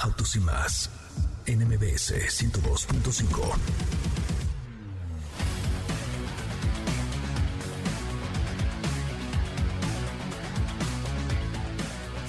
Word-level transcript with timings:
Autos 0.00 0.36
y 0.36 0.40
más 0.40 0.90
en 1.46 1.66
MBS 1.66 2.12
102.5. 2.12 4.07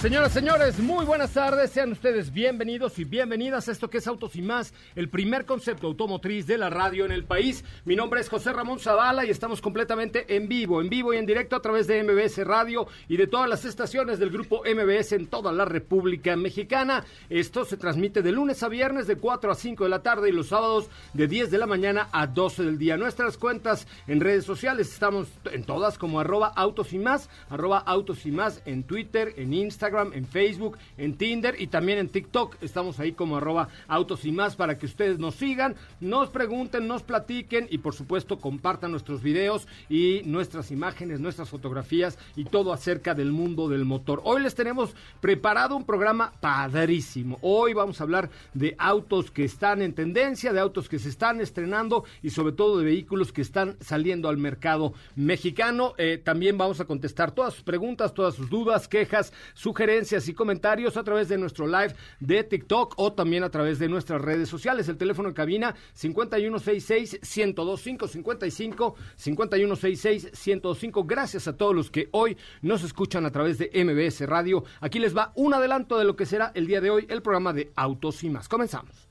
Señoras, 0.00 0.32
señores, 0.32 0.78
muy 0.78 1.04
buenas 1.04 1.34
tardes. 1.34 1.72
Sean 1.72 1.92
ustedes 1.92 2.32
bienvenidos 2.32 2.98
y 2.98 3.04
bienvenidas 3.04 3.68
a 3.68 3.72
esto 3.72 3.90
que 3.90 3.98
es 3.98 4.06
Autos 4.06 4.34
y 4.34 4.40
Más, 4.40 4.72
el 4.94 5.10
primer 5.10 5.44
concepto 5.44 5.88
automotriz 5.88 6.46
de 6.46 6.56
la 6.56 6.70
radio 6.70 7.04
en 7.04 7.12
el 7.12 7.24
país. 7.24 7.62
Mi 7.84 7.96
nombre 7.96 8.22
es 8.22 8.30
José 8.30 8.54
Ramón 8.54 8.80
Zavala 8.80 9.26
y 9.26 9.30
estamos 9.30 9.60
completamente 9.60 10.34
en 10.34 10.48
vivo, 10.48 10.80
en 10.80 10.88
vivo 10.88 11.12
y 11.12 11.18
en 11.18 11.26
directo 11.26 11.54
a 11.54 11.60
través 11.60 11.86
de 11.86 12.02
MBS 12.02 12.46
Radio 12.46 12.86
y 13.08 13.18
de 13.18 13.26
todas 13.26 13.46
las 13.46 13.66
estaciones 13.66 14.18
del 14.18 14.30
grupo 14.30 14.62
MBS 14.64 15.12
en 15.12 15.26
toda 15.26 15.52
la 15.52 15.66
República 15.66 16.34
Mexicana. 16.34 17.04
Esto 17.28 17.66
se 17.66 17.76
transmite 17.76 18.22
de 18.22 18.32
lunes 18.32 18.62
a 18.62 18.68
viernes 18.68 19.06
de 19.06 19.16
4 19.16 19.52
a 19.52 19.54
5 19.54 19.84
de 19.84 19.90
la 19.90 20.02
tarde 20.02 20.30
y 20.30 20.32
los 20.32 20.48
sábados 20.48 20.88
de 21.12 21.28
10 21.28 21.50
de 21.50 21.58
la 21.58 21.66
mañana 21.66 22.08
a 22.12 22.26
12 22.26 22.62
del 22.62 22.78
día. 22.78 22.96
Nuestras 22.96 23.36
cuentas 23.36 23.86
en 24.06 24.20
redes 24.20 24.46
sociales 24.46 24.90
estamos 24.90 25.28
en 25.52 25.64
todas 25.64 25.98
como 25.98 26.20
arroba 26.20 26.54
Autos 26.56 26.94
y 26.94 26.98
Más, 26.98 27.28
Autos 27.50 28.24
y 28.24 28.30
Más 28.30 28.62
en 28.64 28.84
Twitter, 28.84 29.34
en 29.36 29.52
Instagram 29.52 29.89
en 29.90 30.24
Facebook, 30.24 30.78
en 30.98 31.14
Tinder 31.14 31.60
y 31.60 31.66
también 31.66 31.98
en 31.98 32.08
TikTok. 32.08 32.56
Estamos 32.62 33.00
ahí 33.00 33.10
como 33.10 33.36
arroba 33.36 33.68
autos 33.88 34.24
y 34.24 34.30
más 34.30 34.54
para 34.54 34.78
que 34.78 34.86
ustedes 34.86 35.18
nos 35.18 35.34
sigan, 35.34 35.74
nos 36.00 36.30
pregunten, 36.30 36.86
nos 36.86 37.02
platiquen 37.02 37.66
y 37.68 37.78
por 37.78 37.94
supuesto 37.94 38.38
compartan 38.38 38.92
nuestros 38.92 39.20
videos 39.20 39.66
y 39.88 40.22
nuestras 40.24 40.70
imágenes, 40.70 41.18
nuestras 41.18 41.48
fotografías 41.48 42.18
y 42.36 42.44
todo 42.44 42.72
acerca 42.72 43.14
del 43.14 43.32
mundo 43.32 43.68
del 43.68 43.84
motor. 43.84 44.20
Hoy 44.24 44.42
les 44.42 44.54
tenemos 44.54 44.94
preparado 45.20 45.76
un 45.76 45.84
programa 45.84 46.32
padrísimo. 46.40 47.38
Hoy 47.42 47.74
vamos 47.74 48.00
a 48.00 48.04
hablar 48.04 48.30
de 48.54 48.76
autos 48.78 49.32
que 49.32 49.44
están 49.44 49.82
en 49.82 49.92
tendencia, 49.92 50.52
de 50.52 50.60
autos 50.60 50.88
que 50.88 51.00
se 51.00 51.08
están 51.08 51.40
estrenando 51.40 52.04
y 52.22 52.30
sobre 52.30 52.52
todo 52.52 52.78
de 52.78 52.84
vehículos 52.84 53.32
que 53.32 53.42
están 53.42 53.76
saliendo 53.80 54.28
al 54.28 54.36
mercado 54.36 54.94
mexicano. 55.16 55.94
Eh, 55.98 56.20
también 56.22 56.56
vamos 56.56 56.78
a 56.78 56.84
contestar 56.84 57.32
todas 57.32 57.54
sus 57.54 57.64
preguntas, 57.64 58.14
todas 58.14 58.36
sus 58.36 58.48
dudas, 58.48 58.86
quejas, 58.86 59.32
sugerencias 59.54 59.79
sugerencias 59.80 60.28
y 60.28 60.34
comentarios 60.34 60.98
a 60.98 61.02
través 61.02 61.30
de 61.30 61.38
nuestro 61.38 61.66
live 61.66 61.94
de 62.18 62.44
TikTok 62.44 62.92
o 62.98 63.14
también 63.14 63.44
a 63.44 63.50
través 63.50 63.78
de 63.78 63.88
nuestras 63.88 64.20
redes 64.20 64.46
sociales. 64.46 64.86
El 64.90 64.98
teléfono 64.98 65.30
en 65.30 65.34
cabina 65.34 65.74
5166-1025, 65.98 68.06
55 68.06 68.94
5166-1025. 69.18 71.06
Gracias 71.06 71.48
a 71.48 71.56
todos 71.56 71.74
los 71.74 71.90
que 71.90 72.10
hoy 72.12 72.36
nos 72.60 72.84
escuchan 72.84 73.24
a 73.24 73.30
través 73.30 73.56
de 73.56 73.70
MBS 73.72 74.20
Radio. 74.28 74.64
Aquí 74.82 74.98
les 74.98 75.16
va 75.16 75.32
un 75.34 75.54
adelanto 75.54 75.96
de 75.96 76.04
lo 76.04 76.14
que 76.14 76.26
será 76.26 76.52
el 76.54 76.66
día 76.66 76.82
de 76.82 76.90
hoy 76.90 77.06
el 77.08 77.22
programa 77.22 77.54
de 77.54 77.72
Autos 77.74 78.22
y 78.22 78.28
más. 78.28 78.48
Comenzamos. 78.48 79.08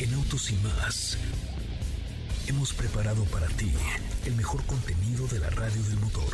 En 0.00 0.14
Autos 0.14 0.50
y 0.50 0.56
más 0.56 1.18
hemos 2.46 2.72
preparado 2.72 3.24
para 3.24 3.46
ti 3.48 3.70
el 4.24 4.34
mejor 4.36 4.64
contenido 4.64 5.26
de 5.26 5.38
la 5.38 5.50
radio 5.50 5.82
del 5.82 5.98
motor. 5.98 6.32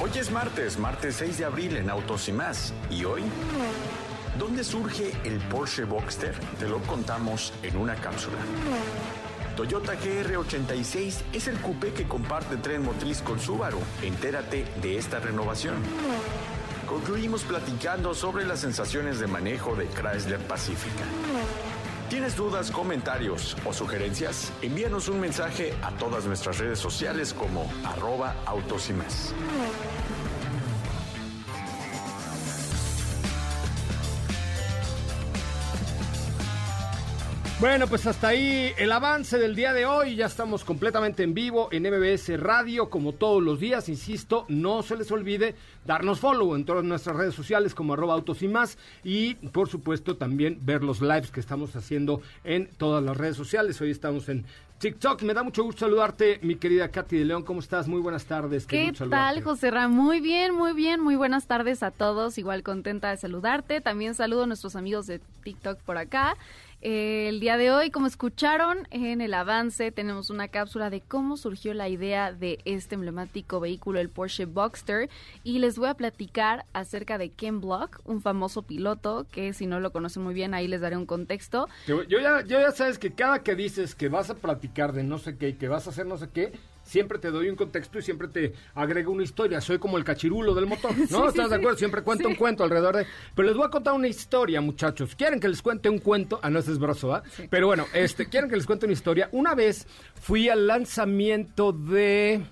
Hoy 0.00 0.10
es 0.16 0.30
martes, 0.30 0.78
martes 0.78 1.16
6 1.16 1.38
de 1.38 1.44
abril 1.44 1.76
en 1.76 1.90
Autos 1.90 2.28
y 2.28 2.32
más. 2.32 2.72
¿Y 2.88 3.04
hoy? 3.04 3.24
¿Dónde 4.38 4.62
surge 4.62 5.12
el 5.24 5.40
Porsche 5.40 5.82
Boxster? 5.82 6.38
Te 6.60 6.68
lo 6.68 6.78
contamos 6.82 7.52
en 7.64 7.76
una 7.76 7.96
cápsula. 7.96 8.36
Toyota 9.56 9.94
GR86 9.94 11.14
es 11.32 11.48
el 11.48 11.58
coupé 11.58 11.92
que 11.92 12.06
comparte 12.06 12.56
tren 12.58 12.84
motriz 12.84 13.22
con 13.22 13.40
Subaru. 13.40 13.80
Entérate 14.00 14.66
de 14.80 14.98
esta 14.98 15.18
renovación. 15.18 15.74
Concluimos 16.86 17.42
platicando 17.42 18.14
sobre 18.14 18.46
las 18.46 18.60
sensaciones 18.60 19.18
de 19.18 19.26
manejo 19.26 19.74
de 19.74 19.88
Chrysler 19.88 20.38
Pacifica. 20.38 21.04
¿Tienes 22.08 22.36
dudas, 22.36 22.70
comentarios 22.70 23.54
o 23.66 23.72
sugerencias? 23.74 24.50
Envíanos 24.62 25.08
un 25.08 25.20
mensaje 25.20 25.74
a 25.82 25.90
todas 25.90 26.24
nuestras 26.24 26.58
redes 26.58 26.78
sociales 26.78 27.34
como 27.34 27.70
arroba 27.84 28.34
y 28.88 28.92
más. 28.94 29.34
Bueno, 37.60 37.88
pues 37.88 38.06
hasta 38.06 38.28
ahí 38.28 38.72
el 38.78 38.92
avance 38.92 39.36
del 39.36 39.56
día 39.56 39.72
de 39.72 39.84
hoy. 39.84 40.14
Ya 40.14 40.26
estamos 40.26 40.62
completamente 40.62 41.24
en 41.24 41.34
vivo 41.34 41.68
en 41.72 41.82
MBS 41.82 42.38
Radio, 42.38 42.88
como 42.88 43.14
todos 43.14 43.42
los 43.42 43.58
días. 43.58 43.88
Insisto, 43.88 44.46
no 44.48 44.84
se 44.84 44.96
les 44.96 45.10
olvide 45.10 45.56
darnos 45.84 46.20
follow 46.20 46.54
en 46.54 46.64
todas 46.64 46.84
nuestras 46.84 47.16
redes 47.16 47.34
sociales 47.34 47.74
como 47.74 47.94
arroba 47.94 48.14
autos 48.14 48.42
y 48.42 48.48
más. 48.48 48.78
Y 49.02 49.34
por 49.34 49.68
supuesto 49.68 50.16
también 50.16 50.60
ver 50.62 50.84
los 50.84 51.00
lives 51.00 51.32
que 51.32 51.40
estamos 51.40 51.74
haciendo 51.74 52.22
en 52.44 52.68
todas 52.78 53.02
las 53.02 53.16
redes 53.16 53.36
sociales. 53.36 53.80
Hoy 53.80 53.90
estamos 53.90 54.28
en 54.28 54.44
TikTok. 54.78 55.22
Me 55.22 55.34
da 55.34 55.42
mucho 55.42 55.64
gusto 55.64 55.80
saludarte, 55.80 56.38
mi 56.42 56.54
querida 56.54 56.88
Katy 56.88 57.18
de 57.18 57.24
León. 57.24 57.42
¿Cómo 57.42 57.58
estás? 57.58 57.88
Muy 57.88 58.00
buenas 58.00 58.24
tardes. 58.26 58.66
¿Qué, 58.66 58.92
tal, 59.10 59.42
José 59.42 59.72
Ra? 59.72 59.88
Muy 59.88 60.20
bien, 60.20 60.54
muy 60.54 60.74
bien. 60.74 61.00
Muy 61.00 61.16
buenas 61.16 61.48
tardes 61.48 61.82
a 61.82 61.90
todos. 61.90 62.38
Igual 62.38 62.62
contenta 62.62 63.10
de 63.10 63.16
saludarte. 63.16 63.80
También 63.80 64.14
saludo 64.14 64.44
a 64.44 64.46
nuestros 64.46 64.76
amigos 64.76 65.08
de 65.08 65.20
TikTok 65.42 65.80
por 65.80 65.98
acá. 65.98 66.36
El 66.80 67.40
día 67.40 67.56
de 67.56 67.72
hoy, 67.72 67.90
como 67.90 68.06
escucharon 68.06 68.86
en 68.92 69.20
el 69.20 69.34
avance, 69.34 69.90
tenemos 69.90 70.30
una 70.30 70.46
cápsula 70.46 70.90
de 70.90 71.00
cómo 71.00 71.36
surgió 71.36 71.74
la 71.74 71.88
idea 71.88 72.32
de 72.32 72.60
este 72.64 72.94
emblemático 72.94 73.58
vehículo, 73.58 73.98
el 73.98 74.08
Porsche 74.08 74.44
Boxster, 74.44 75.10
y 75.42 75.58
les 75.58 75.76
voy 75.76 75.88
a 75.88 75.94
platicar 75.94 76.66
acerca 76.74 77.18
de 77.18 77.30
Ken 77.30 77.60
Block, 77.60 78.00
un 78.04 78.22
famoso 78.22 78.62
piloto 78.62 79.26
que 79.32 79.52
si 79.54 79.66
no 79.66 79.80
lo 79.80 79.90
conocen 79.90 80.22
muy 80.22 80.34
bien, 80.34 80.54
ahí 80.54 80.68
les 80.68 80.80
daré 80.80 80.96
un 80.96 81.06
contexto. 81.06 81.68
Yo 81.88 82.04
ya, 82.04 82.42
yo 82.42 82.60
ya 82.60 82.70
sabes 82.70 83.00
que 83.00 83.12
cada 83.12 83.42
que 83.42 83.56
dices 83.56 83.96
que 83.96 84.08
vas 84.08 84.30
a 84.30 84.34
platicar 84.36 84.92
de 84.92 85.02
no 85.02 85.18
sé 85.18 85.36
qué 85.36 85.48
y 85.48 85.54
que 85.54 85.66
vas 85.66 85.88
a 85.88 85.90
hacer 85.90 86.06
no 86.06 86.16
sé 86.16 86.28
qué, 86.32 86.52
siempre 86.88 87.18
te 87.18 87.30
doy 87.30 87.48
un 87.48 87.56
contexto 87.56 87.98
y 87.98 88.02
siempre 88.02 88.28
te 88.28 88.54
agrego 88.74 89.12
una 89.12 89.22
historia. 89.22 89.60
Soy 89.60 89.78
como 89.78 89.98
el 89.98 90.04
cachirulo 90.04 90.54
del 90.54 90.66
motor, 90.66 90.92
¿no? 91.10 91.28
¿Estás 91.28 91.50
de 91.50 91.56
acuerdo? 91.56 91.78
Siempre 91.78 92.02
cuento 92.02 92.28
un 92.28 92.34
cuento 92.34 92.64
alrededor 92.64 92.96
de... 92.96 93.06
Pero 93.34 93.48
les 93.48 93.56
voy 93.56 93.66
a 93.66 93.70
contar 93.70 93.94
una 93.94 94.08
historia, 94.08 94.60
muchachos. 94.60 95.14
¿Quieren 95.14 95.38
que 95.38 95.48
les 95.48 95.62
cuente 95.62 95.88
un 95.88 95.98
cuento? 95.98 96.40
Ah, 96.42 96.50
no, 96.50 96.58
ese 96.58 96.72
es 96.72 96.78
broso, 96.78 97.14
¿ah? 97.14 97.22
Pero 97.50 97.66
bueno, 97.66 97.84
este, 97.92 98.26
¿quieren 98.26 98.48
que 98.48 98.56
les 98.56 98.66
cuente 98.66 98.86
una 98.86 98.94
historia? 98.94 99.28
Una 99.32 99.54
vez 99.54 99.86
fui 100.20 100.48
al 100.48 100.66
lanzamiento 100.66 101.72
de... 101.72 102.42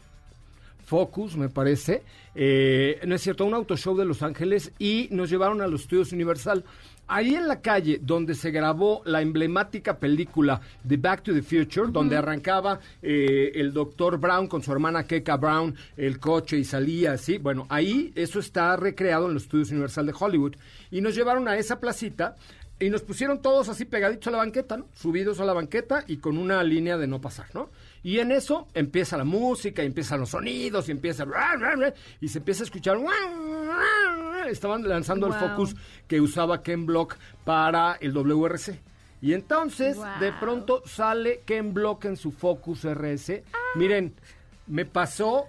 Focus, 0.84 1.36
me 1.36 1.48
parece, 1.48 2.04
eh, 2.32 3.00
no 3.04 3.16
es 3.16 3.20
cierto, 3.20 3.44
un 3.44 3.54
auto 3.54 3.76
show 3.76 3.96
de 3.96 4.04
Los 4.04 4.22
Ángeles 4.22 4.70
y 4.78 5.08
nos 5.10 5.28
llevaron 5.28 5.60
a 5.60 5.66
los 5.66 5.80
estudios 5.80 6.12
Universal. 6.12 6.64
Ahí 7.08 7.36
en 7.36 7.46
la 7.46 7.60
calle 7.60 8.00
donde 8.02 8.34
se 8.34 8.50
grabó 8.50 9.02
la 9.04 9.22
emblemática 9.22 9.96
película 9.96 10.60
The 10.86 10.96
Back 10.96 11.22
to 11.22 11.32
the 11.32 11.42
Future, 11.42 11.92
donde 11.92 12.16
arrancaba 12.16 12.80
eh, 13.00 13.52
el 13.54 13.72
doctor 13.72 14.18
Brown 14.18 14.48
con 14.48 14.60
su 14.60 14.72
hermana 14.72 15.04
Keka 15.04 15.36
Brown, 15.36 15.74
el 15.96 16.18
coche 16.18 16.58
y 16.58 16.64
salía 16.64 17.12
así, 17.12 17.38
bueno, 17.38 17.66
ahí 17.68 18.12
eso 18.16 18.40
está 18.40 18.74
recreado 18.76 19.28
en 19.28 19.34
los 19.34 19.44
estudios 19.44 19.70
Universal 19.70 20.06
de 20.06 20.14
Hollywood. 20.18 20.56
Y 20.90 21.00
nos 21.00 21.14
llevaron 21.14 21.46
a 21.46 21.56
esa 21.56 21.78
placita 21.78 22.34
y 22.80 22.90
nos 22.90 23.02
pusieron 23.02 23.40
todos 23.40 23.68
así 23.68 23.84
pegaditos 23.84 24.26
a 24.26 24.32
la 24.32 24.38
banqueta, 24.38 24.76
¿no? 24.76 24.86
Subidos 24.92 25.38
a 25.40 25.44
la 25.44 25.52
banqueta 25.52 26.04
y 26.08 26.16
con 26.16 26.36
una 26.36 26.62
línea 26.62 26.98
de 26.98 27.06
no 27.06 27.20
pasar, 27.20 27.46
¿no? 27.54 27.70
Y 28.02 28.18
en 28.20 28.32
eso 28.32 28.68
empieza 28.74 29.16
la 29.16 29.24
música, 29.24 29.82
y 29.82 29.86
empiezan 29.86 30.20
los 30.20 30.30
sonidos, 30.30 30.88
y 30.88 30.92
empieza... 30.92 31.26
Y 32.20 32.28
se 32.28 32.38
empieza 32.38 32.62
a 32.62 32.66
escuchar... 32.66 32.98
estaban 34.48 34.86
lanzando 34.88 35.26
el. 35.26 35.34
Focus 35.34 35.74
que 36.06 36.20
usaba 36.20 36.62
Ken 36.62 36.86
Block 36.86 37.16
para 37.44 37.94
el 38.00 38.12
WRC. 38.12 38.80
Y 39.20 39.32
entonces, 39.32 39.96
Wow. 39.96 40.06
de 40.20 40.32
pronto 40.32 40.82
sale 40.86 41.40
Ken 41.44 41.74
Block 41.74 42.04
en 42.04 42.16
su 42.16 42.30
Focus 42.32 42.84
RS. 42.84 43.42
Miren, 43.74 44.14
me 44.66 44.84
pasó, 44.84 45.46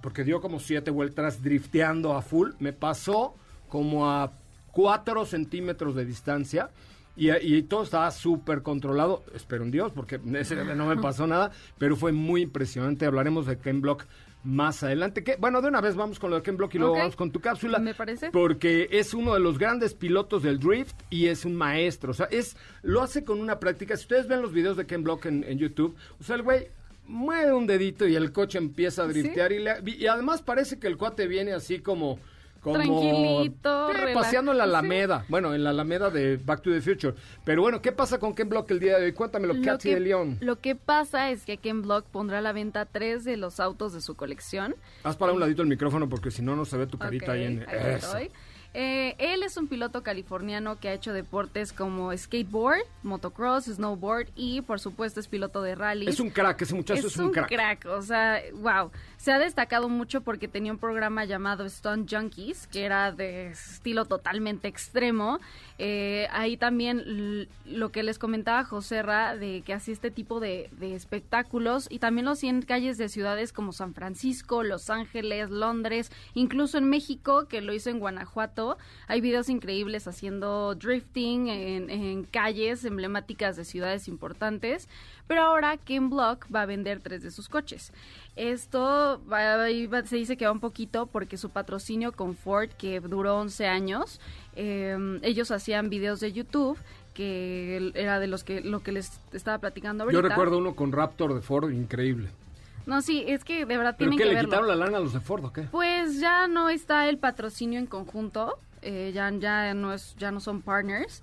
porque 0.00 0.24
dio 0.24 0.40
como 0.40 0.58
siete 0.60 0.90
vueltas 0.90 1.42
drifteando 1.42 2.14
a 2.14 2.22
full, 2.22 2.52
me 2.58 2.72
pasó 2.72 3.34
como 3.68 4.10
a 4.10 4.32
cuatro 4.72 5.26
centímetros 5.26 5.94
de 5.94 6.04
distancia. 6.04 6.70
Y, 7.14 7.30
y 7.30 7.62
todo 7.64 7.82
estaba 7.82 8.10
súper 8.10 8.62
controlado, 8.62 9.22
espero 9.34 9.64
en 9.64 9.70
Dios, 9.70 9.92
porque 9.94 10.18
ese 10.34 10.56
no 10.74 10.86
me 10.86 10.96
pasó 10.96 11.26
nada, 11.26 11.50
pero 11.78 11.94
fue 11.96 12.12
muy 12.12 12.40
impresionante. 12.42 13.04
Hablaremos 13.04 13.46
de 13.46 13.58
Ken 13.58 13.82
Block 13.82 14.04
más 14.44 14.82
adelante. 14.82 15.22
Que, 15.22 15.36
bueno, 15.36 15.60
de 15.60 15.68
una 15.68 15.80
vez 15.82 15.94
vamos 15.94 16.18
con 16.18 16.30
lo 16.30 16.36
de 16.36 16.42
Ken 16.42 16.56
Block 16.56 16.74
y 16.74 16.78
luego 16.78 16.94
vamos 17.00 17.14
con 17.16 17.30
tu 17.30 17.40
cápsula. 17.40 17.78
Me 17.78 17.94
parece. 17.94 18.30
Porque 18.30 18.88
es 18.90 19.12
uno 19.14 19.34
de 19.34 19.40
los 19.40 19.58
grandes 19.58 19.92
pilotos 19.94 20.42
del 20.42 20.58
drift 20.58 20.96
y 21.10 21.26
es 21.26 21.44
un 21.44 21.54
maestro. 21.54 22.12
O 22.12 22.14
sea, 22.14 22.26
es 22.30 22.56
lo 22.82 23.02
hace 23.02 23.24
con 23.24 23.40
una 23.40 23.60
práctica. 23.60 23.94
Si 23.96 24.02
ustedes 24.04 24.26
ven 24.26 24.40
los 24.40 24.52
videos 24.52 24.76
de 24.78 24.86
Ken 24.86 25.04
Block 25.04 25.26
en, 25.26 25.44
en 25.44 25.58
YouTube, 25.58 25.94
o 26.18 26.24
sea, 26.24 26.36
el 26.36 26.42
güey 26.42 26.68
mueve 27.06 27.52
un 27.52 27.66
dedito 27.66 28.06
y 28.08 28.16
el 28.16 28.32
coche 28.32 28.56
empieza 28.58 29.02
a 29.02 29.06
driftear. 29.06 29.52
Y, 29.52 29.58
le- 29.58 29.82
y 29.84 30.06
además 30.06 30.40
parece 30.40 30.78
que 30.78 30.86
el 30.86 30.96
cuate 30.96 31.26
viene 31.26 31.52
así 31.52 31.80
como... 31.80 32.18
como 32.62 32.76
Tranquilito, 32.76 33.92
relax- 33.92 34.14
paseando 34.14 34.52
en 34.52 34.58
la 34.58 34.64
sí. 34.64 34.70
Alameda. 34.70 35.24
Bueno, 35.28 35.54
en 35.54 35.64
la 35.64 35.70
Alameda 35.70 36.10
de 36.10 36.36
Back 36.36 36.62
to 36.62 36.70
the 36.70 36.80
Future. 36.80 37.14
Pero 37.44 37.62
bueno, 37.62 37.82
¿qué 37.82 37.92
pasa 37.92 38.18
con 38.18 38.34
Ken 38.34 38.48
Block 38.48 38.70
el 38.70 38.80
día 38.80 38.98
de 38.98 39.06
hoy? 39.06 39.12
Cuéntamelo, 39.12 39.54
Lo 39.54 39.62
Katy 39.62 39.88
que, 39.88 39.94
de 39.94 40.00
León. 40.00 40.38
lo 40.40 40.60
que 40.60 40.74
pasa 40.76 41.30
es 41.30 41.44
que 41.44 41.56
Ken 41.58 41.82
Block 41.82 42.04
pondrá 42.06 42.38
a 42.38 42.42
la 42.42 42.52
venta 42.52 42.86
tres 42.86 43.24
de 43.24 43.36
los 43.36 43.60
autos 43.60 43.92
de 43.92 44.00
su 44.00 44.14
colección. 44.14 44.76
Haz 45.02 45.16
para 45.16 45.32
un 45.32 45.40
ladito 45.40 45.62
el 45.62 45.68
micrófono 45.68 46.08
porque 46.08 46.30
si 46.30 46.42
no, 46.42 46.54
no 46.56 46.64
se 46.64 46.76
ve 46.76 46.86
tu 46.86 46.98
carita 46.98 47.26
Ok, 47.26 47.30
ahí 47.32 47.44
en... 47.44 47.68
ahí 47.68 47.94
estoy. 47.94 48.30
Eh, 48.74 49.16
él 49.18 49.42
es 49.42 49.58
un 49.58 49.68
piloto 49.68 50.02
californiano 50.02 50.80
que 50.80 50.88
ha 50.88 50.94
hecho 50.94 51.12
deportes 51.12 51.74
como 51.74 52.16
skateboard, 52.16 52.80
motocross, 53.02 53.64
snowboard 53.66 54.28
y 54.34 54.62
por 54.62 54.80
supuesto 54.80 55.20
es 55.20 55.28
piloto 55.28 55.60
de 55.60 55.74
rally. 55.74 56.08
Es 56.08 56.20
un 56.20 56.30
crack, 56.30 56.62
ese 56.62 56.74
muchacho 56.74 57.06
es, 57.06 57.16
un 57.18 57.32
crack. 57.32 57.84
o 57.84 58.00
sea, 58.00 58.40
wow. 58.54 58.90
Se 59.22 59.30
ha 59.30 59.38
destacado 59.38 59.88
mucho 59.88 60.22
porque 60.22 60.48
tenía 60.48 60.72
un 60.72 60.78
programa 60.78 61.24
llamado 61.24 61.68
Stunt 61.68 62.12
Junkies, 62.12 62.66
que 62.66 62.82
era 62.82 63.12
de 63.12 63.50
estilo 63.50 64.04
totalmente 64.04 64.66
extremo. 64.66 65.38
Eh, 65.78 66.26
ahí 66.32 66.56
también 66.56 67.46
lo 67.64 67.92
que 67.92 68.02
les 68.02 68.18
comentaba 68.18 68.64
José 68.64 69.00
Ra, 69.00 69.36
de 69.36 69.62
que 69.64 69.74
hacía 69.74 69.94
este 69.94 70.10
tipo 70.10 70.40
de, 70.40 70.70
espectáculos 70.80 71.86
y 71.88 72.00
también 72.00 72.24
lo 72.24 72.32
hacía 72.32 72.50
en 72.50 72.62
calles 72.62 72.98
de 72.98 73.08
ciudades 73.08 73.52
como 73.52 73.72
San 73.72 73.94
Francisco, 73.94 74.64
Los 74.64 74.90
Ángeles, 74.90 75.50
Londres, 75.50 76.10
incluso 76.34 76.76
en 76.78 76.90
México, 76.90 77.46
que 77.46 77.60
lo 77.60 77.72
hizo 77.72 77.90
en 77.90 78.00
Guanajuato. 78.00 78.76
Hay 79.06 79.20
videos 79.20 79.48
increíbles 79.48 80.08
haciendo 80.08 80.74
drifting 80.74 81.46
en 81.46 82.24
calles 82.24 82.84
emblemáticas 82.84 83.54
de 83.54 83.64
ciudades 83.64 84.08
importantes. 84.08 84.88
Pero 85.28 85.42
ahora 85.42 85.76
Ken 85.76 86.10
Block 86.10 86.46
va 86.54 86.62
a 86.62 86.66
vender 86.66 87.00
tres 87.00 87.22
de 87.22 87.30
sus 87.30 87.48
coches. 87.48 87.92
Esto 88.36 89.20
va- 89.30 89.56
va- 89.56 90.02
se 90.06 90.16
dice 90.16 90.36
que 90.36 90.46
va 90.46 90.52
un 90.52 90.60
poquito 90.60 91.06
porque 91.06 91.36
su 91.36 91.50
patrocinio 91.50 92.12
con 92.12 92.34
Ford, 92.34 92.70
que 92.70 93.00
duró 93.00 93.38
11 93.38 93.66
años, 93.66 94.20
eh, 94.56 95.18
ellos 95.22 95.50
hacían 95.50 95.90
videos 95.90 96.20
de 96.20 96.32
YouTube 96.32 96.78
que 97.14 97.92
era 97.94 98.18
de 98.20 98.26
los 98.26 98.42
que 98.42 98.62
lo 98.62 98.82
que 98.82 98.90
les 98.90 99.20
estaba 99.34 99.58
platicando 99.58 100.04
ahorita. 100.04 100.22
Yo 100.22 100.26
recuerdo 100.26 100.56
uno 100.56 100.74
con 100.74 100.92
Raptor 100.92 101.34
de 101.34 101.42
Ford, 101.42 101.70
increíble. 101.70 102.28
No, 102.86 103.02
sí, 103.02 103.22
es 103.28 103.44
que 103.44 103.66
de 103.66 103.76
verdad 103.76 103.94
¿Pero 103.98 104.10
tienen 104.10 104.16
qué, 104.18 104.24
que 104.24 104.28
le 104.30 104.34
verlo. 104.36 104.48
quitaron 104.50 104.68
la 104.68 104.76
lana 104.76 104.96
a 104.96 105.00
los 105.00 105.12
de 105.12 105.20
Ford 105.20 105.44
o 105.44 105.52
qué? 105.52 105.62
Pues 105.70 106.20
ya 106.20 106.48
no 106.48 106.70
está 106.70 107.08
el 107.10 107.18
patrocinio 107.18 107.78
en 107.78 107.86
conjunto, 107.86 108.58
eh, 108.80 109.12
ya, 109.14 109.30
ya, 109.30 109.74
no 109.74 109.92
es, 109.92 110.16
ya 110.18 110.30
no 110.30 110.40
son 110.40 110.62
partners. 110.62 111.22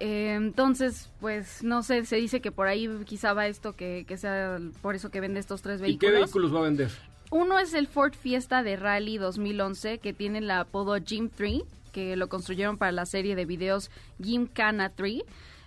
Eh, 0.00 0.34
entonces, 0.34 1.10
pues 1.20 1.62
no 1.62 1.82
sé, 1.82 2.04
se 2.04 2.16
dice 2.16 2.40
que 2.40 2.52
por 2.52 2.68
ahí 2.68 2.88
quizá 3.04 3.32
va 3.32 3.46
esto, 3.48 3.74
que, 3.74 4.04
que 4.06 4.16
sea 4.16 4.58
por 4.80 4.94
eso 4.94 5.10
que 5.10 5.20
vende 5.20 5.40
estos 5.40 5.62
tres 5.62 5.80
¿Y 5.80 5.82
vehículos. 5.82 6.12
qué 6.12 6.18
vehículos 6.20 6.54
va 6.54 6.60
a 6.60 6.62
vender? 6.62 6.90
Uno 7.30 7.58
es 7.58 7.74
el 7.74 7.88
Ford 7.88 8.14
Fiesta 8.14 8.62
de 8.62 8.76
Rally 8.76 9.18
2011, 9.18 9.98
que 9.98 10.12
tiene 10.12 10.38
el 10.38 10.50
apodo 10.50 10.96
Jim 11.04 11.28
3, 11.34 11.62
que 11.92 12.16
lo 12.16 12.28
construyeron 12.28 12.78
para 12.78 12.92
la 12.92 13.06
serie 13.06 13.34
de 13.36 13.44
videos 13.44 13.90
Gymkhana 14.22 14.88
3. 14.90 15.22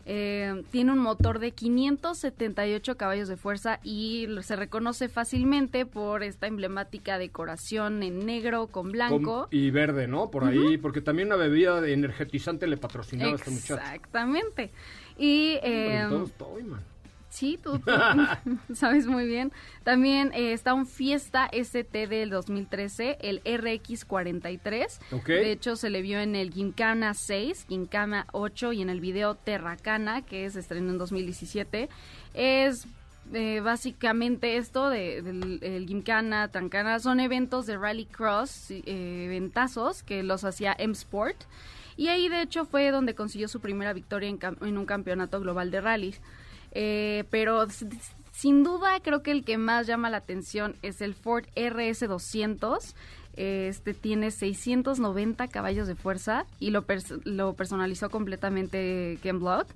Eh, 0.05 0.63
tiene 0.71 0.91
un 0.91 0.99
motor 0.99 1.39
de 1.39 1.51
578 1.51 2.97
caballos 2.97 3.27
de 3.27 3.37
fuerza 3.37 3.79
y 3.83 4.27
se 4.41 4.55
reconoce 4.55 5.09
fácilmente 5.09 5.85
por 5.85 6.23
esta 6.23 6.47
emblemática 6.47 7.17
decoración 7.17 8.03
en 8.03 8.25
negro 8.25 8.67
con 8.67 8.91
blanco. 8.91 9.43
Con- 9.43 9.47
y 9.51 9.71
verde, 9.71 10.07
¿no? 10.07 10.31
Por 10.31 10.45
ahí, 10.45 10.77
porque 10.77 11.01
también 11.01 11.27
una 11.27 11.35
bebida 11.37 11.81
de 11.81 11.93
energetizante 11.93 12.67
le 12.67 12.77
patrocinaba 12.77 13.31
a 13.31 13.35
este 13.35 13.51
muchacho. 13.51 13.75
Exactamente. 13.75 14.71
Y 15.17 15.59
eh, 15.63 16.07
estoy, 16.25 16.63
man. 16.63 16.81
Sí, 17.31 17.57
tú, 17.63 17.79
tú 17.79 18.75
sabes 18.75 19.07
muy 19.07 19.25
bien. 19.25 19.53
También 19.83 20.31
eh, 20.33 20.51
está 20.51 20.73
un 20.73 20.85
Fiesta 20.85 21.49
ST 21.53 22.07
del 22.07 22.29
2013, 22.29 23.19
el 23.21 23.41
RX43. 23.43 24.99
Ok. 25.13 25.27
De 25.27 25.51
hecho, 25.53 25.77
se 25.77 25.89
le 25.89 26.01
vio 26.01 26.19
en 26.19 26.35
el 26.35 26.51
Gincana 26.51 27.13
6, 27.13 27.67
Gincana 27.69 28.27
8 28.33 28.73
y 28.73 28.81
en 28.81 28.89
el 28.89 28.99
video 28.99 29.35
Terracana, 29.35 30.23
que 30.23 30.49
se 30.49 30.59
estrenó 30.59 30.91
en 30.91 30.97
2017. 30.97 31.87
Es 32.33 32.85
eh, 33.33 33.61
básicamente 33.61 34.57
esto 34.57 34.89
de, 34.89 35.21
del 35.21 35.59
el 35.61 35.87
Gincana, 35.87 36.49
Tancana, 36.49 36.99
son 36.99 37.21
eventos 37.21 37.65
de 37.65 37.77
rallycross, 37.77 38.71
eh, 38.71 39.27
ventazos 39.29 40.03
que 40.03 40.21
los 40.21 40.43
hacía 40.43 40.75
M-Sport. 40.77 41.37
Y 41.95 42.09
ahí, 42.09 42.27
de 42.27 42.41
hecho, 42.41 42.65
fue 42.65 42.91
donde 42.91 43.15
consiguió 43.15 43.47
su 43.47 43.61
primera 43.61 43.93
victoria 43.93 44.27
en, 44.27 44.39
en 44.61 44.77
un 44.77 44.85
campeonato 44.85 45.39
global 45.39 45.71
de 45.71 45.79
rallies. 45.79 46.19
Eh, 46.71 47.25
pero 47.29 47.67
sin 48.31 48.63
duda 48.63 48.99
creo 49.01 49.21
que 49.23 49.31
el 49.31 49.43
que 49.43 49.57
más 49.57 49.87
llama 49.87 50.09
la 50.09 50.17
atención 50.17 50.75
es 50.81 51.01
el 51.01 51.13
Ford 51.13 51.45
RS200. 51.55 52.93
Este 53.37 53.93
tiene 53.93 54.29
690 54.31 55.47
caballos 55.47 55.87
de 55.87 55.95
fuerza 55.95 56.45
y 56.59 56.71
lo, 56.71 56.85
pers- 56.85 57.21
lo 57.23 57.53
personalizó 57.53 58.09
completamente 58.09 59.17
Ken 59.23 59.39
Block. 59.39 59.67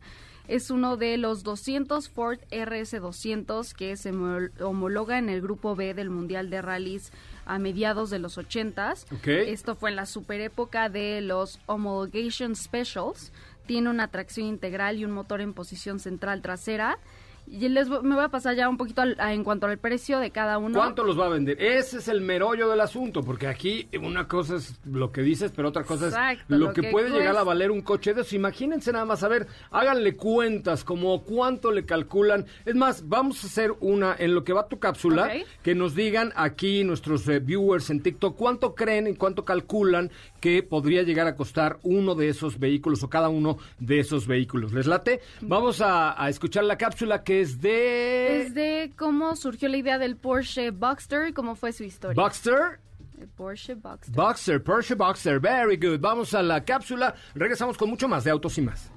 Es 0.48 0.70
uno 0.70 0.96
de 0.98 1.18
los 1.18 1.42
200 1.44 2.08
Ford 2.10 2.38
RS200 2.52 3.74
que 3.74 3.98
se 3.98 4.14
homol- 4.14 4.52
homologa 4.62 5.18
en 5.18 5.30
el 5.30 5.42
grupo 5.42 5.76
B 5.76 5.94
del 5.94 6.10
Mundial 6.12 6.50
de 6.52 6.62
Rallys 6.62 7.12
a 7.46 7.58
mediados 7.58 8.10
de 8.10 8.20
los 8.20 8.38
80s. 8.38 9.06
Ok. 9.12 9.28
Esto 9.28 9.76
fue 9.76 9.90
en 9.90 9.96
la 9.96 10.06
super 10.06 10.42
época 10.42 10.90
de 10.90 11.22
los 11.22 11.60
Homologation 11.66 12.56
Specials. 12.56 13.32
Tiene 13.66 13.90
una 13.90 14.10
tracción 14.10 14.48
integral 14.48 14.98
y 14.98 15.06
un 15.06 15.12
motor 15.12 15.42
en 15.42 15.54
posición 15.54 16.00
central 16.00 16.42
trasera. 16.42 17.00
Y 17.48 17.70
les 17.70 17.88
vo- 17.90 18.02
me 18.02 18.16
voy 18.16 18.24
a 18.24 18.30
pasar 18.30 18.56
ya 18.56 18.68
un 18.68 18.78
poquito 18.78 19.02
al- 19.02 19.16
a- 19.20 19.34
en 19.34 19.44
cuanto 19.44 19.68
al 19.68 19.78
precio 19.78 20.20
de 20.20 20.32
cada 20.32 20.58
uno. 20.58 20.78
¿Cuánto 20.80 21.04
los 21.04 21.20
va 21.20 21.28
a 21.28 21.30
vender? 21.30 21.62
Ese 21.62 21.98
es 22.00 22.08
el 22.08 22.22
merollo 22.22 22.70
del 22.70 22.82
asunto, 22.82 23.24
porque 23.24 23.48
aquí 23.48 23.88
una 24.02 24.28
cosa 24.28 24.56
es 24.56 24.80
lo 24.86 25.12
que 25.12 25.22
dices, 25.22 25.52
pero 25.56 25.70
otra 25.70 25.84
cosa 25.84 26.08
Exacto, 26.08 26.54
es 26.56 26.60
lo, 26.60 26.68
lo 26.68 26.74
que, 26.74 26.82
que 26.82 26.92
puede 26.92 27.10
llegar 27.12 27.38
a 27.38 27.44
valer 27.44 27.70
un 27.72 27.82
coche 27.82 28.14
de 28.14 28.22
esos. 28.22 28.34
Imagínense 28.34 28.92
nada 28.92 29.06
más, 29.06 29.24
a 29.24 29.28
ver, 29.28 29.48
háganle 29.72 30.16
cuentas, 30.16 30.84
como 30.84 31.24
cuánto 31.24 31.72
le 31.72 31.86
calculan. 31.86 32.46
Es 32.66 32.75
más, 32.75 33.08
vamos 33.08 33.44
a 33.44 33.48
hacer 33.48 33.74
una, 33.80 34.16
en 34.18 34.34
lo 34.34 34.44
que 34.44 34.54
va 34.54 34.68
tu 34.68 34.80
cápsula, 34.80 35.32
que 35.62 35.75
nos 35.75 35.94
digan 35.96 36.34
aquí 36.36 36.84
nuestros 36.84 37.28
eh, 37.28 37.40
viewers 37.40 37.90
en 37.90 38.02
TikTok, 38.02 38.36
cuánto 38.36 38.74
creen 38.75 39.08
y 39.08 39.16
cuánto 39.16 39.46
calculan 39.46 40.10
que 40.42 40.64
podría 40.64 41.04
llegar 41.04 41.28
a 41.28 41.36
costar 41.36 41.78
uno 41.84 42.16
de 42.16 42.30
esos 42.30 42.60
vehículos 42.60 43.04
o 43.04 43.10
cada 43.10 43.30
uno 43.30 43.58
de 43.80 44.00
esos 44.00 44.28
vehículos. 44.28 44.74
¿Les 44.74 44.88
late? 44.88 45.22
Vamos 45.42 45.82
a, 45.82 46.22
a 46.22 46.30
escuchar 46.30 46.64
la 46.64 46.78
cápsula 46.78 47.24
que 47.24 47.35
es 47.42 47.62
de... 47.62 48.42
Es 48.42 48.54
de 48.54 48.94
cómo 48.96 49.36
surgió 49.36 49.70
la 49.70 49.77
idea 49.77 49.98
del 49.98 50.15
Porsche 50.15 50.72
Boxster 50.72 51.30
y 51.30 51.34
cómo 51.34 51.56
fue 51.56 51.72
su 51.74 51.84
historia. 51.84 52.22
Boxster. 52.22 52.80
El 53.20 53.27
Porsche 53.30 53.75
Boxster. 53.75 54.13
Boxer, 54.13 54.63
Porsche 54.63 54.96
Boxer, 54.96 55.39
very 55.39 55.77
good. 55.77 56.00
Vamos 56.00 56.34
a 56.34 56.44
la 56.44 56.63
cápsula. 56.63 57.15
Regresamos 57.34 57.77
con 57.77 57.89
mucho 57.89 58.08
más 58.08 58.24
de 58.24 58.32
autos 58.32 58.58
y 58.58 58.62
más. 58.62 58.89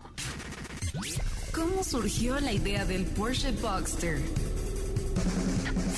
¿Cómo 1.54 1.83
surgió 1.83 2.38
la 2.40 2.52
idea 2.52 2.85
del 2.85 3.04
Porsche 3.04 3.52
Boxster? 3.52 4.18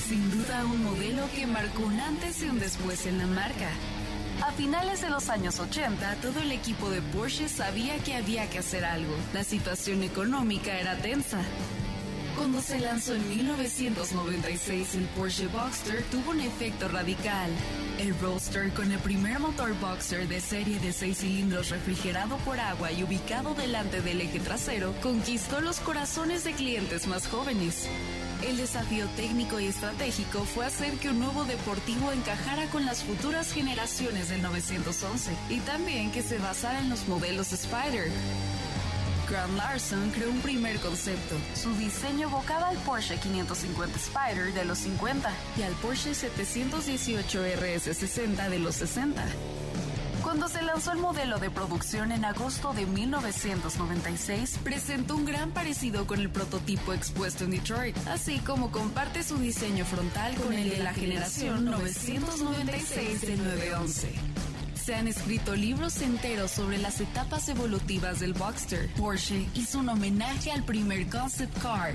Sin 0.07 0.31
duda 0.31 0.65
un 0.65 0.83
modelo 0.83 1.23
que 1.35 1.47
marcó 1.47 1.83
un 1.83 1.99
antes 1.99 2.43
y 2.43 2.49
un 2.49 2.59
después 2.59 3.05
en 3.05 3.17
la 3.17 3.27
marca. 3.27 3.69
A 4.43 4.51
finales 4.53 5.01
de 5.01 5.09
los 5.09 5.29
años 5.29 5.59
80, 5.59 6.15
todo 6.15 6.39
el 6.39 6.51
equipo 6.51 6.89
de 6.89 7.01
Porsche 7.01 7.47
sabía 7.47 7.97
que 7.99 8.15
había 8.15 8.49
que 8.49 8.59
hacer 8.59 8.83
algo. 8.83 9.13
La 9.33 9.43
situación 9.43 10.01
económica 10.01 10.79
era 10.79 10.97
tensa. 10.97 11.39
Cuando 12.35 12.61
se 12.61 12.79
lanzó 12.79 13.13
en 13.13 13.27
1996 13.29 14.95
el 14.95 15.05
Porsche 15.05 15.47
Boxster 15.47 16.03
tuvo 16.03 16.31
un 16.31 16.41
efecto 16.41 16.87
radical. 16.87 17.51
El 17.99 18.17
Roadster 18.19 18.71
con 18.73 18.91
el 18.91 18.99
primer 18.99 19.39
motor 19.39 19.73
Boxster 19.79 20.27
de 20.27 20.39
serie 20.39 20.79
de 20.79 20.93
6 20.93 21.17
cilindros 21.17 21.69
refrigerado 21.69 22.37
por 22.37 22.59
agua 22.59 22.91
y 22.91 23.03
ubicado 23.03 23.53
delante 23.53 24.01
del 24.01 24.21
eje 24.21 24.39
trasero 24.39 24.93
conquistó 25.01 25.61
los 25.61 25.79
corazones 25.79 26.43
de 26.43 26.53
clientes 26.53 27.07
más 27.07 27.27
jóvenes. 27.27 27.87
El 28.47 28.57
desafío 28.57 29.07
técnico 29.15 29.59
y 29.59 29.67
estratégico 29.67 30.43
fue 30.45 30.65
hacer 30.65 30.93
que 30.95 31.09
un 31.09 31.19
nuevo 31.19 31.43
deportivo 31.43 32.11
encajara 32.11 32.65
con 32.67 32.85
las 32.85 33.03
futuras 33.03 33.51
generaciones 33.51 34.29
del 34.29 34.41
911 34.41 35.31
y 35.49 35.59
también 35.59 36.11
que 36.11 36.23
se 36.23 36.39
basara 36.39 36.79
en 36.79 36.89
los 36.89 37.07
modelos 37.07 37.51
Spider. 37.53 38.09
Grant 39.31 39.55
Larson 39.55 40.11
creó 40.11 40.29
un 40.29 40.41
primer 40.41 40.77
concepto. 40.81 41.35
Su 41.55 41.73
diseño 41.77 42.27
evocaba 42.27 42.67
al 42.67 42.77
Porsche 42.79 43.17
550 43.17 43.97
Spider 43.97 44.53
de 44.53 44.65
los 44.65 44.79
50 44.79 45.31
y 45.57 45.61
al 45.61 45.71
Porsche 45.75 46.13
718 46.13 47.45
RS60 47.45 48.49
de 48.49 48.59
los 48.59 48.75
60. 48.75 49.23
Cuando 50.21 50.49
se 50.49 50.61
lanzó 50.61 50.91
el 50.91 50.99
modelo 50.99 51.39
de 51.39 51.49
producción 51.49 52.11
en 52.11 52.25
agosto 52.25 52.73
de 52.73 52.85
1996, 52.85 54.59
presentó 54.65 55.15
un 55.15 55.23
gran 55.25 55.51
parecido 55.51 56.05
con 56.05 56.19
el 56.19 56.29
prototipo 56.29 56.91
expuesto 56.91 57.45
en 57.45 57.51
Detroit, 57.51 57.95
así 58.07 58.39
como 58.39 58.69
comparte 58.69 59.23
su 59.23 59.37
diseño 59.37 59.85
frontal 59.85 60.35
con 60.35 60.51
el 60.51 60.69
de 60.69 60.79
la 60.79 60.93
generación 60.93 61.65
996 61.65 63.21
del 63.21 63.43
911. 63.45 64.30
Se 64.91 64.97
han 64.97 65.07
escrito 65.07 65.55
libros 65.55 66.01
enteros 66.01 66.51
sobre 66.51 66.77
las 66.77 66.99
etapas 66.99 67.47
evolutivas 67.47 68.19
del 68.19 68.33
Boxster. 68.33 68.89
Porsche 68.97 69.47
hizo 69.55 69.79
un 69.79 69.87
homenaje 69.87 70.51
al 70.51 70.65
primer 70.65 71.07
concept 71.07 71.57
car, 71.61 71.93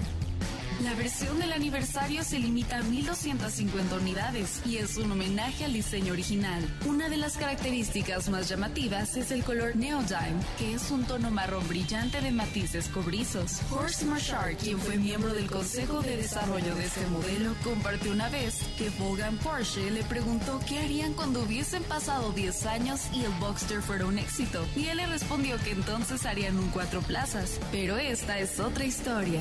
la 0.83 0.95
versión 0.95 1.39
del 1.39 1.53
aniversario 1.53 2.23
se 2.23 2.39
limita 2.39 2.79
a 2.79 2.83
1.250 2.83 4.01
unidades 4.01 4.61
y 4.67 4.77
es 4.77 4.97
un 4.97 5.11
homenaje 5.13 5.65
al 5.65 5.73
diseño 5.73 6.13
original. 6.13 6.63
Una 6.87 7.09
de 7.09 7.17
las 7.17 7.37
características 7.37 8.29
más 8.29 8.49
llamativas 8.49 9.17
es 9.17 9.31
el 9.31 9.43
color 9.43 9.77
Neodyme, 9.77 10.43
que 10.59 10.75
es 10.75 10.91
un 10.91 11.05
tono 11.05 11.31
marrón 11.31 11.67
brillante 11.69 12.21
de 12.21 12.31
matices 12.31 12.89
cobrizos. 12.89 13.61
Horst 13.71 14.03
Marshall, 14.03 14.57
quien 14.57 14.79
fue 14.79 14.97
miembro 14.97 15.33
del 15.33 15.51
consejo 15.51 16.03
de 16.03 16.17
desarrollo 16.17 16.75
de 16.75 16.85
este 16.85 17.07
modelo, 17.07 17.55
compartió 17.65 18.13
una 18.13 18.29
vez 18.29 18.61
que 18.77 18.91
Vaughan 18.99 19.39
Porsche 19.39 19.91
le 19.91 20.03
preguntó 20.05 20.61
qué 20.69 20.81
harían 20.81 21.15
cuando 21.15 21.43
hubiesen 21.43 21.83
pasado 21.85 22.33
10 22.33 22.67
años 22.67 23.01
y 23.13 23.25
el 23.25 23.33
Boxster 23.41 23.81
fuera 23.81 24.07
un 24.07 24.19
éxito, 24.19 24.67
y 24.77 24.87
él 24.87 24.99
le 24.99 25.07
respondió 25.07 25.57
que 25.65 25.73
entonces 25.73 26.27
harían 26.27 26.59
un 26.59 26.69
cuatro 26.69 27.01
plazas. 27.01 27.59
Pero 27.73 27.97
esta 27.97 28.39
es 28.39 28.61
otra 28.61 28.85
historia. 28.85 29.41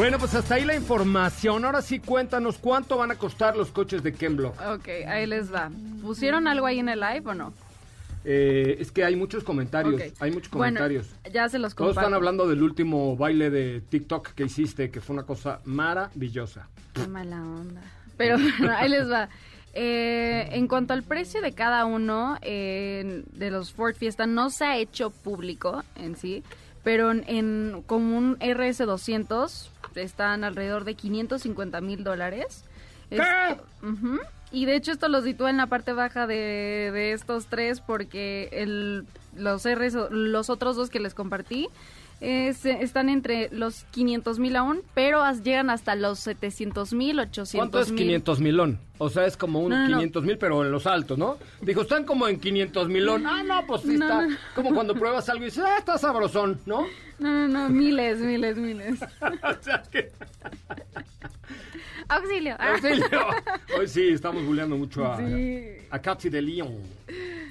Bueno, 0.00 0.18
pues 0.18 0.34
hasta 0.34 0.54
ahí 0.54 0.64
la 0.64 0.74
información. 0.74 1.62
Ahora 1.66 1.82
sí, 1.82 1.98
cuéntanos 1.98 2.56
cuánto 2.56 2.96
van 2.96 3.10
a 3.10 3.16
costar 3.16 3.54
los 3.54 3.70
coches 3.70 4.02
de 4.02 4.14
Ken 4.14 4.34
Block. 4.34 4.54
Ok, 4.74 4.88
ahí 5.06 5.26
les 5.26 5.52
va. 5.52 5.70
¿Pusieron 6.00 6.48
algo 6.48 6.64
ahí 6.64 6.78
en 6.78 6.88
el 6.88 7.00
live 7.00 7.20
o 7.26 7.34
no? 7.34 7.52
Eh, 8.24 8.78
es 8.80 8.90
que 8.92 9.04
hay 9.04 9.14
muchos 9.14 9.44
comentarios. 9.44 10.00
Hay 10.18 10.30
muchos 10.30 10.50
Bueno, 10.52 10.78
comentarios. 10.80 11.06
ya 11.30 11.50
se 11.50 11.58
los 11.58 11.74
Todos 11.74 11.88
comparto. 11.88 12.00
están 12.00 12.14
hablando 12.14 12.48
del 12.48 12.62
último 12.62 13.14
baile 13.14 13.50
de 13.50 13.82
TikTok 13.82 14.28
que 14.30 14.44
hiciste, 14.44 14.90
que 14.90 15.02
fue 15.02 15.12
una 15.12 15.24
cosa 15.24 15.60
maravillosa. 15.66 16.66
Qué 16.94 17.06
mala 17.06 17.42
onda. 17.42 17.82
Pero 18.16 18.38
bueno, 18.58 18.74
ahí 18.74 18.88
les 18.88 19.06
va. 19.06 19.28
Eh, 19.74 20.48
en 20.52 20.66
cuanto 20.66 20.94
al 20.94 21.02
precio 21.02 21.42
de 21.42 21.52
cada 21.52 21.84
uno 21.84 22.38
eh, 22.40 23.22
de 23.34 23.50
los 23.50 23.74
Ford 23.74 23.94
Fiesta, 23.94 24.26
no 24.26 24.48
se 24.48 24.64
ha 24.64 24.78
hecho 24.78 25.10
público 25.10 25.84
en 25.94 26.16
sí, 26.16 26.42
pero 26.82 27.10
en, 27.10 27.24
en- 27.26 27.82
como 27.86 28.16
un 28.16 28.38
RS200 28.38 29.68
están 29.96 30.44
alrededor 30.44 30.84
de 30.84 30.94
550 30.94 31.80
mil 31.80 32.04
dólares. 32.04 32.64
Esto-. 33.10 33.24
Y 34.52 34.64
de 34.66 34.74
hecho 34.76 34.90
esto 34.92 35.08
lo 35.08 35.22
sitúa 35.22 35.50
en 35.50 35.56
la 35.58 35.66
parte 35.66 35.92
baja 35.92 36.26
de, 36.26 36.90
de 36.92 37.12
estos 37.12 37.46
tres 37.46 37.80
porque 37.80 38.48
el, 38.52 39.06
los 39.36 39.64
RS, 39.64 39.94
los 40.10 40.50
otros 40.50 40.74
dos 40.76 40.90
que 40.90 40.98
les 41.00 41.14
compartí 41.14 41.68
se- 42.20 42.82
están 42.82 43.08
entre 43.08 43.48
los 43.50 43.84
500 43.92 44.38
mil 44.38 44.54
aún, 44.56 44.82
pero 44.94 45.22
as- 45.22 45.42
llegan 45.42 45.70
hasta 45.70 45.94
los 45.94 46.18
700 46.20 46.92
mil, 46.92 47.18
800 47.18 47.58
¿Cuánto 47.58 47.80
es 47.80 47.90
mil. 47.92 48.02
500 48.04 48.40
milón? 48.40 48.78
O 48.98 49.08
sea, 49.08 49.24
es 49.24 49.36
como 49.38 49.60
un 49.60 49.70
No, 49.70 49.76
no, 49.78 49.88
no. 49.88 49.96
500 49.96 50.24
mil, 50.24 50.36
pero 50.36 50.62
en 50.64 50.70
los 50.70 50.86
altos, 50.86 51.16
¿no? 51.16 51.38
Dijo, 51.62 51.80
están 51.80 52.04
como 52.04 52.28
en 52.28 52.38
500 52.38 52.88
milón. 52.88 53.26
Ah, 53.26 53.42
no, 53.42 53.66
pues 53.66 53.82
sí 53.82 53.96
No, 53.96 54.04
está. 54.04 54.26
no. 54.26 54.36
Como 54.54 54.74
cuando 54.74 54.94
pruebas 54.94 55.28
algo 55.30 55.42
y 55.44 55.46
dices, 55.46 55.64
ah, 55.66 55.76
está 55.78 55.96
sabrosón, 55.96 56.60
¿no? 56.66 56.82
No, 57.18 57.30
no, 57.32 57.48
no, 57.48 57.68
miles, 57.70 58.18
miles, 58.18 58.56
miles. 58.58 59.00
o 59.22 59.62
sea 59.62 59.82
que... 59.90 60.10
Auxilio. 62.10 62.56
Ah. 62.58 62.72
Auxilio. 62.74 63.06
Hoy 63.78 63.88
sí, 63.88 64.08
estamos 64.08 64.44
bulleando 64.44 64.76
mucho 64.76 65.04
a, 65.06 65.16
Sí. 65.16 65.66
a 65.90 65.98
de 66.30 66.42
Leon. 66.42 66.76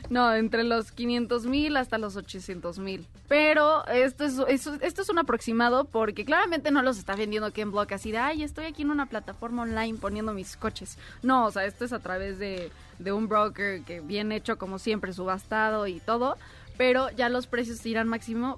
No, 0.09 0.33
entre 0.33 0.63
los 0.63 0.91
500 0.91 1.45
mil 1.45 1.77
hasta 1.77 1.97
los 1.97 2.15
800 2.15 2.79
mil. 2.79 3.05
Pero 3.27 3.85
esto 3.87 4.23
es, 4.25 4.39
eso- 4.47 4.77
esto 4.81 5.01
es 5.03 5.09
un 5.09 5.19
aproximado 5.19 5.85
porque 5.85 6.25
claramente 6.25 6.71
no 6.71 6.81
los 6.81 6.97
está 6.97 7.15
vendiendo 7.15 7.51
Ken 7.53 7.71
Block 7.71 7.91
así 7.91 8.11
de, 8.11 8.17
ay, 8.17 8.43
estoy 8.43 8.65
aquí 8.65 8.81
en 8.81 8.91
una 8.91 9.05
plataforma 9.05 9.61
online 9.63 9.97
poniendo 9.99 10.33
mis 10.33 10.57
coches. 10.57 10.97
No, 11.21 11.45
o 11.45 11.51
sea, 11.51 11.65
esto 11.65 11.85
es 11.85 11.93
a 11.93 11.99
través 11.99 12.39
de, 12.39 12.71
de 12.97 13.11
un 13.11 13.27
broker 13.27 13.81
que 13.83 14.01
bien 14.01 14.31
hecho 14.31 14.57
como 14.57 14.79
siempre, 14.79 15.13
subastado 15.13 15.85
y 15.87 15.99
todo. 15.99 16.37
Pero 16.77 17.09
ya 17.11 17.27
los 17.29 17.45
precios 17.45 17.85
irán 17.85 18.07
máximo, 18.07 18.57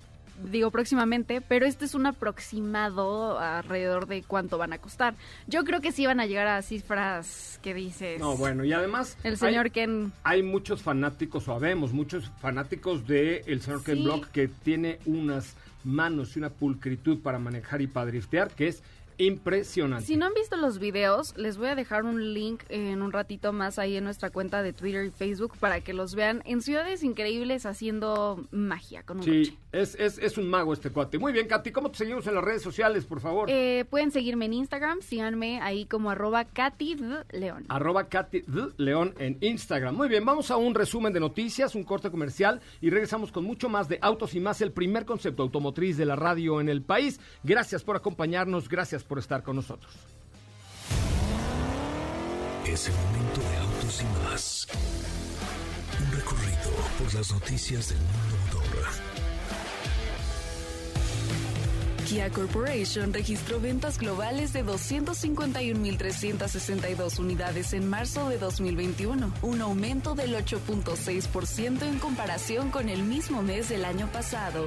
digo 0.51 0.71
próximamente, 0.71 1.41
pero 1.41 1.65
este 1.65 1.85
es 1.85 1.93
un 1.95 2.05
aproximado 2.05 3.39
alrededor 3.39 4.07
de 4.07 4.23
cuánto 4.23 4.57
van 4.57 4.73
a 4.73 4.77
costar. 4.77 5.15
Yo 5.47 5.63
creo 5.63 5.81
que 5.81 5.91
sí 5.91 6.05
van 6.05 6.19
a 6.19 6.25
llegar 6.25 6.47
a 6.47 6.61
cifras 6.61 7.59
que 7.61 7.73
dices... 7.73 8.19
No, 8.19 8.35
bueno, 8.38 8.63
y 8.63 8.73
además... 8.73 9.17
El 9.23 9.38
señor 9.38 9.65
hay- 9.65 9.71
Ken... 9.71 10.11
hay 10.23 10.43
muchos 10.43 10.81
fanáticos, 10.81 11.47
o 11.47 11.53
habemos 11.53 11.93
muchos 11.93 12.29
fanáticos 12.41 13.07
de 13.07 13.43
el 13.47 13.61
señor 13.61 13.83
Ken. 13.83 14.03
Block 14.03 14.27
que 14.31 14.47
tiene 14.47 15.00
unas 15.05 15.55
manos 15.83 16.35
y 16.35 16.39
una 16.39 16.50
pulcritud 16.50 17.19
para 17.21 17.39
manejar 17.39 17.81
y 17.81 17.88
para 17.88 18.05
driftear 18.05 18.51
que 18.51 18.67
es 18.67 18.83
impresionante. 19.25 20.05
Si 20.05 20.17
no 20.17 20.25
han 20.25 20.33
visto 20.33 20.55
los 20.57 20.79
videos, 20.79 21.35
les 21.37 21.57
voy 21.57 21.67
a 21.67 21.75
dejar 21.75 22.03
un 22.03 22.33
link 22.33 22.63
en 22.69 23.01
un 23.01 23.11
ratito 23.11 23.53
más 23.53 23.79
ahí 23.79 23.95
en 23.97 24.03
nuestra 24.03 24.29
cuenta 24.29 24.61
de 24.63 24.73
Twitter 24.73 25.05
y 25.05 25.11
Facebook 25.11 25.53
para 25.59 25.81
que 25.81 25.93
los 25.93 26.15
vean 26.15 26.41
en 26.45 26.61
ciudades 26.61 27.03
increíbles 27.03 27.65
haciendo 27.65 28.45
magia 28.51 29.03
con 29.03 29.17
un 29.17 29.23
Sí, 29.23 29.39
coche. 29.49 29.57
es, 29.71 29.95
es, 29.95 30.17
es 30.17 30.37
un 30.37 30.49
mago 30.49 30.73
este 30.73 30.89
cuate. 30.89 31.17
Muy 31.19 31.33
bien, 31.33 31.47
Katy, 31.47 31.71
¿cómo 31.71 31.91
te 31.91 31.97
seguimos 31.99 32.25
en 32.27 32.35
las 32.35 32.43
redes 32.43 32.61
sociales, 32.61 33.05
por 33.05 33.19
favor? 33.19 33.49
Eh, 33.49 33.85
pueden 33.89 34.11
seguirme 34.11 34.45
en 34.45 34.53
Instagram, 34.53 35.01
síganme 35.01 35.59
ahí 35.61 35.85
como 35.85 36.09
arroba 36.09 36.45
Katy. 36.45 36.97
León. 37.31 37.65
Arroba 37.69 38.07
Katy. 38.09 38.43
León 38.77 39.13
en 39.19 39.37
Instagram. 39.41 39.95
Muy 39.95 40.07
bien, 40.09 40.25
vamos 40.25 40.51
a 40.51 40.57
un 40.57 40.73
resumen 40.75 41.13
de 41.13 41.19
noticias, 41.19 41.75
un 41.75 41.83
corte 41.83 42.09
comercial 42.11 42.61
y 42.81 42.89
regresamos 42.89 43.31
con 43.31 43.43
mucho 43.43 43.69
más 43.69 43.87
de 43.87 43.99
Autos 44.01 44.33
y 44.35 44.39
más, 44.39 44.61
el 44.61 44.71
primer 44.71 45.05
concepto 45.05 45.43
automotriz 45.43 45.97
de 45.97 46.05
la 46.05 46.15
radio 46.15 46.59
en 46.61 46.69
el 46.69 46.81
país. 46.81 47.19
Gracias 47.43 47.83
por 47.83 47.95
acompañarnos, 47.95 48.67
gracias 48.69 49.03
por 49.03 49.10
estar 49.19 49.43
con 49.43 49.55
nosotros. 49.55 49.93
Es 52.65 52.87
el 52.87 52.93
momento 52.93 53.41
de 53.41 53.57
autos 53.57 54.01
y 54.01 54.05
más. 54.23 54.67
Un 55.99 56.11
recorrido 56.11 56.71
por 56.97 57.13
las 57.13 57.31
noticias 57.31 57.89
del 57.89 57.99
mundo 57.99 58.30
Kia 62.11 62.29
Corporation 62.29 63.13
registró 63.13 63.61
ventas 63.61 63.97
globales 63.97 64.51
de 64.51 64.65
251.362 64.65 67.19
unidades 67.19 67.71
en 67.71 67.89
marzo 67.89 68.27
de 68.27 68.37
2021, 68.37 69.31
un 69.41 69.61
aumento 69.61 70.13
del 70.13 70.35
8.6% 70.35 71.83
en 71.83 71.99
comparación 71.99 72.69
con 72.69 72.89
el 72.89 73.03
mismo 73.03 73.41
mes 73.43 73.69
del 73.69 73.85
año 73.85 74.11
pasado. 74.11 74.65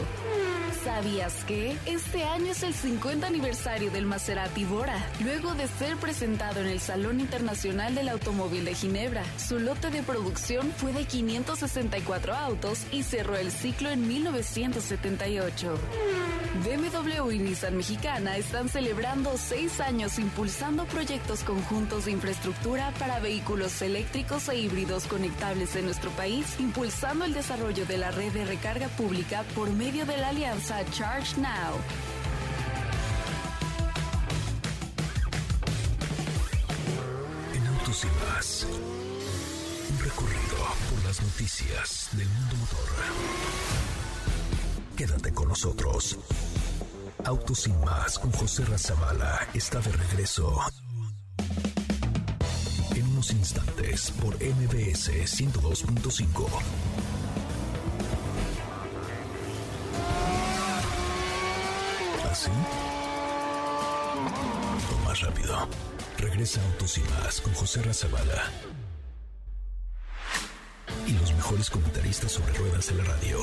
¿Sabías 0.85 1.45
que? 1.45 1.77
Este 1.85 2.25
año 2.25 2.53
es 2.53 2.63
el 2.63 2.73
50 2.73 3.27
aniversario 3.27 3.91
del 3.91 4.07
Maserati 4.07 4.65
Bora, 4.65 5.07
luego 5.23 5.55
de 5.55 5.69
ser 5.69 5.99
presentado 5.99 6.61
en 6.61 6.69
el 6.69 6.81
Salón 6.81 7.21
Internacional 7.21 7.95
del 7.95 8.09
Automóvil 8.09 8.65
de 8.65 8.75
Ginebra. 8.75 9.23
Su 9.37 9.59
lote 9.59 9.91
de 9.91 10.03
producción 10.03 10.73
fue 10.79 10.95
de 10.95 11.05
564 11.05 12.35
autos 12.35 12.87
y 12.91 13.03
cerró 13.03 13.37
el 13.37 13.53
ciclo 13.53 13.91
en 13.91 14.09
1978. 14.09 15.79
BMW 16.63 17.33
y 17.33 17.39
Nissan 17.41 17.77
Mexicana 17.77 18.37
están 18.37 18.69
celebrando 18.69 19.37
seis 19.37 19.81
años 19.81 20.21
impulsando 20.21 20.85
proyectos 20.87 21.43
conjuntos 21.43 22.05
de 22.05 22.13
infraestructura 22.13 22.93
para 22.99 23.19
vehículos 23.19 23.83
eléctricos 23.83 24.49
e 24.49 24.59
híbridos 24.61 25.07
conectables 25.07 25.75
en 25.75 25.87
nuestro 25.87 26.11
país, 26.13 26.47
impulsando 26.61 27.25
el 27.25 27.35
desarrollo 27.35 27.85
de 27.87 27.99
la 27.99 28.13
red 28.13 28.33
de 28.33 28.45
recarga 28.45 28.87
pública 28.89 29.43
por 29.57 29.69
medio 29.71 30.07
de 30.07 30.17
la 30.17 30.29
alianza 30.29 30.85
Charge 30.93 31.41
Now. 31.41 31.75
En 37.53 37.67
Autos 37.67 38.05
y 38.05 38.25
Más, 38.25 38.67
un 39.91 40.05
recorrido 40.05 40.57
por 40.89 41.05
las 41.05 41.21
noticias 41.21 42.11
del 42.13 42.29
mundo 42.29 42.57
motor. 42.57 42.89
Quédate 44.97 45.33
con 45.33 45.49
nosotros. 45.49 46.17
Autos 47.25 47.61
sin 47.61 47.81
más 47.81 48.19
con 48.19 48.31
José 48.33 48.67
Razabala 48.67 49.49
está 49.55 49.81
de 49.81 49.93
regreso. 49.93 50.61
En 52.95 53.07
unos 53.13 53.31
instantes 53.31 54.11
por 54.21 54.35
MBS 54.35 55.09
102.5. 55.09 56.47
¿Así? 62.31 62.51
O 64.93 65.09
más 65.09 65.21
rápido. 65.23 65.69
Regresa 66.19 66.61
Autos 66.73 66.99
y 66.99 67.01
más 67.03 67.41
con 67.41 67.55
José 67.55 67.83
Razabala. 67.83 68.51
Y 71.07 71.13
los 71.13 71.33
mejores 71.33 71.71
comentaristas 71.71 72.33
sobre 72.33 72.53
ruedas 72.53 72.89
de 72.89 72.95
la 72.97 73.05
radio. 73.05 73.39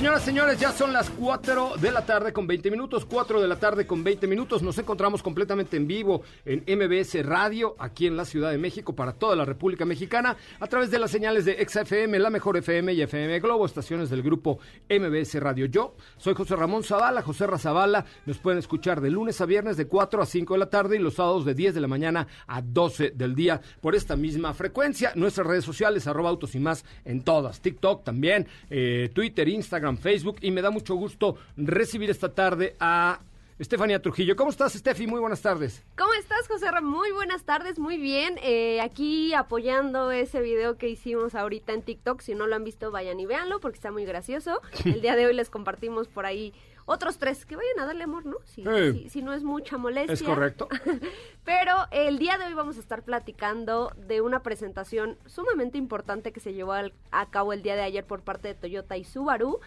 Señoras, 0.00 0.22
señores, 0.22 0.58
ya 0.58 0.72
son 0.72 0.94
las 0.94 1.10
4 1.10 1.74
de 1.78 1.92
la 1.92 2.06
tarde 2.06 2.32
con 2.32 2.46
20 2.46 2.70
minutos, 2.70 3.04
4 3.04 3.38
de 3.38 3.46
la 3.46 3.56
tarde 3.56 3.86
con 3.86 4.02
20 4.02 4.26
minutos. 4.28 4.62
Nos 4.62 4.78
encontramos 4.78 5.22
completamente 5.22 5.76
en 5.76 5.86
vivo 5.86 6.22
en 6.46 6.64
MBS 6.66 7.22
Radio, 7.22 7.76
aquí 7.78 8.06
en 8.06 8.16
la 8.16 8.24
Ciudad 8.24 8.50
de 8.50 8.56
México, 8.56 8.94
para 8.94 9.12
toda 9.12 9.36
la 9.36 9.44
República 9.44 9.84
Mexicana, 9.84 10.38
a 10.58 10.66
través 10.68 10.90
de 10.90 10.98
las 10.98 11.10
señales 11.10 11.44
de 11.44 11.62
XFM, 11.68 12.18
la 12.18 12.30
mejor 12.30 12.56
FM 12.56 12.94
y 12.94 13.02
FM 13.02 13.40
Globo, 13.40 13.66
estaciones 13.66 14.08
del 14.08 14.22
grupo 14.22 14.58
MBS 14.88 15.38
Radio. 15.38 15.66
Yo 15.66 15.94
soy 16.16 16.32
José 16.32 16.56
Ramón 16.56 16.82
Zavala, 16.82 17.20
José 17.20 17.46
Razabala. 17.46 18.06
Nos 18.24 18.38
pueden 18.38 18.58
escuchar 18.58 19.02
de 19.02 19.10
lunes 19.10 19.38
a 19.42 19.44
viernes 19.44 19.76
de 19.76 19.86
4 19.86 20.22
a 20.22 20.24
5 20.24 20.54
de 20.54 20.58
la 20.60 20.70
tarde 20.70 20.96
y 20.96 21.00
los 21.00 21.16
sábados 21.16 21.44
de 21.44 21.52
10 21.52 21.74
de 21.74 21.80
la 21.82 21.88
mañana 21.88 22.26
a 22.46 22.62
12 22.62 23.10
del 23.10 23.34
día 23.34 23.60
por 23.82 23.94
esta 23.94 24.16
misma 24.16 24.54
frecuencia. 24.54 25.12
Nuestras 25.14 25.46
redes 25.46 25.66
sociales, 25.66 26.06
arroba 26.06 26.30
autos 26.30 26.54
y 26.54 26.58
más 26.58 26.86
en 27.04 27.20
todas. 27.20 27.60
TikTok 27.60 28.02
también, 28.02 28.48
eh, 28.70 29.10
Twitter, 29.12 29.46
Instagram 29.46 29.89
Facebook 29.98 30.36
y 30.40 30.50
me 30.50 30.62
da 30.62 30.70
mucho 30.70 30.94
gusto 30.94 31.36
recibir 31.56 32.10
esta 32.10 32.34
tarde 32.34 32.76
a 32.80 33.20
Estefanía 33.60 34.00
Trujillo. 34.00 34.36
¿Cómo 34.36 34.50
estás, 34.50 34.74
Estefi? 34.74 35.06
Muy 35.06 35.20
buenas 35.20 35.42
tardes. 35.42 35.84
¿Cómo 35.98 36.14
estás, 36.14 36.48
José? 36.48 36.66
Muy 36.80 37.10
buenas 37.12 37.44
tardes, 37.44 37.78
muy 37.78 37.98
bien. 37.98 38.38
Eh, 38.42 38.80
aquí 38.80 39.34
apoyando 39.34 40.10
ese 40.12 40.40
video 40.40 40.78
que 40.78 40.88
hicimos 40.88 41.34
ahorita 41.34 41.74
en 41.74 41.82
TikTok. 41.82 42.22
Si 42.22 42.34
no 42.34 42.46
lo 42.46 42.56
han 42.56 42.64
visto, 42.64 42.90
vayan 42.90 43.20
y 43.20 43.26
véanlo 43.26 43.60
porque 43.60 43.76
está 43.76 43.92
muy 43.92 44.06
gracioso. 44.06 44.62
El 44.86 45.02
día 45.02 45.14
de 45.14 45.26
hoy 45.26 45.34
les 45.34 45.50
compartimos 45.50 46.08
por 46.08 46.24
ahí 46.24 46.54
otros 46.90 47.18
tres. 47.18 47.46
Que 47.46 47.56
vayan 47.56 47.78
a 47.80 47.86
darle 47.86 48.04
amor, 48.04 48.26
¿no? 48.26 48.36
Si, 48.44 48.64
si, 49.08 49.22
no 49.22 49.32
es 49.32 49.42
mucha 49.42 49.78
molestia. 49.78 50.12
Es 50.12 50.22
correcto. 50.22 50.68
Pero 51.44 51.74
el 51.90 52.18
día 52.18 52.36
de 52.36 52.46
hoy 52.46 52.54
vamos 52.54 52.76
a 52.76 52.80
estar 52.80 53.02
platicando 53.02 53.92
de 53.96 54.20
una 54.20 54.42
presentación 54.42 55.16
sumamente 55.26 55.78
importante 55.78 56.32
que 56.32 56.40
se 56.40 56.52
llevó 56.52 56.72
a 56.72 57.30
cabo 57.30 57.52
el 57.52 57.62
día 57.62 57.76
de 57.76 57.82
ayer 57.82 58.04
por 58.04 58.22
parte 58.22 58.48
de 58.48 58.54
Toyota 58.54 58.96
y 58.96 59.04
Subaru 59.04 59.60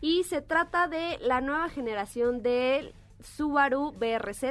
y 0.00 0.24
se 0.24 0.40
trata 0.40 0.88
de 0.88 1.18
la 1.20 1.40
nueva 1.40 1.68
generación 1.68 2.42
del 2.42 2.94
Subaru 3.22 3.92
BRZ 3.92 4.44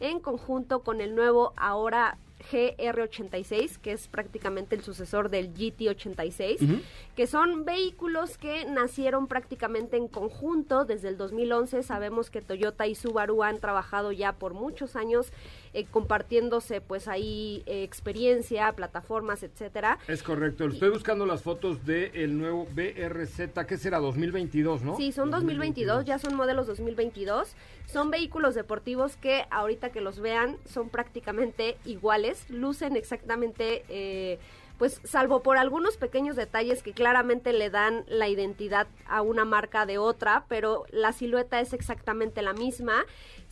en 0.00 0.18
conjunto 0.20 0.82
con 0.82 1.00
el 1.00 1.14
nuevo 1.14 1.52
ahora 1.56 2.18
GR86, 2.50 3.78
que 3.78 3.92
es 3.92 4.08
prácticamente 4.08 4.76
el 4.76 4.82
sucesor 4.82 5.30
del 5.30 5.54
GT86, 5.54 6.82
que 7.16 7.26
son 7.26 7.64
vehículos 7.64 8.38
que 8.38 8.64
nacieron 8.64 9.26
prácticamente 9.26 9.96
en 9.96 10.08
conjunto 10.08 10.84
desde 10.84 11.08
el 11.08 11.16
2011. 11.16 11.82
Sabemos 11.82 12.30
que 12.30 12.42
Toyota 12.42 12.86
y 12.86 12.94
Subaru 12.94 13.42
han 13.42 13.58
trabajado 13.58 14.12
ya 14.12 14.32
por 14.32 14.54
muchos 14.54 14.96
años 14.96 15.32
eh, 15.74 15.86
compartiéndose 15.90 16.80
pues 16.80 17.08
ahí 17.08 17.62
eh, 17.66 17.82
experiencia, 17.82 18.72
plataformas, 18.72 19.42
etcétera. 19.42 19.98
Es 20.08 20.22
correcto. 20.22 20.66
Estoy 20.66 20.90
buscando 20.90 21.26
las 21.26 21.42
fotos 21.42 21.84
del 21.84 22.14
el 22.14 22.38
nuevo 22.38 22.66
BRZ, 22.74 23.66
que 23.66 23.76
será 23.76 23.98
2022, 23.98 24.82
¿no? 24.82 24.96
Sí, 24.96 25.10
son 25.10 25.30
2022, 25.30 26.04
ya 26.04 26.18
son 26.18 26.34
modelos 26.34 26.68
2022. 26.68 27.56
Son 27.86 28.10
vehículos 28.10 28.54
deportivos 28.54 29.16
que 29.16 29.46
ahorita 29.50 29.90
que 29.90 30.00
los 30.00 30.20
vean 30.20 30.56
son 30.64 30.88
prácticamente 30.88 31.76
iguales, 31.84 32.48
lucen 32.48 32.96
exactamente... 32.96 33.84
Eh, 33.88 34.38
pues 34.78 35.00
salvo 35.04 35.42
por 35.42 35.56
algunos 35.56 35.96
pequeños 35.96 36.34
detalles 36.34 36.82
que 36.82 36.92
claramente 36.92 37.52
le 37.52 37.70
dan 37.70 38.04
la 38.08 38.28
identidad 38.28 38.88
a 39.06 39.22
una 39.22 39.44
marca 39.44 39.86
de 39.86 39.98
otra, 39.98 40.46
pero 40.48 40.84
la 40.90 41.12
silueta 41.12 41.60
es 41.60 41.72
exactamente 41.72 42.42
la 42.42 42.54
misma. 42.54 43.04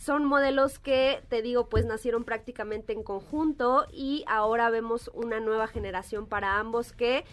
Son 0.03 0.25
modelos 0.25 0.79
que, 0.79 1.23
te 1.29 1.41
digo, 1.41 1.69
pues 1.69 1.85
nacieron 1.85 2.25
prácticamente 2.25 2.91
en 2.91 3.03
conjunto 3.03 3.85
y 3.89 4.25
ahora 4.27 4.69
vemos 4.69 5.09
una 5.13 5.39
nueva 5.39 5.67
generación 5.67 6.25
para 6.25 6.59
ambos 6.59 6.91
que 6.91 7.23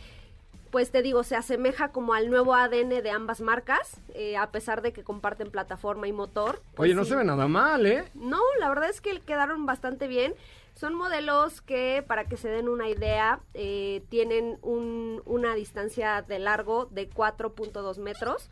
pues 0.70 0.92
te 0.92 1.02
digo, 1.02 1.24
se 1.24 1.34
asemeja 1.34 1.88
como 1.88 2.14
al 2.14 2.30
nuevo 2.30 2.54
ADN 2.54 3.02
de 3.02 3.10
ambas 3.10 3.40
marcas, 3.40 4.00
eh, 4.14 4.36
a 4.36 4.52
pesar 4.52 4.82
de 4.82 4.92
que 4.92 5.02
comparten 5.02 5.50
plataforma 5.50 6.06
y 6.06 6.12
motor. 6.12 6.62
Pues 6.76 6.86
Oye, 6.86 6.94
no 6.94 7.04
se 7.04 7.16
ve 7.16 7.24
nada 7.24 7.48
mal, 7.48 7.84
¿eh? 7.86 8.04
No, 8.14 8.38
la 8.60 8.68
verdad 8.68 8.88
es 8.88 9.00
que 9.00 9.18
quedaron 9.18 9.66
bastante 9.66 10.06
bien. 10.06 10.36
Son 10.80 10.94
modelos 10.94 11.60
que, 11.60 12.02
para 12.06 12.24
que 12.24 12.38
se 12.38 12.48
den 12.48 12.66
una 12.66 12.88
idea, 12.88 13.40
eh, 13.52 14.02
tienen 14.08 14.58
una 14.62 15.54
distancia 15.54 16.22
de 16.22 16.38
largo 16.38 16.86
de 16.86 17.10
4.2 17.10 17.98
metros. 17.98 18.48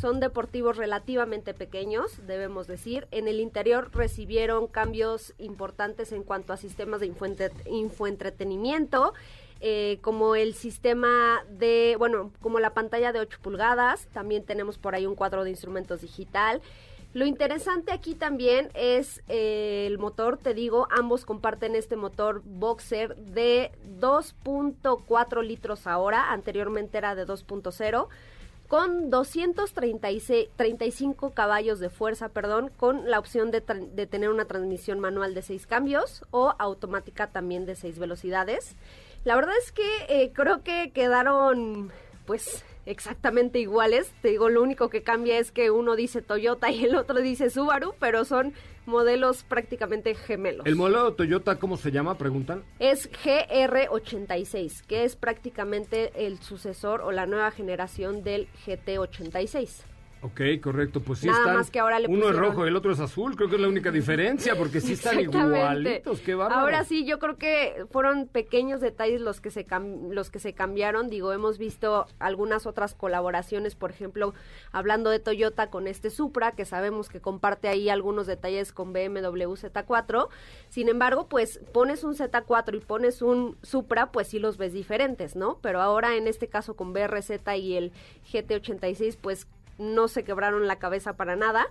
Son 0.00 0.20
deportivos 0.20 0.76
relativamente 0.76 1.54
pequeños, 1.54 2.24
debemos 2.24 2.68
decir. 2.68 3.08
En 3.10 3.26
el 3.26 3.40
interior 3.40 3.90
recibieron 3.92 4.68
cambios 4.68 5.34
importantes 5.38 6.12
en 6.12 6.22
cuanto 6.22 6.52
a 6.52 6.56
sistemas 6.56 7.00
de 7.00 7.12
infoentretenimiento. 7.66 9.12
Eh, 9.64 9.98
como 10.02 10.36
el 10.36 10.54
sistema 10.54 11.44
de, 11.48 11.96
bueno, 11.98 12.32
como 12.40 12.60
la 12.60 12.74
pantalla 12.74 13.12
de 13.12 13.18
8 13.18 13.38
pulgadas, 13.42 14.06
también 14.12 14.44
tenemos 14.44 14.78
por 14.78 14.94
ahí 14.94 15.06
un 15.06 15.16
cuadro 15.16 15.42
de 15.42 15.50
instrumentos 15.50 16.00
digital. 16.00 16.62
Lo 17.14 17.26
interesante 17.26 17.92
aquí 17.92 18.14
también 18.14 18.70
es 18.74 19.22
eh, 19.28 19.84
el 19.86 19.98
motor, 19.98 20.38
te 20.38 20.54
digo, 20.54 20.88
ambos 20.90 21.26
comparten 21.26 21.76
este 21.76 21.96
motor 21.96 22.40
Boxer 22.44 23.16
de 23.16 23.70
2.4 24.00 25.42
litros 25.42 25.86
ahora, 25.86 26.32
anteriormente 26.32 26.96
era 26.96 27.14
de 27.14 27.26
2.0 27.26 28.08
con 28.72 29.10
235 29.10 31.34
caballos 31.34 31.78
de 31.78 31.90
fuerza, 31.90 32.30
perdón, 32.30 32.72
con 32.74 33.10
la 33.10 33.18
opción 33.18 33.50
de, 33.50 33.60
tener 33.60 34.30
una 34.30 34.46
transmisión 34.46 34.98
manual 34.98 35.34
de 35.34 35.42
6 35.42 35.66
cambios 35.66 36.24
o 36.30 36.54
automática 36.58 37.26
también 37.26 37.66
de 37.66 37.74
6 37.74 37.98
velocidades. 37.98 38.74
La 39.24 39.36
verdad 39.36 39.52
es 39.62 39.72
que 39.72 40.06
eh, 40.08 40.32
creo 40.32 40.62
que 40.62 40.90
quedaron, 40.92 41.92
pues, 42.24 42.64
exactamente 42.86 43.58
iguales. 43.58 44.12
Te 44.22 44.28
digo, 44.28 44.48
lo 44.48 44.62
único 44.62 44.88
que 44.88 45.02
cambia 45.02 45.38
es 45.38 45.52
que 45.52 45.70
uno 45.70 45.96
dice 45.96 46.22
Toyota 46.22 46.70
y 46.70 46.84
el 46.84 46.96
otro 46.96 47.20
dice 47.20 47.50
Subaru, 47.50 47.94
pero 47.98 48.24
son 48.24 48.52
modelos 48.86 49.44
prácticamente 49.44 50.14
gemelos. 50.14 50.66
¿El 50.66 50.76
modelo 50.76 51.14
Toyota 51.14 51.58
cómo 51.58 51.76
se 51.76 51.90
llama? 51.92 52.18
Preguntan. 52.18 52.64
Es 52.78 53.10
GR86, 53.10 54.82
que 54.86 55.04
es 55.04 55.16
prácticamente 55.16 56.26
el 56.26 56.38
sucesor 56.38 57.02
o 57.02 57.12
la 57.12 57.26
nueva 57.26 57.50
generación 57.50 58.24
del 58.24 58.48
GT86. 58.66 59.91
Ok, 60.24 60.40
correcto. 60.62 61.00
Pues 61.00 61.18
sí 61.18 61.26
Nada 61.26 61.40
están. 61.40 61.56
más 61.56 61.70
que 61.70 61.80
ahora 61.80 61.98
le 61.98 62.06
uno 62.06 62.28
es 62.30 62.36
rojo 62.36 62.64
y 62.64 62.68
el 62.68 62.76
otro 62.76 62.92
es 62.92 63.00
azul. 63.00 63.34
Creo 63.34 63.48
que 63.48 63.56
es 63.56 63.60
la 63.60 63.66
única 63.66 63.90
diferencia 63.90 64.54
porque 64.56 64.80
sí 64.80 64.92
están 64.92 65.18
igualitos. 65.18 66.20
Qué 66.20 66.36
bárbaro. 66.36 66.60
Ahora 66.60 66.84
sí, 66.84 67.04
yo 67.04 67.18
creo 67.18 67.36
que 67.38 67.84
fueron 67.90 68.28
pequeños 68.28 68.80
detalles 68.80 69.20
los 69.20 69.40
que 69.40 69.50
se 69.50 69.66
cam- 69.66 70.12
los 70.12 70.30
que 70.30 70.38
se 70.38 70.52
cambiaron. 70.52 71.10
Digo, 71.10 71.32
hemos 71.32 71.58
visto 71.58 72.06
algunas 72.20 72.66
otras 72.66 72.94
colaboraciones, 72.94 73.74
por 73.74 73.90
ejemplo, 73.90 74.32
hablando 74.70 75.10
de 75.10 75.18
Toyota 75.18 75.70
con 75.70 75.88
este 75.88 76.08
Supra, 76.08 76.52
que 76.52 76.66
sabemos 76.66 77.08
que 77.08 77.20
comparte 77.20 77.66
ahí 77.66 77.88
algunos 77.88 78.28
detalles 78.28 78.72
con 78.72 78.92
BMW 78.92 79.42
Z4. 79.56 80.28
Sin 80.68 80.88
embargo, 80.88 81.26
pues 81.28 81.58
pones 81.72 82.04
un 82.04 82.14
Z4 82.14 82.76
y 82.76 82.80
pones 82.80 83.22
un 83.22 83.56
Supra, 83.62 84.12
pues 84.12 84.28
sí 84.28 84.38
los 84.38 84.56
ves 84.56 84.72
diferentes, 84.72 85.34
¿no? 85.34 85.58
Pero 85.62 85.80
ahora 85.80 86.14
en 86.16 86.28
este 86.28 86.46
caso 86.46 86.74
con 86.76 86.92
BRZ 86.92 87.30
y 87.58 87.74
el 87.74 87.90
GT86, 88.32 89.18
pues 89.20 89.48
no 89.78 90.08
se 90.08 90.24
quebraron 90.24 90.66
la 90.66 90.76
cabeza 90.76 91.14
para 91.14 91.36
nada. 91.36 91.66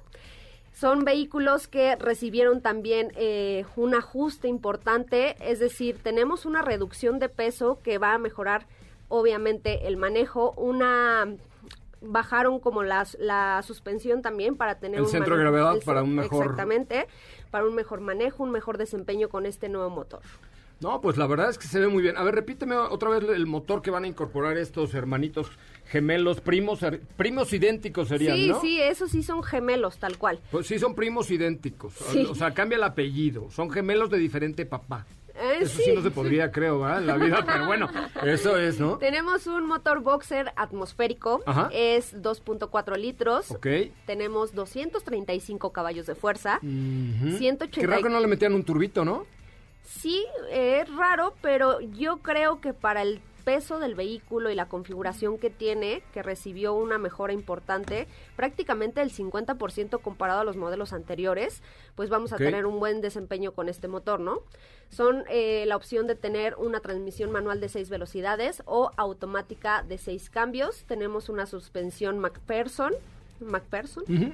Son 0.74 1.04
vehículos 1.04 1.68
que 1.68 1.96
recibieron 1.98 2.62
también 2.62 3.12
eh, 3.16 3.66
un 3.76 3.94
ajuste 3.94 4.48
importante, 4.48 5.36
es 5.42 5.60
decir, 5.60 5.98
tenemos 6.02 6.46
una 6.46 6.62
reducción 6.62 7.20
de 7.20 7.28
peso 7.30 7.80
que 7.84 7.98
va 7.98 8.14
a 8.14 8.18
mejorar 8.18 8.66
obviamente 9.10 9.88
el 9.88 9.98
manejo, 9.98 10.52
una 10.56 11.28
bajaron 12.04 12.60
como 12.60 12.82
las, 12.84 13.16
la 13.20 13.62
suspensión 13.64 14.22
también 14.22 14.56
para 14.56 14.80
tener 14.80 14.98
El 15.00 15.04
un 15.04 15.12
centro 15.12 15.36
de 15.36 15.42
gravedad 15.42 15.76
el 15.76 15.82
para 15.84 16.02
un 16.02 16.16
mejor- 16.16 16.42
exactamente 16.44 17.08
para 17.52 17.66
un 17.66 17.76
mejor 17.76 18.00
manejo, 18.02 18.44
un 18.44 18.52
mejor 18.52 18.78
desempeño 18.78 19.28
con 19.30 19.46
este 19.46 19.70
nuevo 19.70 19.90
motor. 19.90 20.22
No, 20.80 21.00
pues 21.02 21.18
la 21.18 21.28
verdad 21.28 21.50
es 21.52 21.60
que 21.60 21.68
se 21.68 21.80
ve 21.80 21.88
muy 21.88 22.02
bien. 22.02 22.18
A 22.18 22.24
ver, 22.24 22.34
repíteme 22.34 22.76
otra 22.76 23.10
vez 23.10 23.24
el 23.30 23.46
motor 23.46 23.84
que 23.84 23.92
van 23.92 24.06
a 24.06 24.08
incorporar 24.08 24.58
estos 24.58 24.96
hermanitos 24.96 25.52
gemelos, 25.92 26.40
primos, 26.42 26.82
her- 26.82 27.02
primos 27.18 27.52
idénticos 27.52 28.08
serían, 28.08 28.38
sí, 28.38 28.48
¿no? 28.48 28.62
sí, 28.62 28.82
esos 28.82 29.12
sí 29.12 29.24
son 29.24 29.44
gemelos 29.44 29.98
tal 29.98 30.18
cual. 30.18 30.40
Pues 30.50 30.66
sí, 30.68 30.80
son 30.80 30.96
primos 30.96 31.30
idénticos. 31.32 31.94
Sí. 31.94 32.26
O 32.30 32.34
sea, 32.36 32.54
cambia 32.54 32.78
el 32.78 32.84
apellido. 32.84 33.52
Son 33.52 33.70
gemelos 33.70 34.10
de 34.10 34.18
diferente 34.18 34.66
papá. 34.66 35.06
Eh, 35.36 35.60
Eso 35.62 35.78
sí. 35.78 35.84
sí. 35.86 35.92
no 35.94 36.02
se 36.02 36.12
podría, 36.12 36.52
creo, 36.52 36.80
¿verdad? 36.80 37.00
En 37.00 37.08
la 37.08 37.18
vida, 37.18 37.44
pero 37.46 37.66
bueno, 37.66 37.90
eso 38.24 38.58
es, 38.58 38.80
¿no? 38.80 38.98
Tenemos 39.00 39.48
un 39.48 39.66
motor 39.66 40.02
boxer 40.02 40.52
atmosférico, 40.56 41.42
Ajá. 41.46 41.70
es 41.74 42.16
2.4 42.22 42.98
litros. 42.98 43.52
Ok. 43.52 43.68
Tenemos 44.06 44.54
235 44.54 45.72
caballos 45.74 46.06
de 46.06 46.16
fuerza. 46.16 46.58
Ujú. 46.62 47.38
180 47.38 47.68
Qué 47.82 47.88
raro 47.88 48.04
que 48.04 48.10
no 48.10 48.20
le 48.20 48.28
metían 48.28 48.54
un 48.54 48.64
turbito, 48.64 49.04
¿no? 49.04 49.26
Sí, 49.84 50.24
es 50.52 50.88
raro, 50.96 51.34
pero 51.42 51.82
yo 51.82 52.18
creo 52.20 52.62
que 52.62 52.74
para 52.74 53.02
el 53.02 53.20
peso 53.44 53.80
del 53.80 53.96
vehículo 53.96 54.50
y 54.50 54.56
la 54.56 54.68
configuración 54.68 55.38
que 55.38 55.50
tiene, 55.50 56.04
que 56.14 56.24
recibió 56.24 56.74
una 56.74 56.98
mejora 56.98 57.34
importante, 57.34 58.08
prácticamente 58.36 59.02
el 59.02 59.12
50% 59.12 60.02
comparado 60.02 60.42
a 60.42 60.44
los 60.44 60.58
modelos 60.58 60.94
anteriores, 60.94 61.62
pues 61.96 62.10
vamos 62.10 62.34
a 62.34 62.38
tener 62.38 62.66
un 62.66 62.80
buen 62.80 63.02
desempeño 63.02 63.52
con 63.52 63.70
este 63.70 63.88
motor, 63.88 64.20
¿no? 64.20 64.40
Son 64.90 65.24
eh, 65.30 65.64
la 65.68 65.76
opción 65.76 66.08
de 66.08 66.16
tener 66.16 66.56
una 66.56 66.80
transmisión 66.82 67.32
manual 67.32 67.62
de 67.62 67.70
6 67.70 67.90
velocidades 67.90 68.62
o 68.66 68.92
automática 68.98 69.84
de 69.84 69.98
6 69.98 70.30
cambios. 70.30 70.84
Tenemos 70.84 71.30
una 71.30 71.46
suspensión 71.46 72.20
McPherson, 72.20 72.94
McPherson 73.40 74.04
Ujú. 74.04 74.34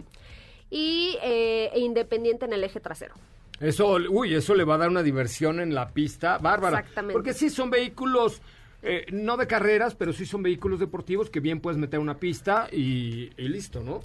y 0.70 1.17
eh, 1.22 1.70
e 1.74 1.80
independiente 1.80 2.46
en 2.46 2.54
el 2.54 2.63
eje 2.63 2.80
trasero. 2.80 3.13
Eso, 3.60 3.98
uy, 4.10 4.36
eso 4.36 4.54
le 4.54 4.63
va 4.63 4.76
a 4.76 4.78
dar 4.78 4.89
una 4.89 5.02
diversión 5.02 5.60
en 5.60 5.74
la 5.74 5.89
pista 5.89 6.38
bárbara. 6.38 6.80
Exactamente. 6.80 7.13
Porque 7.13 7.34
sí 7.34 7.50
son 7.50 7.70
vehículos, 7.70 8.41
eh, 8.83 9.05
no 9.11 9.37
de 9.37 9.47
carreras, 9.47 9.95
pero 9.95 10.13
sí 10.13 10.25
son 10.25 10.43
vehículos 10.43 10.79
deportivos 10.79 11.29
que 11.29 11.39
bien 11.39 11.59
puedes 11.59 11.79
meter 11.79 11.99
una 11.99 12.19
pista 12.19 12.67
y, 12.71 13.31
y 13.37 13.47
listo, 13.47 13.83
¿no? 13.83 14.01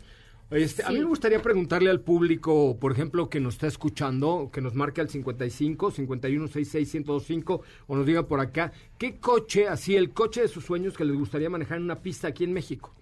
Este, 0.52 0.85
A 0.85 0.90
mí 0.90 0.98
me 0.98 1.06
gustaría 1.06 1.40
preguntarle 1.40 1.88
al 1.88 2.00
público, 2.00 2.76
por 2.78 2.92
ejemplo, 2.92 3.30
que 3.30 3.40
nos 3.40 3.54
está 3.54 3.66
escuchando, 3.66 4.50
que 4.52 4.61
nos 4.61 4.74
marque 4.74 5.00
al 5.00 5.08
55 5.08 5.90
51 5.90 6.46
66 6.48 6.94
1025 7.06 7.62
o 7.87 7.96
nos 7.96 8.04
diga 8.04 8.26
por 8.26 8.40
acá, 8.40 8.72
¿qué 8.98 9.16
coche, 9.16 9.66
así 9.68 9.96
el 9.96 10.11
coche 10.11 10.42
de 10.42 10.48
sus 10.48 10.64
sueños 10.64 10.94
que 10.94 11.06
les 11.06 11.16
gustaría 11.16 11.48
manejar 11.48 11.78
en 11.78 11.85
una 11.85 12.02
pista 12.02 12.28
aquí 12.28 12.44
en 12.44 12.52
México? 12.52 12.92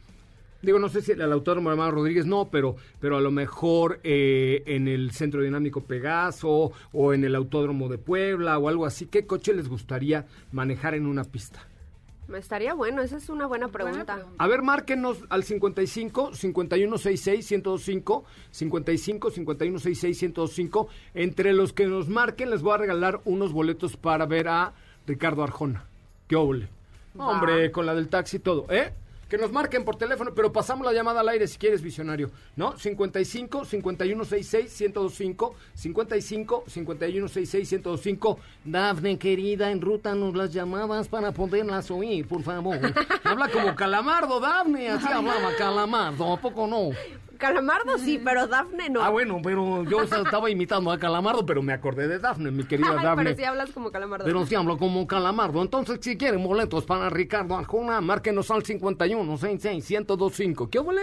Digo, 0.62 0.78
no 0.78 0.88
sé 0.88 1.00
si 1.00 1.12
el 1.12 1.32
autódromo 1.32 1.70
Hermano 1.70 1.90
Rodríguez 1.92 2.26
no, 2.26 2.50
pero, 2.50 2.76
pero 3.00 3.16
a 3.16 3.20
lo 3.20 3.30
mejor 3.30 4.00
eh, 4.04 4.62
en 4.66 4.88
el 4.88 5.10
Centro 5.12 5.42
Dinámico 5.42 5.82
Pegaso 5.82 6.72
o 6.92 7.14
en 7.14 7.24
el 7.24 7.34
Autódromo 7.34 7.88
de 7.88 7.96
Puebla 7.96 8.58
o 8.58 8.68
algo 8.68 8.84
así. 8.84 9.06
¿Qué 9.06 9.26
coche 9.26 9.54
les 9.54 9.68
gustaría 9.68 10.26
manejar 10.52 10.94
en 10.94 11.06
una 11.06 11.24
pista? 11.24 11.66
Estaría 12.36 12.74
bueno, 12.74 13.02
esa 13.02 13.16
es 13.16 13.28
una 13.28 13.46
buena 13.46 13.68
pregunta. 13.68 14.14
pregunta. 14.14 14.36
A 14.38 14.46
ver, 14.46 14.62
márquenos 14.62 15.24
al 15.30 15.42
55 15.42 16.34
5166 16.34 17.50
1025 17.50 18.24
55 18.50 19.30
5166 19.30 20.22
1025 20.22 20.88
Entre 21.14 21.52
los 21.52 21.72
que 21.72 21.86
nos 21.86 22.08
marquen 22.08 22.50
les 22.50 22.62
voy 22.62 22.74
a 22.74 22.78
regalar 22.78 23.20
unos 23.24 23.52
boletos 23.52 23.96
para 23.96 24.26
ver 24.26 24.48
a 24.48 24.74
Ricardo 25.06 25.42
Arjona. 25.42 25.86
¡Qué 26.28 26.36
óvole! 26.36 26.68
Hombre, 27.16 27.72
con 27.72 27.86
la 27.86 27.94
del 27.94 28.08
taxi 28.08 28.36
y 28.36 28.40
todo, 28.40 28.66
¿eh? 28.70 28.92
Que 29.30 29.38
nos 29.38 29.52
marquen 29.52 29.84
por 29.84 29.94
teléfono, 29.94 30.32
pero 30.34 30.52
pasamos 30.52 30.84
la 30.84 30.92
llamada 30.92 31.20
al 31.20 31.28
aire 31.28 31.46
si 31.46 31.56
quieres, 31.56 31.80
visionario, 31.80 32.32
¿no? 32.56 32.76
55 32.76 33.64
5166 33.64 34.80
1025 34.80 35.54
55 35.72 36.64
5166 36.66 37.72
1025 37.72 38.38
Dafne, 38.64 39.18
querida, 39.18 39.70
enrútanos 39.70 40.34
las 40.34 40.52
llamadas 40.52 41.06
para 41.06 41.30
poderlas 41.30 41.90
oír, 41.92 42.26
por 42.26 42.42
favor. 42.42 42.76
Habla 43.22 43.48
como 43.48 43.76
Calamardo, 43.76 44.40
Dafne, 44.40 44.90
así 44.90 45.06
hablaba 45.06 45.54
Calamardo, 45.56 46.32
¿a 46.32 46.36
poco 46.40 46.66
no? 46.66 46.90
Calamardo 47.40 47.98
sí, 47.98 48.20
pero 48.22 48.46
Dafne 48.46 48.88
no. 48.90 49.02
Ah, 49.02 49.08
bueno, 49.10 49.40
pero 49.42 49.82
yo 49.84 50.02
estaba 50.04 50.48
imitando 50.50 50.92
a 50.92 50.98
Calamardo, 50.98 51.44
pero 51.44 51.62
me 51.62 51.72
acordé 51.72 52.06
de 52.06 52.18
Dafne, 52.20 52.50
mi 52.52 52.64
querida 52.64 52.88
Ay, 52.96 53.04
Dafne. 53.04 53.24
pero 53.24 53.36
sí 53.36 53.44
hablas 53.44 53.70
como 53.70 53.90
Calamardo. 53.90 54.24
Pero 54.24 54.46
sí 54.46 54.54
hablo 54.54 54.76
como 54.78 55.06
calamardo. 55.06 55.62
Entonces, 55.62 55.98
si 56.02 56.16
quieren 56.16 56.42
boletos 56.44 56.84
para 56.84 57.10
Ricardo 57.10 57.56
Arjona, 57.56 58.00
márquenos 58.00 58.50
al 58.50 58.64
51 58.64 59.36
66 59.38 59.90
1025. 60.06 60.68
¿Qué 60.70 60.78
huele? 60.78 61.00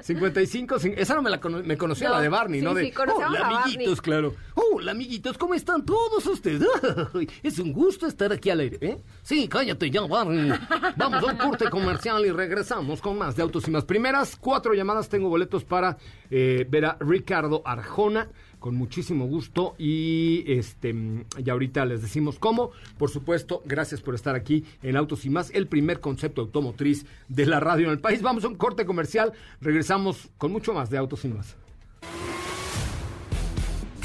55, 0.00 0.76
cin- 0.80 0.94
esa 0.96 1.14
no 1.14 1.22
me 1.22 1.30
la 1.30 1.40
cono- 1.40 1.62
me 1.62 1.76
conocía 1.76 2.08
No, 2.08 2.16
la 2.16 2.20
de 2.20 2.28
Barney, 2.28 2.60
sí, 2.60 2.64
¿no? 2.64 2.74
De, 2.74 2.84
sí, 2.84 2.92
hola, 2.96 3.12
a 3.12 3.40
Barney". 3.42 3.58
amiguitos, 3.64 4.00
claro. 4.00 4.34
Hola, 4.76 4.90
amiguitos, 4.90 5.38
¿cómo 5.38 5.54
están 5.54 5.84
todos 5.84 6.26
ustedes? 6.26 6.66
Es 7.44 7.60
un 7.60 7.72
gusto 7.72 8.08
estar 8.08 8.32
aquí 8.32 8.50
al 8.50 8.58
aire, 8.58 8.78
¿eh? 8.80 8.98
Sí, 9.22 9.46
cállate 9.46 9.88
ya, 9.88 10.00
Barney. 10.00 10.50
Vamos 10.96 11.22
a 11.22 11.26
un 11.26 11.36
corte 11.38 11.70
comercial 11.70 12.26
y 12.26 12.32
regresamos 12.32 13.00
con 13.00 13.16
más 13.16 13.36
de 13.36 13.44
Autos 13.44 13.68
y 13.68 13.70
Más. 13.70 13.84
Primeras 13.84 14.34
cuatro 14.34 14.74
llamadas, 14.74 15.08
tengo 15.08 15.28
boletos 15.28 15.62
para 15.62 15.96
eh, 16.28 16.66
ver 16.68 16.86
a 16.86 16.96
Ricardo 16.98 17.62
Arjona 17.64 18.28
con 18.58 18.74
muchísimo 18.74 19.26
gusto 19.26 19.76
y 19.78 20.42
este 20.48 20.92
y 21.38 21.48
ahorita 21.48 21.84
les 21.84 22.02
decimos 22.02 22.40
cómo. 22.40 22.72
Por 22.98 23.10
supuesto, 23.10 23.62
gracias 23.64 24.00
por 24.00 24.16
estar 24.16 24.34
aquí 24.34 24.64
en 24.82 24.96
Autos 24.96 25.24
y 25.24 25.30
más, 25.30 25.52
el 25.54 25.68
primer 25.68 26.00
concepto 26.00 26.40
automotriz 26.40 27.06
de 27.28 27.46
la 27.46 27.60
radio 27.60 27.86
en 27.86 27.92
el 27.92 28.00
país. 28.00 28.22
Vamos 28.22 28.42
a 28.42 28.48
un 28.48 28.56
corte 28.56 28.84
comercial, 28.84 29.34
regresamos 29.60 30.30
con 30.36 30.50
mucho 30.50 30.74
más 30.74 30.90
de 30.90 30.98
Autos 30.98 31.24
y 31.24 31.28
más. 31.28 31.54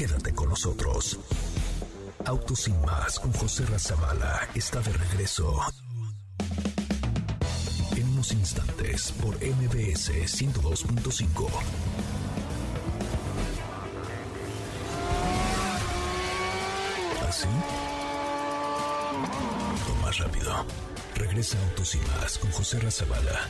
Quédate 0.00 0.32
con 0.32 0.48
nosotros. 0.48 1.18
Autos 2.24 2.60
sin 2.60 2.80
más 2.80 3.20
con 3.20 3.34
José 3.34 3.66
Razabala 3.66 4.48
está 4.54 4.80
de 4.80 4.94
regreso. 4.94 5.60
En 7.94 8.08
unos 8.08 8.32
instantes 8.32 9.12
por 9.20 9.34
MBS 9.34 10.10
102.5. 10.24 11.50
¿Así? 17.28 17.48
O 19.86 20.02
más 20.02 20.16
rápido. 20.16 20.64
Regresa 21.14 21.58
Autos 21.68 21.94
y 21.94 21.98
más 21.98 22.38
con 22.38 22.50
José 22.52 22.80
Razabala. 22.80 23.46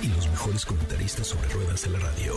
Y 0.00 0.06
los 0.06 0.28
mejores 0.28 0.64
comentaristas 0.64 1.26
sobre 1.26 1.48
ruedas 1.48 1.82
de 1.82 1.90
la 1.90 1.98
radio. 1.98 2.34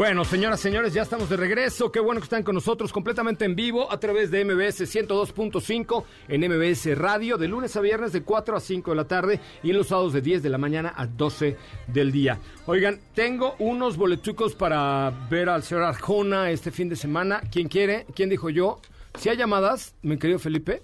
Bueno, 0.00 0.24
señoras, 0.24 0.60
señores, 0.60 0.94
ya 0.94 1.02
estamos 1.02 1.28
de 1.28 1.36
regreso. 1.36 1.92
Qué 1.92 2.00
bueno 2.00 2.22
que 2.22 2.24
están 2.24 2.42
con 2.42 2.54
nosotros 2.54 2.90
completamente 2.90 3.44
en 3.44 3.54
vivo 3.54 3.92
a 3.92 4.00
través 4.00 4.30
de 4.30 4.46
MBS 4.46 4.80
102.5 4.80 6.04
en 6.26 6.40
MBS 6.40 6.96
Radio 6.96 7.36
de 7.36 7.46
lunes 7.46 7.76
a 7.76 7.82
viernes 7.82 8.10
de 8.14 8.22
4 8.22 8.56
a 8.56 8.60
5 8.60 8.92
de 8.92 8.96
la 8.96 9.04
tarde 9.04 9.40
y 9.62 9.68
en 9.68 9.76
los 9.76 9.88
sábados 9.88 10.14
de 10.14 10.22
10 10.22 10.42
de 10.42 10.48
la 10.48 10.56
mañana 10.56 10.94
a 10.96 11.06
12 11.06 11.54
del 11.86 12.12
día. 12.12 12.38
Oigan, 12.64 12.98
tengo 13.14 13.56
unos 13.58 13.98
boletucos 13.98 14.54
para 14.54 15.12
ver 15.28 15.50
al 15.50 15.62
señor 15.62 15.84
Arjona 15.84 16.50
este 16.50 16.70
fin 16.70 16.88
de 16.88 16.96
semana. 16.96 17.42
¿Quién 17.52 17.68
quiere? 17.68 18.06
¿Quién 18.14 18.30
dijo 18.30 18.48
yo? 18.48 18.80
Si 19.18 19.28
hay 19.28 19.36
llamadas, 19.36 19.94
mi 20.00 20.16
querido 20.16 20.38
Felipe. 20.38 20.82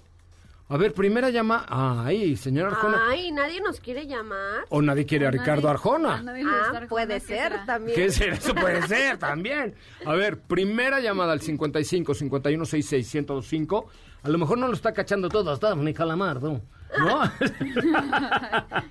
A 0.69 0.75
ver, 0.75 0.93
primera 0.93 1.29
llama. 1.29 1.65
Ay, 1.69 2.35
señor 2.35 2.67
Arjona. 2.67 3.07
Ay, 3.09 3.31
nadie 3.31 3.61
nos 3.61 3.79
quiere 3.79 4.05
llamar. 4.05 4.65
O 4.67 4.81
nadie 4.81 5.05
quiere 5.05 5.25
a 5.25 5.31
Ricardo 5.31 5.69
Arjona. 5.69 6.15
Ah, 6.15 6.65
Arjona, 6.65 6.87
puede 6.87 7.13
¿qué 7.15 7.19
ser 7.21 7.51
será? 7.51 7.65
también. 7.65 7.95
¿Qué 7.95 8.11
será? 8.11 8.35
Eso 8.35 8.53
puede 8.53 8.85
ser 8.85 9.17
también. 9.17 9.75
A 10.05 10.13
ver, 10.13 10.39
primera 10.39 10.99
llamada 10.99 11.31
al 11.31 11.39
55 11.39 12.13
51 12.13 12.65
66 12.65 13.13
1025. 13.13 13.87
A 14.23 14.29
lo 14.29 14.37
mejor 14.37 14.57
no 14.57 14.67
lo 14.67 14.73
está 14.73 14.93
cachando 14.93 15.29
todo, 15.29 15.53
está 15.53 15.73
ni 15.73 15.93
calamardo, 15.93 16.61
¿no? 16.99 17.21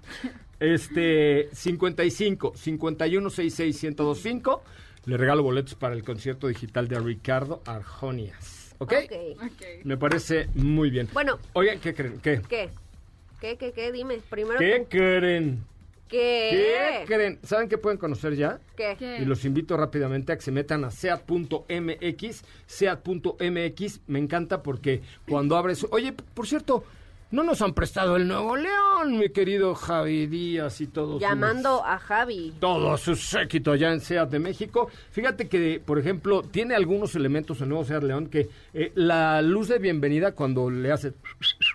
este, 0.60 1.50
55 1.52 2.52
51 2.56 3.30
66 3.30 3.82
1025. 3.82 4.62
Le 5.04 5.16
regalo 5.18 5.42
boletos 5.42 5.74
para 5.74 5.94
el 5.94 6.02
concierto 6.02 6.48
digital 6.48 6.88
de 6.88 6.98
Ricardo 7.00 7.62
Arjonias. 7.66 8.65
¿Ok? 8.78 8.92
Ok. 9.42 9.84
Me 9.84 9.96
parece 9.96 10.48
muy 10.54 10.90
bien. 10.90 11.08
Bueno. 11.12 11.38
Oigan, 11.54 11.78
¿qué 11.80 11.94
creen? 11.94 12.20
¿Qué? 12.20 12.42
¿Qué? 12.48 12.70
¿Qué, 13.40 13.56
qué, 13.56 13.72
qué? 13.72 13.92
Dime. 13.92 14.20
Primero. 14.28 14.58
¿Qué 14.58 14.86
creen? 14.88 15.64
¿Qué? 16.08 17.04
¿Qué 17.06 17.14
creen? 17.14 17.38
¿Saben 17.42 17.68
qué 17.68 17.78
pueden 17.78 17.98
conocer 17.98 18.36
ya? 18.36 18.60
¿Qué? 18.76 18.96
¿Qué? 18.98 19.18
Y 19.20 19.24
los 19.24 19.44
invito 19.44 19.76
rápidamente 19.76 20.32
a 20.32 20.36
que 20.36 20.42
se 20.42 20.52
metan 20.52 20.84
a 20.84 20.90
seat.mx, 20.90 22.44
seat.mx, 22.66 24.00
me 24.06 24.18
encanta 24.20 24.62
porque 24.62 25.02
cuando 25.28 25.56
abres... 25.56 25.84
Oye, 25.90 26.12
por 26.12 26.46
cierto, 26.46 26.84
no 27.36 27.44
nos 27.44 27.60
han 27.60 27.74
prestado 27.74 28.16
el 28.16 28.26
Nuevo 28.26 28.56
León, 28.56 29.18
mi 29.18 29.28
querido 29.28 29.74
Javi 29.74 30.26
Díaz 30.26 30.80
y 30.80 30.86
todos. 30.86 31.20
Llamando 31.20 31.84
a 31.84 31.98
Javi. 31.98 32.54
Todo 32.58 32.96
su 32.96 33.14
séquito 33.14 33.72
allá 33.72 33.92
en 33.92 34.00
SEAT 34.00 34.30
de 34.30 34.38
México. 34.38 34.88
Fíjate 35.10 35.46
que, 35.46 35.82
por 35.84 35.98
ejemplo, 35.98 36.42
tiene 36.42 36.74
algunos 36.74 37.14
elementos 37.14 37.60
el 37.60 37.68
nuevo 37.68 37.84
SEAT 37.84 38.04
León 38.04 38.28
que 38.28 38.48
eh, 38.72 38.90
la 38.94 39.42
luz 39.42 39.68
de 39.68 39.78
bienvenida 39.78 40.32
cuando 40.32 40.70
le 40.70 40.90
hace, 40.90 41.12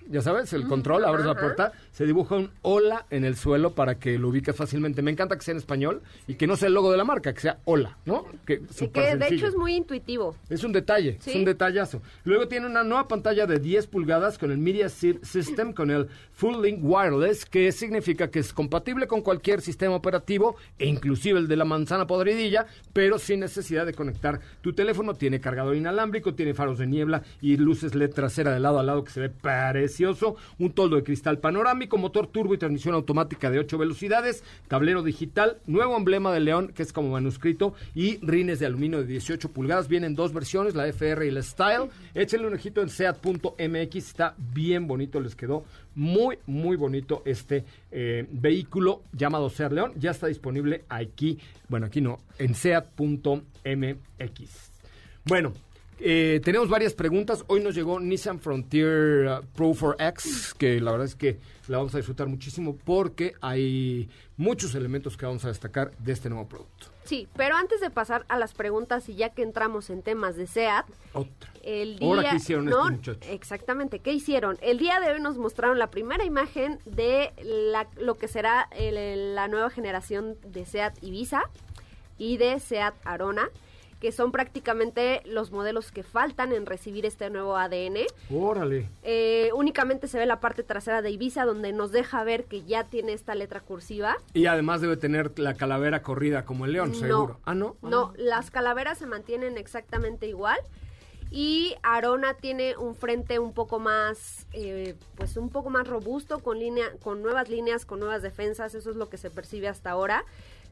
ya 0.09 0.23
sabes, 0.23 0.51
el 0.53 0.67
control, 0.67 1.05
abres 1.05 1.27
la 1.27 1.35
puerta, 1.35 1.73
se 1.91 2.05
dibuja 2.05 2.35
un 2.35 2.51
hola 2.61 3.05
en 3.09 3.25
el 3.25 3.35
suelo 3.35 3.73
para 3.73 3.99
que 3.99 4.17
lo 4.17 4.29
ubiques 4.29 4.55
fácilmente. 4.55 5.01
Me 5.01 5.11
encanta 5.11 5.35
que 5.37 5.43
sea 5.43 5.51
en 5.51 5.57
español 5.57 6.01
y 6.27 6.35
que 6.35 6.47
no 6.47 6.55
sea 6.55 6.67
el 6.69 6.73
logo 6.73 6.91
de 6.91 6.97
la 6.97 7.03
marca, 7.03 7.33
que 7.33 7.41
sea 7.41 7.59
hola, 7.65 7.97
¿no? 8.05 8.25
Que, 8.45 8.53
Y 8.53 8.87
que 8.87 9.01
de 9.01 9.09
sencillo. 9.11 9.25
hecho 9.35 9.47
es 9.47 9.55
muy 9.55 9.75
intuitivo. 9.75 10.35
Es 10.49 10.63
un 10.63 10.71
detalle, 10.71 11.17
Sí. 11.21 11.31
es 11.31 11.35
un 11.35 11.45
detallazo. 11.45 12.01
Luego 12.23 12.47
tiene 12.47 12.65
una 12.67 12.83
nueva 12.83 13.07
pantalla 13.07 13.45
de 13.45 13.59
10 13.59 13.87
pulgadas 13.87 14.37
con 14.37 14.51
el 14.51 14.57
Media 14.57 14.87
Sy- 14.89 15.19
System, 15.23 15.73
con 15.73 15.91
el 15.91 16.07
Full 16.33 16.61
Link 16.61 16.79
Wireless, 16.81 17.45
que 17.45 17.71
significa 17.71 18.29
que 18.31 18.39
es 18.39 18.53
compatible 18.53 19.07
con 19.07 19.21
cualquier 19.21 19.61
sistema 19.61 19.95
operativo, 19.95 20.55
e 20.79 20.85
inclusive 20.87 21.39
el 21.39 21.47
de 21.47 21.55
la 21.57 21.65
manzana 21.65 22.07
podridilla, 22.07 22.65
pero 22.93 23.19
sin 23.19 23.41
necesidad 23.41 23.85
de 23.85 23.93
conectar 23.93 24.39
tu 24.61 24.73
teléfono. 24.73 25.13
Tiene 25.13 25.39
cargador 25.41 25.75
inalámbrico, 25.75 26.33
tiene 26.35 26.53
faros 26.53 26.77
de 26.77 26.87
niebla 26.87 27.23
y 27.41 27.57
luces 27.57 27.95
LED 27.95 28.11
trasera 28.13 28.53
de 28.53 28.59
lado 28.59 28.79
a 28.79 28.83
lado 28.83 29.03
que 29.03 29.11
se 29.11 29.19
ve 29.19 29.29
precioso. 29.29 30.35
Un 30.59 30.71
toldo 30.73 30.95
de 30.95 31.03
cristal 31.03 31.39
panorámico, 31.39 31.80
motor 31.89 32.27
turbo 32.27 32.53
y 32.53 32.57
transmisión 32.57 32.95
automática 32.95 33.49
de 33.49 33.59
8 33.59 33.77
velocidades, 33.77 34.43
tablero 34.67 35.03
digital, 35.03 35.57
nuevo 35.67 35.95
emblema 35.97 36.33
de 36.33 36.39
león 36.39 36.71
que 36.75 36.83
es 36.83 36.93
como 36.93 37.09
manuscrito 37.09 37.73
y 37.95 38.17
rines 38.25 38.59
de 38.59 38.65
aluminio 38.65 38.99
de 38.99 39.05
18 39.05 39.49
pulgadas. 39.49 39.87
Vienen 39.87 40.15
dos 40.15 40.33
versiones, 40.33 40.75
la 40.75 40.87
FR 40.87 41.25
y 41.25 41.31
la 41.31 41.41
Style. 41.43 41.89
Échenle 42.13 42.47
un 42.47 42.53
ojito 42.53 42.81
en 42.81 42.89
seat.mx, 42.89 43.95
está 43.95 44.35
bien 44.37 44.87
bonito, 44.87 45.19
les 45.19 45.35
quedó 45.35 45.65
muy, 45.95 46.37
muy 46.45 46.77
bonito 46.77 47.21
este 47.25 47.65
eh, 47.91 48.25
vehículo 48.31 49.03
llamado 49.13 49.49
Seat 49.49 49.71
León. 49.71 49.93
Ya 49.97 50.11
está 50.11 50.27
disponible 50.27 50.85
aquí, 50.89 51.39
bueno, 51.67 51.87
aquí 51.87 52.01
no, 52.01 52.19
en 52.37 52.55
seat.mx. 52.55 53.41
Bueno, 55.25 55.53
eh, 56.03 56.41
tenemos 56.43 56.67
varias 56.69 56.93
preguntas. 56.93 57.43
Hoy 57.47 57.61
nos 57.61 57.75
llegó 57.75 57.99
Nissan 57.99 58.39
Frontier 58.39 59.27
uh, 59.27 59.45
Pro 59.55 59.71
4X, 59.71 60.53
que 60.57 60.79
la 60.81 60.91
verdad 60.91 61.05
es 61.05 61.15
que 61.15 61.39
la 61.67 61.77
vamos 61.77 61.93
a 61.93 61.97
disfrutar 61.97 62.27
muchísimo 62.27 62.75
porque 62.75 63.33
hay 63.41 64.09
muchos 64.37 64.73
elementos 64.75 65.15
que 65.15 65.25
vamos 65.25 65.45
a 65.45 65.49
destacar 65.49 65.91
de 65.97 66.11
este 66.11 66.29
nuevo 66.29 66.47
producto. 66.49 66.87
Sí, 67.05 67.27
pero 67.35 67.55
antes 67.55 67.81
de 67.81 67.89
pasar 67.89 68.25
a 68.29 68.37
las 68.37 68.53
preguntas 68.53 69.07
y 69.09 69.15
ya 69.15 69.29
que 69.29 69.41
entramos 69.43 69.89
en 69.89 70.01
temas 70.01 70.35
de 70.35 70.47
SEAT, 70.47 70.85
Otra. 71.13 71.51
el 71.63 71.97
día... 71.99 72.07
Ahora, 72.07 72.29
¿qué 72.31 72.35
hicieron 72.37 72.65
no, 72.65 72.71
estos 72.71 72.91
muchachos? 72.91 73.17
Exactamente, 73.31 73.99
¿qué 73.99 74.11
hicieron? 74.13 74.57
El 74.61 74.77
día 74.79 74.99
de 74.99 75.11
hoy 75.11 75.21
nos 75.21 75.37
mostraron 75.37 75.77
la 75.79 75.91
primera 75.91 76.23
imagen 76.25 76.79
de 76.85 77.31
la- 77.43 77.87
lo 77.99 78.15
que 78.17 78.27
será 78.27 78.67
el- 78.75 79.35
la 79.35 79.47
nueva 79.47 79.69
generación 79.69 80.37
de 80.45 80.65
SEAT 80.65 80.97
Ibiza 81.03 81.43
y 82.17 82.37
de 82.37 82.59
SEAT 82.59 82.93
Arona, 83.03 83.49
que 84.01 84.11
son 84.11 84.31
prácticamente 84.31 85.21
los 85.25 85.51
modelos 85.51 85.91
que 85.91 86.01
faltan 86.01 86.51
en 86.53 86.65
recibir 86.65 87.05
este 87.05 87.29
nuevo 87.29 87.55
ADN. 87.55 87.97
Órale. 88.31 88.89
Eh, 89.03 89.51
únicamente 89.53 90.07
se 90.07 90.17
ve 90.17 90.25
la 90.25 90.39
parte 90.39 90.63
trasera 90.63 91.03
de 91.03 91.11
Ibiza 91.11 91.45
donde 91.45 91.71
nos 91.71 91.91
deja 91.91 92.23
ver 92.23 92.45
que 92.45 92.63
ya 92.63 92.83
tiene 92.85 93.13
esta 93.13 93.35
letra 93.35 93.61
cursiva. 93.61 94.17
Y 94.33 94.47
además 94.47 94.81
debe 94.81 94.97
tener 94.97 95.37
la 95.37 95.53
calavera 95.53 96.01
corrida 96.01 96.45
como 96.45 96.65
el 96.65 96.73
león, 96.73 96.95
seguro. 96.95 97.39
Ah, 97.45 97.53
no. 97.53 97.77
Ah, 97.83 97.87
No, 97.89 98.13
las 98.17 98.49
calaveras 98.49 98.97
se 98.97 99.05
mantienen 99.05 99.55
exactamente 99.57 100.25
igual. 100.27 100.57
Y 101.29 101.75
Arona 101.83 102.33
tiene 102.33 102.75
un 102.75 102.95
frente 102.95 103.39
un 103.39 103.53
poco 103.53 103.79
más, 103.79 104.47
eh, 104.51 104.95
pues 105.15 105.37
un 105.37 105.49
poco 105.49 105.69
más 105.69 105.87
robusto, 105.87 106.39
con 106.39 106.59
línea, 106.59 106.91
con 107.03 107.21
nuevas 107.21 107.49
líneas, 107.49 107.85
con 107.85 107.99
nuevas 107.99 108.21
defensas. 108.23 108.73
Eso 108.75 108.89
es 108.89 108.97
lo 108.97 109.09
que 109.09 109.17
se 109.17 109.29
percibe 109.29 109.69
hasta 109.69 109.91
ahora. 109.91 110.25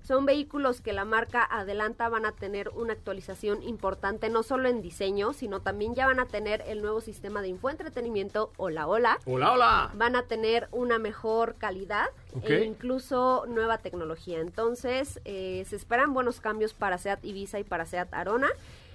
Son 0.03 0.25
vehículos 0.25 0.81
que 0.81 0.93
la 0.93 1.05
marca 1.05 1.47
adelanta 1.49 2.09
van 2.09 2.25
a 2.25 2.31
tener 2.31 2.69
una 2.69 2.93
actualización 2.93 3.61
importante, 3.63 4.29
no 4.29 4.43
solo 4.43 4.67
en 4.67 4.81
diseño, 4.81 5.33
sino 5.33 5.61
también 5.61 5.93
ya 5.93 6.07
van 6.07 6.19
a 6.19 6.25
tener 6.25 6.63
el 6.67 6.81
nuevo 6.81 7.01
sistema 7.01 7.41
de 7.41 7.49
infoentretenimiento, 7.49 8.51
Hola 8.57 8.87
Hola. 8.87 9.19
Hola, 9.25 9.53
hola. 9.53 9.91
Van 9.95 10.15
a 10.15 10.23
tener 10.23 10.67
una 10.71 10.97
mejor 10.97 11.55
calidad 11.55 12.07
e 12.43 12.63
incluso 12.63 13.45
nueva 13.47 13.77
tecnología. 13.77 14.39
Entonces, 14.39 15.19
eh, 15.25 15.65
se 15.67 15.75
esperan 15.75 16.13
buenos 16.13 16.39
cambios 16.39 16.73
para 16.73 16.97
SEAT 16.97 17.23
Ibiza 17.23 17.59
y 17.59 17.63
para 17.63 17.85
SEAT 17.85 18.13
Arona, 18.13 18.49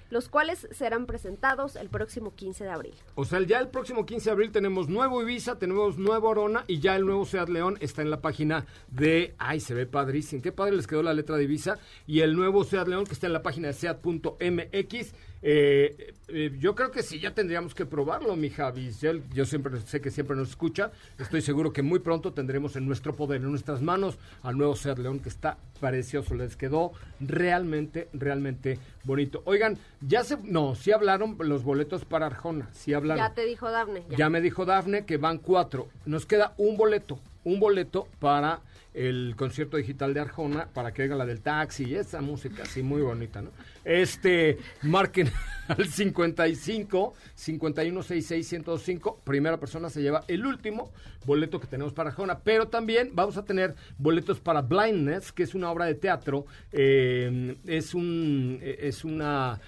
los 0.09 0.29
cuales 0.29 0.67
serán 0.71 1.05
presentados 1.05 1.75
el 1.75 1.89
próximo 1.89 2.33
15 2.35 2.63
de 2.63 2.69
abril. 2.69 2.93
O 3.15 3.25
sea, 3.25 3.41
ya 3.41 3.59
el 3.59 3.69
próximo 3.69 4.05
15 4.05 4.25
de 4.25 4.31
abril 4.31 4.51
tenemos 4.51 4.87
nuevo 4.87 5.21
Ibiza, 5.21 5.57
tenemos 5.57 5.97
nuevo 5.97 6.31
Arona 6.31 6.63
y 6.67 6.79
ya 6.79 6.95
el 6.95 7.05
nuevo 7.05 7.25
Seat 7.25 7.49
León 7.49 7.77
está 7.79 8.01
en 8.01 8.11
la 8.11 8.21
página 8.21 8.65
de... 8.89 9.35
Ay, 9.37 9.59
se 9.59 9.73
ve 9.73 9.85
padrísimo. 9.85 10.41
Qué 10.41 10.51
padre 10.51 10.75
les 10.75 10.87
quedó 10.87 11.03
la 11.03 11.13
letra 11.13 11.37
de 11.37 11.43
Ibiza. 11.43 11.77
Y 12.07 12.21
el 12.21 12.35
nuevo 12.35 12.63
Seat 12.63 12.87
León 12.87 13.05
que 13.05 13.13
está 13.13 13.27
en 13.27 13.33
la 13.33 13.43
página 13.43 13.67
de 13.67 13.73
seat.mx. 13.73 15.13
Eh, 15.41 16.13
eh, 16.27 16.51
yo 16.59 16.73
creo 16.73 16.89
que 16.91 17.03
sí, 17.03 17.19
ya 17.19 17.33
tendríamos 17.35 17.75
que 17.75 17.85
probarlo, 17.85 18.35
mi 18.35 18.49
Javi. 18.49 18.91
Yo, 18.99 19.13
yo 19.33 19.45
siempre 19.45 19.79
sé 19.81 20.01
que 20.01 20.09
siempre 20.09 20.35
nos 20.35 20.49
escucha. 20.49 20.91
Estoy 21.19 21.41
seguro 21.41 21.71
que 21.71 21.81
muy 21.81 21.99
pronto 21.99 22.33
tendremos 22.33 22.75
en 22.75 22.87
nuestro 22.87 23.15
poder, 23.15 23.41
en 23.41 23.51
nuestras 23.51 23.81
manos, 23.81 24.17
al 24.41 24.57
nuevo 24.57 24.75
Seat 24.75 24.97
León 24.97 25.19
que 25.19 25.29
está 25.29 25.57
precioso. 25.79 26.33
Les 26.33 26.55
quedó 26.55 26.93
realmente, 27.19 28.09
realmente 28.13 28.79
bonito. 29.03 29.41
Oigan, 29.45 29.77
ya 30.01 30.23
se... 30.23 30.37
No, 30.43 30.75
sí 30.75 30.91
hablaron 30.91 31.37
los 31.39 31.63
boletos 31.63 32.05
para 32.05 32.25
Arjona. 32.25 32.69
Sí 32.73 32.93
hablaron. 32.93 33.23
Ya 33.23 33.33
te 33.33 33.45
dijo 33.45 33.69
Dafne. 33.69 34.03
ya. 34.09 34.17
Ya 34.17 34.29
me 34.29 34.41
dijo 34.41 34.65
Dafne 34.65 35.05
que 35.05 35.17
van 35.17 35.37
cuatro. 35.37 35.89
Nos 36.05 36.25
queda 36.25 36.53
un 36.57 36.75
boleto, 36.77 37.19
un 37.45 37.59
boleto 37.59 38.07
para 38.19 38.59
el 38.93 39.35
concierto 39.37 39.77
digital 39.77 40.13
de 40.13 40.21
Arjona, 40.21 40.67
para 40.73 40.93
que 40.93 41.03
oigan 41.03 41.17
la 41.17 41.25
del 41.25 41.41
taxi 41.41 41.83
y 41.83 41.95
esa 41.95 42.21
música 42.21 42.63
así 42.63 42.81
muy 42.81 43.01
bonita, 43.01 43.41
¿no? 43.41 43.51
Este, 43.83 44.57
marquen 44.83 45.29
al 45.67 45.85
55 45.85 47.13
5166 47.35 48.51
1025. 48.51 49.19
Primera 49.23 49.57
persona 49.57 49.89
se 49.89 50.01
lleva 50.01 50.23
el 50.27 50.45
último 50.45 50.91
boleto 51.25 51.59
que 51.59 51.67
tenemos 51.67 51.93
para 51.93 52.09
Arjona, 52.09 52.39
pero 52.39 52.67
también 52.67 53.11
vamos 53.13 53.37
a 53.37 53.43
tener 53.43 53.75
boletos 53.97 54.39
para 54.39 54.61
Blindness, 54.61 55.31
que 55.31 55.43
es 55.43 55.55
una 55.55 55.71
obra 55.71 55.85
de 55.85 55.95
teatro. 55.95 56.45
eh, 56.71 57.57
es 57.65 57.93
un, 57.93 58.59
es 58.61 59.03
una 59.03 59.59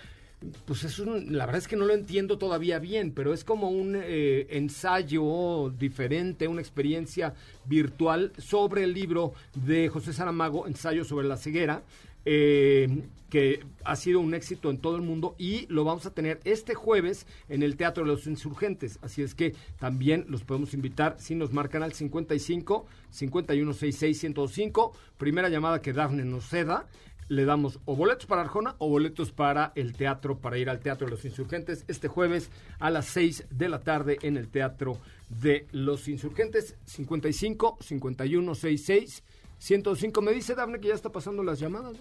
pues 0.66 0.84
es 0.84 1.00
un, 1.00 1.36
la 1.36 1.46
verdad 1.46 1.60
es 1.60 1.68
que 1.68 1.76
no 1.76 1.86
lo 1.86 1.94
entiendo 1.94 2.38
todavía 2.38 2.78
bien, 2.80 3.12
pero 3.12 3.34
es 3.34 3.44
como 3.44 3.70
un 3.70 3.96
eh, 3.96 4.48
ensayo 4.52 5.74
diferente, 5.78 6.48
una 6.48 6.62
experiencia 6.62 7.34
virtual 7.66 8.32
sobre 8.38 8.84
el 8.84 8.94
libro 8.94 9.34
de 9.56 9.90
José 9.90 10.14
Saramago, 10.14 10.68
Ensayo 10.68 11.04
sobre 11.06 11.28
la 11.28 11.38
ceguera, 11.38 11.82
eh, 12.26 13.04
que 13.30 13.66
ha 13.84 13.96
sido 13.96 14.20
un 14.20 14.34
éxito 14.34 14.70
en 14.70 14.78
todo 14.78 14.96
el 14.96 15.02
mundo 15.02 15.36
y 15.38 15.66
lo 15.68 15.84
vamos 15.84 16.06
a 16.06 16.14
tener 16.14 16.40
este 16.44 16.76
jueves 16.76 17.26
en 17.50 17.64
el 17.64 17.76
Teatro 17.76 18.04
de 18.04 18.12
los 18.12 18.28
Insurgentes. 18.28 19.00
Así 19.02 19.22
es 19.22 19.34
que 19.34 19.56
también 19.80 20.26
los 20.30 20.44
podemos 20.44 20.74
invitar 20.74 21.16
si 21.20 21.36
nos 21.36 21.52
marcan 21.52 21.84
al 21.84 21.94
55 21.94 22.86
5166 23.10 24.20
105, 24.20 24.94
primera 25.18 25.50
llamada 25.50 25.82
que 25.82 25.94
Dafne 25.94 26.26
nos 26.26 26.48
ceda 26.48 26.88
le 27.30 27.46
damos 27.46 27.80
o 27.86 27.96
boletos 27.96 28.26
para 28.26 28.42
Arjona 28.42 28.76
o 28.78 28.90
boletos 28.90 29.32
para 29.32 29.72
el 29.76 29.94
teatro, 29.94 30.40
para 30.40 30.58
ir 30.58 30.70
al 30.70 30.80
Teatro 30.80 31.08
de 31.08 31.12
los 31.12 31.26
Insurgentes 31.26 31.84
este 31.88 32.08
jueves 32.08 32.50
a 32.80 32.90
las 32.90 33.06
6 33.08 33.46
de 33.50 33.70
la 33.70 33.80
tarde 33.80 34.18
en 34.22 34.38
el 34.38 34.50
Teatro 34.50 34.98
de 35.30 35.68
los 35.72 36.08
Insurgentes 36.08 36.76
55 36.86 37.78
51 37.82 38.56
66 38.56 39.24
105. 39.60 40.22
Me 40.22 40.32
dice 40.32 40.56
Dafne 40.56 40.80
que 40.80 40.90
ya 40.90 40.94
está 40.94 41.12
pasando 41.12 41.44
las 41.44 41.60
llamadas. 41.60 41.98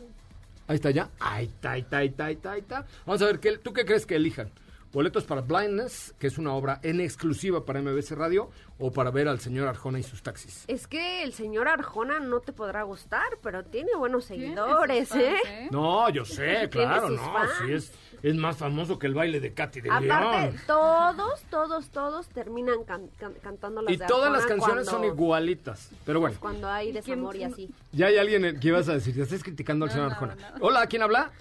Ahí 0.69 0.77
está 0.77 0.91
ya. 0.91 1.11
Ahí 1.21 1.47
está, 1.47 1.73
ahí 1.73 1.81
está, 1.81 1.97
ahí 1.99 2.07
está, 2.09 2.53
ahí 2.53 2.61
está. 2.61 2.87
Vamos 3.05 3.23
a 3.23 3.27
ver, 3.27 3.41
¿qué, 3.41 3.59
¿tú 3.59 3.73
qué 3.73 3.85
crees 3.85 4.05
que 4.05 4.17
elijan? 4.17 4.51
¿Boletos 4.93 5.25
para 5.25 5.43
Blindness, 5.43 6.15
que 6.19 6.27
es 6.27 6.39
una 6.39 6.55
obra 6.55 6.81
en 6.83 7.01
exclusiva 7.03 7.65
para 7.67 7.83
MBC 7.83 8.13
Radio, 8.13 8.51
o 8.79 8.91
para 8.91 9.11
ver 9.11 9.29
al 9.29 9.41
señor 9.41 9.69
Arjona 9.69 9.99
y 9.99 10.03
sus 10.03 10.23
taxis? 10.23 10.65
Es 10.69 10.87
que 10.87 11.23
el 11.23 11.33
señor 11.35 11.69
Arjona 11.69 12.19
no 12.21 12.41
te 12.41 12.53
podrá 12.53 12.83
gustar, 12.85 13.27
pero 13.43 13.63
tiene 13.65 13.91
buenos 13.97 14.25
seguidores, 14.25 15.11
¿eh? 15.15 15.37
fans, 15.43 15.53
¿eh? 15.55 15.69
No, 15.71 16.09
yo 16.09 16.25
sé, 16.25 16.69
claro, 16.71 17.11
no, 17.11 17.33
fans. 17.33 17.51
sí 17.67 17.73
es, 17.73 17.93
es 18.23 18.35
más 18.37 18.57
famoso 18.57 18.99
que 18.99 19.07
el 19.07 19.13
baile 19.15 19.39
de 19.41 19.53
Katy 19.53 19.83
de 19.83 19.91
Aparte, 19.91 20.41
León. 20.53 20.57
todos, 20.67 21.43
todos, 21.51 21.89
todos 21.91 22.29
terminan 22.29 22.85
can- 22.85 23.09
can- 23.19 23.35
cantando 23.43 23.83
las 23.83 23.93
Y 23.93 23.97
de 23.99 24.07
todas 24.07 24.33
las 24.33 24.47
canciones 24.47 24.87
son 24.87 25.05
igualitas. 25.05 25.91
Pero 26.07 26.21
bueno, 26.21 26.37
Cuando 26.41 26.69
hay 26.71 26.89
¿Y 26.89 26.93
quién- 26.93 27.05
desamor 27.05 27.37
y 27.37 27.45
así. 27.45 27.71
ya 27.93 28.07
hay 28.07 28.17
alguien 28.17 28.59
que 28.61 28.69
ibas 28.69 28.89
a 28.89 28.95
decir, 28.95 29.15
ya 29.15 29.25
estás 29.25 29.43
criticando 29.43 29.85
al 29.85 29.91
señor 29.91 30.07
no, 30.07 30.13
Arjona. 30.13 30.37
no. 30.37 30.65
Hola, 30.67 30.87
¿quién 30.87 31.03
habla? 31.03 31.33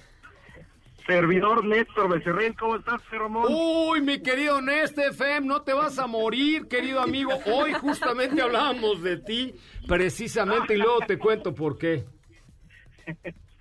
Servidor 1.06 1.64
Néstor 1.66 2.10
Becerril, 2.10 2.56
¿cómo 2.58 2.78
estás, 2.78 3.00
Ramón? 3.12 3.46
Uy, 3.50 4.02
mi 4.02 4.20
querido 4.24 4.60
Neste 4.60 5.08
FM, 5.10 5.46
no 5.46 5.62
te 5.62 5.72
vas 5.74 6.00
a 6.00 6.08
morir, 6.08 6.68
querido 6.68 7.00
amigo. 7.00 7.32
Hoy 7.46 7.74
justamente 7.74 8.42
hablábamos 8.42 9.04
de 9.04 9.18
ti, 9.18 9.54
precisamente, 9.88 10.74
y 10.74 10.78
luego 10.78 11.00
te 11.06 11.20
cuento 11.20 11.54
por 11.54 11.78
qué. 11.78 12.06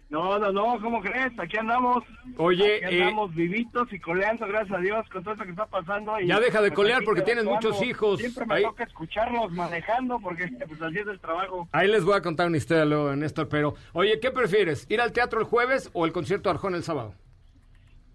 No, 0.09 0.39
no, 0.39 0.53
no, 0.53 0.81
¿cómo 0.81 1.03
crees? 1.03 1.39
Aquí 1.39 1.59
andamos. 1.59 2.03
Oye, 2.39 2.77
Aquí 2.87 2.95
eh, 2.97 3.03
andamos 3.03 3.35
vivitos 3.35 3.93
y 3.93 3.99
coleando, 3.99 4.47
gracias 4.47 4.79
a 4.79 4.81
Dios, 4.81 5.07
con 5.11 5.23
todo 5.25 5.35
esto 5.35 5.45
que 5.45 5.51
está 5.51 5.67
pasando. 5.67 6.19
y, 6.21 6.29
Ya 6.29 6.39
deja 6.41 6.63
de 6.63 6.69
pues, 6.71 6.77
colear 6.77 7.03
porque 7.05 7.23
tienes 7.23 7.45
muchos 7.45 7.83
hijos. 7.83 8.21
Siempre 8.21 8.47
me 8.47 8.55
Ahí- 8.55 8.63
toca 8.63 8.85
escucharlos 8.85 9.51
manejando 9.53 10.19
porque 10.21 10.49
pues 10.67 10.81
así 10.81 10.99
es 10.99 11.07
el 11.09 11.21
trabajo. 11.21 11.69
ahí 11.73 11.89
les 11.89 12.05
voy 12.05 12.15
a 12.15 12.23
contar 12.23 12.47
una 12.47 12.57
historia 12.57 12.85
luego, 12.87 13.15
Néstor, 13.17 13.49
pero, 13.49 13.75
oye, 13.93 14.19
¿qué 14.21 14.31
prefieres? 14.31 14.87
¿Ir 14.89 15.01
al 15.03 15.13
teatro 15.13 15.41
el 15.41 15.47
jueves 15.47 15.91
o 15.93 16.07
el 16.07 16.13
concierto 16.13 16.49
de 16.49 16.55
Arjona 16.55 16.77
el 16.77 16.85
sábado? 16.85 17.15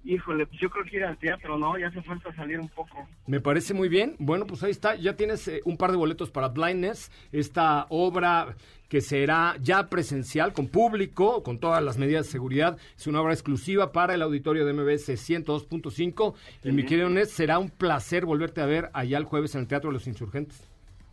Híjole, 0.05 0.45
pues 0.45 0.59
yo 0.61 0.69
creo 0.69 0.85
que 0.85 0.95
ir 0.97 1.03
al 1.03 1.17
teatro, 1.17 1.57
¿no? 1.57 1.77
Ya 1.77 1.87
hace 1.87 2.01
falta 2.01 2.33
salir 2.33 2.59
un 2.59 2.69
poco. 2.69 3.07
Me 3.27 3.41
parece 3.41 3.73
muy 3.73 3.89
bien. 3.89 4.15
Bueno, 4.17 4.47
pues 4.47 4.63
ahí 4.63 4.71
está. 4.71 4.95
Ya 4.95 5.15
tienes 5.15 5.47
eh, 5.49 5.61
un 5.65 5.75
par 5.77 5.91
de 5.91 5.97
boletos 5.97 6.31
para 6.31 6.47
Blindness, 6.47 7.11
esta 7.33 7.85
obra 7.89 8.55
que 8.87 9.01
será 9.01 9.55
ya 9.61 9.87
presencial, 9.89 10.51
con 10.53 10.67
público, 10.67 11.43
con 11.43 11.59
todas 11.59 11.83
las 11.83 11.97
medidas 11.97 12.25
de 12.25 12.31
seguridad. 12.31 12.77
Es 12.97 13.07
una 13.07 13.21
obra 13.21 13.33
exclusiva 13.33 13.91
para 13.91 14.15
el 14.15 14.21
auditorio 14.21 14.65
de 14.65 14.73
MBS 14.73 15.09
102.5. 15.09 16.33
Y 16.63 16.71
mi 16.71 16.83
querido 16.85 17.09
Nés, 17.09 17.29
será 17.31 17.59
un 17.59 17.69
placer 17.69 18.25
volverte 18.25 18.61
a 18.61 18.65
ver 18.65 18.89
allá 18.93 19.17
el 19.17 19.25
jueves 19.25 19.53
en 19.55 19.61
el 19.61 19.67
Teatro 19.67 19.89
de 19.89 19.93
los 19.95 20.07
Insurgentes. 20.07 20.65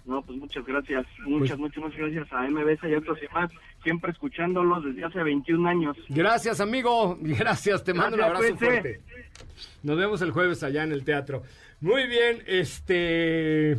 No, 0.07 0.23
pues 0.23 0.39
muchas 0.39 0.65
gracias. 0.65 1.05
Muchas, 1.27 1.59
Pues- 1.59 1.59
muchas, 1.59 1.83
muchas 1.83 1.99
gracias 1.99 2.33
a 2.33 2.49
MBS 2.49 2.89
y 2.89 2.95
a 2.95 2.99
otros 2.99 3.19
y 3.21 3.35
más. 3.35 3.51
Siempre 3.87 4.11
escuchándolos 4.11 4.85
desde 4.85 5.05
hace 5.05 5.23
21 5.23 5.69
años. 5.69 5.97
Gracias, 6.09 6.59
amigo. 6.59 7.17
Gracias. 7.21 7.85
Te 7.85 7.95
mando 7.95 8.17
un 8.17 8.25
abrazo 8.25 8.43
cuídense. 8.43 8.65
fuerte. 8.67 9.01
Nos 9.85 9.97
vemos 9.97 10.21
el 10.23 10.33
jueves 10.33 10.65
allá 10.65 10.83
en 10.83 10.91
el 10.91 11.05
teatro. 11.05 11.45
Muy 11.81 12.09
bien, 12.09 12.43
este. 12.49 13.79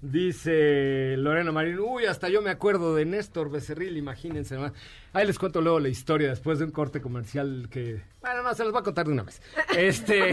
Dice 0.00 1.14
Lorena 1.18 1.52
Marín, 1.52 1.78
uy, 1.78 2.06
hasta 2.06 2.28
yo 2.28 2.42
me 2.42 2.50
acuerdo 2.50 2.96
de 2.96 3.04
Néstor 3.04 3.48
Becerril, 3.48 3.96
imagínense. 3.96 4.56
¿no? 4.56 4.72
Ahí 5.12 5.24
les 5.24 5.38
cuento 5.38 5.60
luego 5.60 5.78
la 5.78 5.88
historia 5.88 6.28
después 6.30 6.58
de 6.58 6.64
un 6.64 6.72
corte 6.72 7.00
comercial 7.00 7.68
que... 7.70 8.02
Bueno, 8.22 8.42
no, 8.42 8.52
se 8.54 8.64
los 8.64 8.72
voy 8.72 8.80
a 8.80 8.82
contar 8.84 9.06
de 9.06 9.12
una 9.12 9.22
vez. 9.22 9.40
Este... 9.76 10.32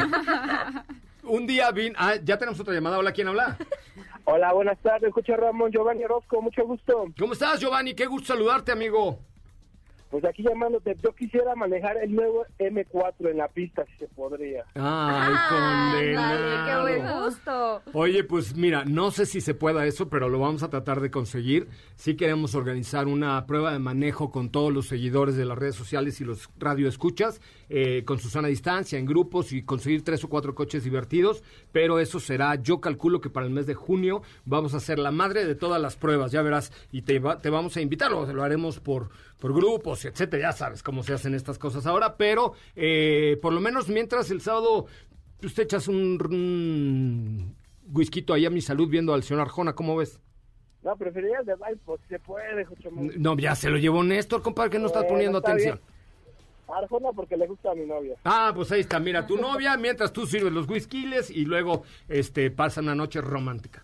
un 1.24 1.46
día 1.46 1.70
vine... 1.70 1.94
Ah, 2.00 2.16
ya 2.16 2.40
tenemos 2.40 2.60
otra 2.60 2.74
llamada. 2.74 2.98
Hola, 2.98 3.12
¿quién 3.12 3.28
habla? 3.28 3.56
Hola, 4.26 4.54
buenas 4.54 4.78
tardes. 4.80 5.08
Escucha 5.10 5.36
Ramón 5.36 5.72
Giovanni 5.72 6.04
Orozco, 6.04 6.42
mucho 6.42 6.66
gusto. 6.66 7.06
¿Cómo 7.18 7.34
estás, 7.34 7.60
Giovanni? 7.60 7.94
Qué 7.94 8.06
gusto 8.06 8.34
saludarte, 8.34 8.72
amigo. 8.72 9.20
Pues 10.10 10.26
aquí 10.26 10.42
llamándote, 10.44 10.96
yo 11.04 11.14
quisiera 11.14 11.54
manejar 11.56 11.98
el 11.98 12.16
nuevo 12.16 12.44
M4 12.58 13.30
en 13.30 13.38
la 13.38 13.48
pista, 13.48 13.86
si 13.86 13.94
se 14.00 14.08
podría. 14.08 14.66
Ay, 14.74 15.34
Ándale, 15.52 16.12
qué 16.66 16.82
buen 16.82 16.96
condenado. 16.98 17.26
gusto. 17.26 17.82
Oye, 17.94 18.24
pues 18.24 18.56
mira, 18.56 18.86
no 18.86 19.12
sé 19.12 19.26
si 19.28 19.40
se 19.40 19.54
pueda 19.54 19.86
eso, 19.86 20.10
pero 20.10 20.28
lo 20.30 20.40
vamos 20.40 20.64
a 20.64 20.70
tratar 20.70 21.00
de 21.02 21.12
conseguir. 21.12 21.68
Sí 21.96 22.16
queremos 22.16 22.56
organizar 22.56 23.08
una 23.08 23.46
prueba 23.46 23.72
de 23.72 23.80
manejo 23.80 24.32
con 24.32 24.50
todos 24.50 24.74
los 24.74 24.88
seguidores 24.88 25.36
de 25.36 25.46
las 25.46 25.58
redes 25.58 25.76
sociales 25.76 26.20
y 26.22 26.26
los 26.26 26.50
radioescuchas, 26.58 27.40
eh, 27.70 28.04
con 28.06 28.18
Susana 28.18 28.48
distancia, 28.48 28.98
en 28.98 29.06
grupos 29.06 29.52
y 29.54 29.62
conseguir 29.62 30.04
tres 30.04 30.24
o 30.24 30.30
cuatro 30.30 30.56
coches 30.56 30.84
divertidos. 30.84 31.44
Pero 31.72 32.00
eso 32.00 32.20
será, 32.20 32.56
yo 32.56 32.82
calculo 32.82 33.22
que 33.22 33.30
para 33.30 33.46
el 33.46 33.52
mes 33.52 33.68
de 33.68 33.76
junio 33.76 34.24
vamos 34.46 34.74
a 34.74 34.78
hacer 34.78 34.98
la 34.98 35.12
madre 35.12 35.46
de 35.46 35.54
todas 35.56 35.80
las 35.82 35.96
pruebas, 35.98 36.32
ya 36.32 36.42
verás, 36.42 36.72
y 36.92 37.04
te, 37.04 37.20
va- 37.20 37.40
te 37.40 37.50
vamos 37.52 37.78
a 37.78 37.82
invitar, 37.82 38.12
lo 38.12 38.44
haremos 38.44 38.80
por, 38.80 39.10
por 39.40 39.54
grupos, 39.54 40.06
etcétera, 40.06 40.50
ya 40.50 40.52
sabes 40.52 40.84
cómo 40.84 41.02
se 41.02 41.14
hacen 41.14 41.34
estas 41.34 41.58
cosas 41.58 41.86
ahora, 41.86 42.18
pero 42.18 42.54
eh, 42.76 43.38
por 43.42 43.54
lo 43.54 43.62
menos 43.62 43.88
mientras 43.88 44.30
el 44.32 44.42
sábado 44.42 44.88
te 45.40 45.62
echas 45.62 45.88
un, 45.88 46.20
un 46.30 47.56
whisky 47.92 48.26
ahí 48.34 48.46
a 48.46 48.50
mi 48.50 48.62
salud 48.62 48.90
viendo 48.90 49.14
al 49.14 49.24
señor 49.24 49.42
Arjona, 49.42 49.74
¿cómo 49.74 49.96
ves? 49.96 50.20
No, 50.84 50.96
preferiría 50.96 51.40
el 51.40 51.46
de 51.46 51.56
Vibe, 51.56 51.78
pues 51.86 52.02
si 52.02 52.08
se 52.10 52.20
puede, 52.20 52.64
Jochomón. 52.66 53.12
No, 53.18 53.38
ya 53.38 53.56
se 53.56 53.70
lo 53.70 53.78
llevó 53.78 54.04
Néstor, 54.04 54.42
compadre, 54.42 54.70
que 54.72 54.80
no 54.80 54.88
estás 54.88 55.04
Bueno, 55.04 55.14
poniendo 55.14 55.38
está 55.40 55.52
atención. 55.52 55.80
Arjona 56.70 57.10
porque 57.14 57.36
le 57.36 57.48
gusta 57.48 57.72
a 57.72 57.76
mi 57.76 57.86
novia. 57.86 58.16
Ah, 58.24 58.52
pues 58.54 58.72
ahí 58.72 58.82
está, 58.82 59.00
mira, 59.00 59.26
tu 59.26 59.38
novia, 59.38 59.76
mientras 59.76 60.14
tú 60.14 60.26
sirves 60.26 60.54
los 60.54 60.70
whiskiles 60.70 61.32
y 61.32 61.46
luego 61.46 61.84
este 62.08 62.52
pasa 62.52 62.82
una 62.82 62.96
noche 62.96 63.22
romántica. 63.22 63.84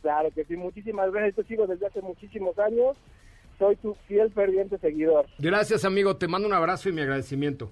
Claro 0.00 0.30
que 0.32 0.44
sí, 0.44 0.56
muchísimas 0.56 1.10
gracias. 1.12 1.36
Te 1.36 1.44
sigo 1.44 1.66
desde 1.66 1.86
hace 1.86 2.00
muchísimos 2.02 2.58
años. 2.58 2.96
Soy 3.58 3.76
tu 3.76 3.96
fiel, 4.06 4.32
ferviente 4.32 4.78
seguidor. 4.78 5.26
Gracias, 5.38 5.84
amigo, 5.84 6.16
te 6.16 6.28
mando 6.28 6.48
un 6.48 6.54
abrazo 6.54 6.88
y 6.88 6.92
mi 6.92 7.02
agradecimiento. 7.02 7.70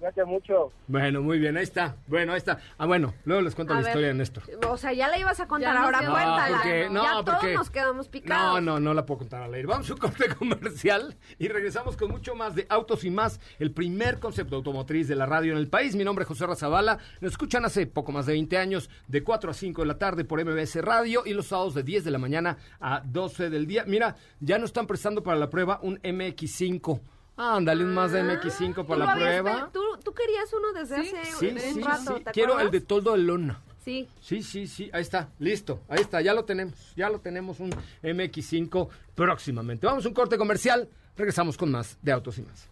Gracias 0.00 0.26
mucho. 0.26 0.72
Bueno, 0.88 1.20
muy 1.20 1.38
bien, 1.38 1.56
ahí 1.58 1.62
está. 1.62 1.94
Bueno, 2.06 2.32
ahí 2.32 2.38
está. 2.38 2.58
Ah, 2.78 2.86
bueno, 2.86 3.12
luego 3.26 3.42
les 3.42 3.54
cuento 3.54 3.74
A 3.74 3.76
la 3.76 3.82
ver, 3.82 3.90
historia 3.90 4.08
de 4.08 4.14
Néstor. 4.14 4.42
O 4.66 4.76
sea, 4.78 4.94
ya 4.94 5.08
la 5.08 5.18
ibas 5.18 5.38
a 5.40 5.46
contar, 5.46 5.76
ahora 5.76 5.98
cuéntala. 5.98 6.48
No, 6.48 6.56
porque- 6.56 6.88
no, 6.90 7.02
ya 7.04 7.12
porque- 7.16 7.30
todos 7.48 7.54
nos 7.54 7.70
quedamos 7.70 8.08
picados. 8.08 8.62
No, 8.62 8.72
no, 8.72 8.80
no 8.80 8.94
la 8.94 9.04
puedo 9.04 9.18
contar 9.18 9.42
al 9.42 9.52
aire. 9.52 9.66
Vamos 9.66 9.90
a 9.90 9.92
un 9.92 9.98
corte 10.00 10.34
comercial 10.34 11.16
y 11.38 11.48
regresamos 11.48 11.98
con 11.98 12.10
mucho 12.10 12.34
más 12.34 12.54
de 12.54 12.66
Autos 12.70 13.04
y 13.04 13.10
Más, 13.10 13.40
el 13.58 13.72
primer 13.72 14.18
concepto 14.20 14.56
automotriz 14.56 15.06
de 15.06 15.16
la 15.16 15.26
radio 15.26 15.52
en 15.52 15.58
el 15.58 15.68
país. 15.68 15.94
Mi 15.94 16.04
nombre 16.04 16.22
es 16.22 16.28
José 16.28 16.46
Razabala. 16.46 16.98
Nos 17.20 17.32
escuchan 17.32 17.66
hace 17.66 17.86
poco 17.86 18.10
más 18.10 18.24
de 18.24 18.32
20 18.32 18.56
años, 18.56 18.88
de 19.06 19.22
4 19.22 19.50
a 19.50 19.54
5 19.54 19.82
de 19.82 19.88
la 19.88 19.98
tarde 19.98 20.24
por 20.24 20.40
MBS 20.42 20.80
Radio 20.80 21.24
y 21.26 21.34
los 21.34 21.48
sábados 21.48 21.74
de 21.74 21.82
10 21.82 22.04
de 22.04 22.10
la 22.10 22.18
mañana 22.18 22.56
a 22.80 23.02
12 23.04 23.50
del 23.50 23.66
día. 23.66 23.84
Mira, 23.86 24.16
ya 24.40 24.56
nos 24.58 24.70
están 24.70 24.86
prestando 24.86 25.22
para 25.22 25.38
la 25.38 25.50
prueba 25.50 25.78
un 25.82 25.98
MX5. 26.02 27.00
Ándale, 27.42 27.84
un 27.84 27.94
más 27.94 28.12
de 28.12 28.22
MX5 28.22 28.74
Tú 28.74 28.86
para 28.86 28.98
lo 28.98 29.06
la 29.06 29.14
prueba. 29.14 29.70
Tú, 29.72 29.80
tú 30.04 30.12
querías 30.12 30.52
uno 30.52 30.78
desde 30.78 31.02
Sí, 31.02 31.16
hace 31.16 31.32
Sí, 31.38 31.48
un 31.48 31.58
sí, 31.74 31.80
rato, 31.80 32.18
sí. 32.18 32.24
¿te 32.24 32.30
Quiero 32.32 32.60
el 32.60 32.70
de 32.70 32.80
toldo 32.82 33.12
de 33.12 33.18
lona. 33.18 33.62
Sí. 33.82 34.06
Sí, 34.20 34.42
sí, 34.42 34.66
sí, 34.66 34.90
ahí 34.92 35.00
está, 35.00 35.30
listo, 35.38 35.80
ahí 35.88 36.00
está, 36.02 36.20
ya 36.20 36.34
lo 36.34 36.44
tenemos, 36.44 36.74
ya 36.96 37.08
lo 37.08 37.18
tenemos 37.20 37.60
un 37.60 37.70
MX5 38.02 38.88
próximamente. 39.14 39.86
Vamos 39.86 40.04
a 40.04 40.08
un 40.08 40.12
corte 40.14 40.36
comercial, 40.36 40.86
regresamos 41.16 41.56
con 41.56 41.70
más 41.70 41.96
de 42.02 42.12
Autos 42.12 42.36
y 42.36 42.42
más. 42.42 42.68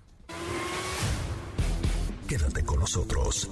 Quédate 2.28 2.62
con 2.62 2.80
nosotros. 2.80 3.48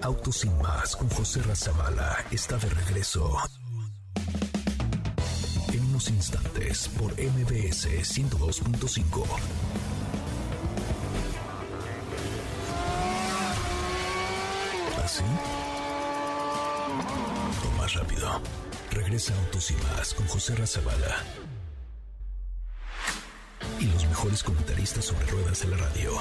Autos 0.00 0.36
sin 0.36 0.56
más 0.58 0.94
con 0.94 1.08
José 1.08 1.42
Razabala 1.42 2.24
está 2.30 2.56
de 2.58 2.70
regreso. 2.70 3.36
En 5.72 5.84
unos 5.86 6.08
instantes 6.08 6.88
por 6.96 7.10
MBS 7.14 7.88
102.5. 7.88 9.24
¿Así? 15.04 15.22
O 17.62 17.78
más 17.78 17.92
rápido. 17.92 18.40
Regresa 18.90 19.34
Autos 19.34 19.70
y 19.70 19.74
más 19.74 20.14
con 20.14 20.26
José 20.26 20.54
Razabala. 20.54 21.22
Y 23.78 23.84
los 23.86 24.06
mejores 24.06 24.42
comentaristas 24.42 25.04
sobre 25.04 25.26
ruedas 25.26 25.60
de 25.60 25.68
la 25.68 25.76
radio. 25.76 26.12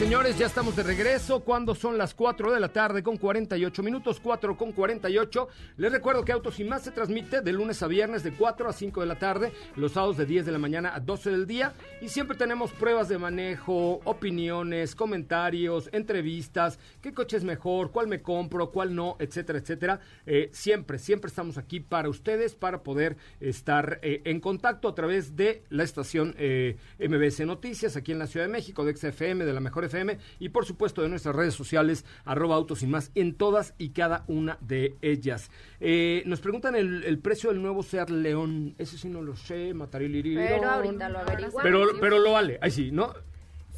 Señores, 0.00 0.38
ya 0.38 0.46
estamos 0.46 0.74
de 0.76 0.82
regreso. 0.82 1.40
Cuando 1.40 1.74
son 1.74 1.98
las 1.98 2.14
4 2.14 2.54
de 2.54 2.58
la 2.58 2.70
tarde 2.70 3.02
con 3.02 3.18
48 3.18 3.82
minutos, 3.82 4.18
4 4.18 4.56
con 4.56 4.72
48. 4.72 5.48
Les 5.76 5.92
recuerdo 5.92 6.24
que 6.24 6.32
Autos 6.32 6.58
y 6.58 6.64
Más 6.64 6.84
se 6.84 6.90
transmite 6.90 7.42
de 7.42 7.52
lunes 7.52 7.82
a 7.82 7.86
viernes 7.86 8.22
de 8.22 8.32
4 8.32 8.66
a 8.66 8.72
5 8.72 9.02
de 9.02 9.06
la 9.06 9.18
tarde, 9.18 9.52
los 9.76 9.92
sábados 9.92 10.16
de 10.16 10.24
10 10.24 10.46
de 10.46 10.52
la 10.52 10.58
mañana 10.58 10.94
a 10.94 11.00
12 11.00 11.30
del 11.30 11.46
día. 11.46 11.74
Y 12.00 12.08
siempre 12.08 12.34
tenemos 12.34 12.72
pruebas 12.72 13.10
de 13.10 13.18
manejo, 13.18 14.00
opiniones, 14.04 14.94
comentarios, 14.94 15.90
entrevistas, 15.92 16.78
qué 17.02 17.12
coche 17.12 17.36
es 17.36 17.44
mejor, 17.44 17.90
cuál 17.90 18.08
me 18.08 18.22
compro, 18.22 18.70
cuál 18.70 18.94
no, 18.94 19.16
etcétera, 19.18 19.58
etcétera. 19.58 20.00
Eh, 20.24 20.48
siempre, 20.54 20.98
siempre 20.98 21.28
estamos 21.28 21.58
aquí 21.58 21.78
para 21.78 22.08
ustedes, 22.08 22.54
para 22.54 22.82
poder 22.82 23.18
estar 23.38 23.98
eh, 24.00 24.22
en 24.24 24.40
contacto 24.40 24.88
a 24.88 24.94
través 24.94 25.36
de 25.36 25.62
la 25.68 25.84
estación 25.84 26.34
eh, 26.38 26.78
MBS 26.98 27.40
Noticias 27.40 27.96
aquí 27.96 28.12
en 28.12 28.18
la 28.18 28.26
Ciudad 28.26 28.46
de 28.46 28.52
México, 28.52 28.82
de 28.86 28.96
XFM, 28.96 29.44
de 29.44 29.52
la 29.52 29.60
Mejor 29.60 29.89
FM 29.90 30.18
y 30.38 30.48
por 30.50 30.64
supuesto 30.64 31.02
de 31.02 31.08
nuestras 31.08 31.34
redes 31.34 31.54
sociales, 31.54 32.04
arroba 32.24 32.56
autos 32.56 32.82
y 32.82 32.86
más, 32.86 33.10
en 33.14 33.34
todas 33.34 33.74
y 33.78 33.90
cada 33.90 34.24
una 34.28 34.58
de 34.60 34.96
ellas. 35.02 35.50
Eh, 35.80 36.22
nos 36.26 36.40
preguntan 36.40 36.74
el, 36.76 37.04
el 37.04 37.18
precio 37.18 37.50
del 37.50 37.60
nuevo 37.60 37.82
Seat 37.82 38.10
León. 38.10 38.74
Ese 38.78 38.96
sí 38.96 39.08
no 39.08 39.22
lo 39.22 39.36
sé, 39.36 39.74
Mataril 39.74 40.34
Pero 40.34 40.70
ahorita 40.70 41.08
lo 41.08 41.18
averiguamos. 41.18 41.62
Pero, 41.62 41.86
pero 42.00 42.18
lo 42.18 42.32
vale. 42.32 42.58
Ahí 42.62 42.70
sí, 42.70 42.90
¿no? 42.90 43.12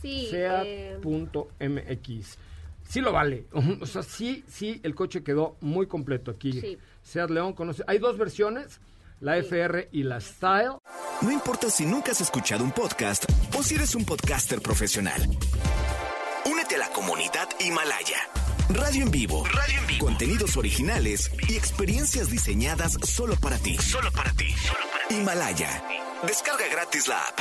Sí, 0.00 0.28
eh, 0.32 0.98
Seat.mx. 1.02 2.38
Sí 2.88 3.00
lo 3.00 3.12
vale. 3.12 3.46
O 3.80 3.86
sea, 3.86 4.02
sí, 4.02 4.44
sí, 4.48 4.80
el 4.82 4.94
coche 4.94 5.22
quedó 5.22 5.56
muy 5.60 5.86
completo 5.86 6.30
aquí. 6.30 6.52
Sí. 6.52 6.78
Seat 7.02 7.30
León 7.30 7.52
conoce. 7.54 7.84
Hay 7.86 7.98
dos 7.98 8.18
versiones, 8.18 8.80
la 9.20 9.38
FR 9.38 9.88
y 9.92 10.02
la 10.02 10.20
Style. 10.20 10.78
No 11.22 11.30
importa 11.30 11.70
si 11.70 11.86
nunca 11.86 12.12
has 12.12 12.20
escuchado 12.20 12.64
un 12.64 12.72
podcast 12.72 13.24
o 13.56 13.62
si 13.62 13.76
eres 13.76 13.94
un 13.94 14.04
podcaster 14.04 14.60
profesional. 14.60 15.22
Comunidad 17.04 17.48
Himalaya. 17.58 18.28
Radio 18.68 19.02
en 19.02 19.10
vivo. 19.10 19.42
Radio 19.46 19.80
en 19.80 19.86
vivo. 19.88 20.06
Contenidos 20.06 20.56
originales 20.56 21.32
y 21.48 21.56
experiencias 21.56 22.30
diseñadas 22.30 22.92
solo 23.02 23.34
para 23.42 23.58
ti. 23.58 23.76
Solo 23.76 24.12
para 24.12 24.30
ti. 24.34 24.54
Himalaya. 25.10 25.82
Descarga 26.24 26.64
gratis 26.70 27.08
la 27.08 27.18
app. 27.18 27.40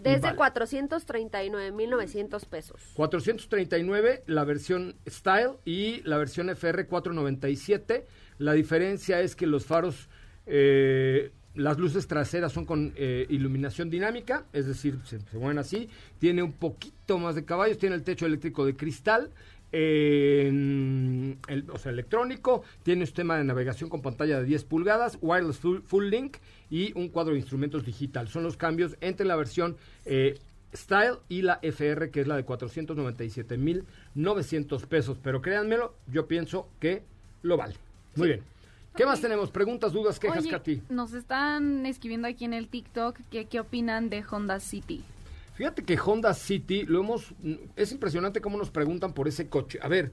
desde 0.00 0.32
Vale. 0.32 0.38
439.900 0.38 2.46
pesos. 2.46 2.80
439 2.94 4.22
la 4.26 4.44
versión 4.44 4.96
Style 5.06 5.58
y 5.66 6.00
la 6.04 6.16
versión 6.16 6.48
FR 6.48 6.86
497. 6.86 8.06
La 8.38 8.54
diferencia 8.54 9.20
es 9.20 9.36
que 9.36 9.46
los 9.46 9.66
faros, 9.66 10.08
eh, 10.46 11.30
las 11.58 11.78
luces 11.78 12.06
traseras 12.06 12.52
son 12.52 12.64
con 12.64 12.92
eh, 12.96 13.26
iluminación 13.28 13.90
dinámica, 13.90 14.44
es 14.52 14.66
decir, 14.66 14.98
se, 15.04 15.20
se 15.20 15.38
mueven 15.38 15.58
así. 15.58 15.88
Tiene 16.18 16.42
un 16.42 16.52
poquito 16.52 17.18
más 17.18 17.34
de 17.34 17.44
caballos, 17.44 17.78
tiene 17.78 17.96
el 17.96 18.02
techo 18.02 18.24
eléctrico 18.26 18.64
de 18.64 18.76
cristal. 18.76 19.30
eh, 19.70 20.48
el- 20.48 21.64
o 21.70 21.76
sea, 21.78 21.92
electrónico, 21.92 22.62
tiene 22.84 23.02
un 23.02 23.06
sistema 23.06 23.36
de 23.36 23.44
navegación 23.44 23.90
con 23.90 24.00
pantalla 24.00 24.38
de 24.40 24.46
10 24.46 24.64
pulgadas, 24.64 25.18
wireless 25.20 25.58
full, 25.58 25.80
full 25.84 26.06
link 26.06 26.38
y 26.70 26.92
un 26.98 27.08
cuadro 27.10 27.34
de 27.34 27.40
instrumentos 27.40 27.84
digital. 27.84 28.28
Son 28.28 28.42
los 28.44 28.56
cambios 28.56 28.96
entre 29.02 29.26
la 29.26 29.36
versión 29.36 29.76
eh, 30.06 30.38
Style 30.74 31.16
y 31.28 31.42
la 31.42 31.58
FR, 31.62 32.10
que 32.10 32.22
es 32.22 32.26
la 32.26 32.36
de 32.36 32.46
497.900 32.46 34.86
pesos. 34.86 35.18
Pero 35.22 35.40
créanmelo, 35.42 35.94
yo 36.10 36.26
pienso 36.26 36.68
que 36.80 37.02
lo 37.42 37.56
vale. 37.56 37.74
Muy 38.16 38.28
bien. 38.28 38.40
¿Qué 38.98 39.06
más 39.06 39.20
tenemos? 39.20 39.52
Preguntas, 39.52 39.92
dudas, 39.92 40.18
quejas, 40.18 40.38
Oye, 40.40 40.50
Katy. 40.50 40.82
nos 40.88 41.12
están 41.12 41.86
escribiendo 41.86 42.26
aquí 42.26 42.44
en 42.44 42.52
el 42.52 42.66
TikTok 42.66 43.16
que 43.30 43.44
qué 43.44 43.60
opinan 43.60 44.10
de 44.10 44.24
Honda 44.28 44.58
City. 44.58 45.04
Fíjate 45.54 45.84
que 45.84 45.96
Honda 46.04 46.34
City, 46.34 46.82
lo 46.82 46.98
hemos, 46.98 47.32
es 47.76 47.92
impresionante 47.92 48.40
cómo 48.40 48.58
nos 48.58 48.70
preguntan 48.70 49.12
por 49.12 49.28
ese 49.28 49.48
coche. 49.48 49.78
A 49.80 49.86
ver, 49.86 50.10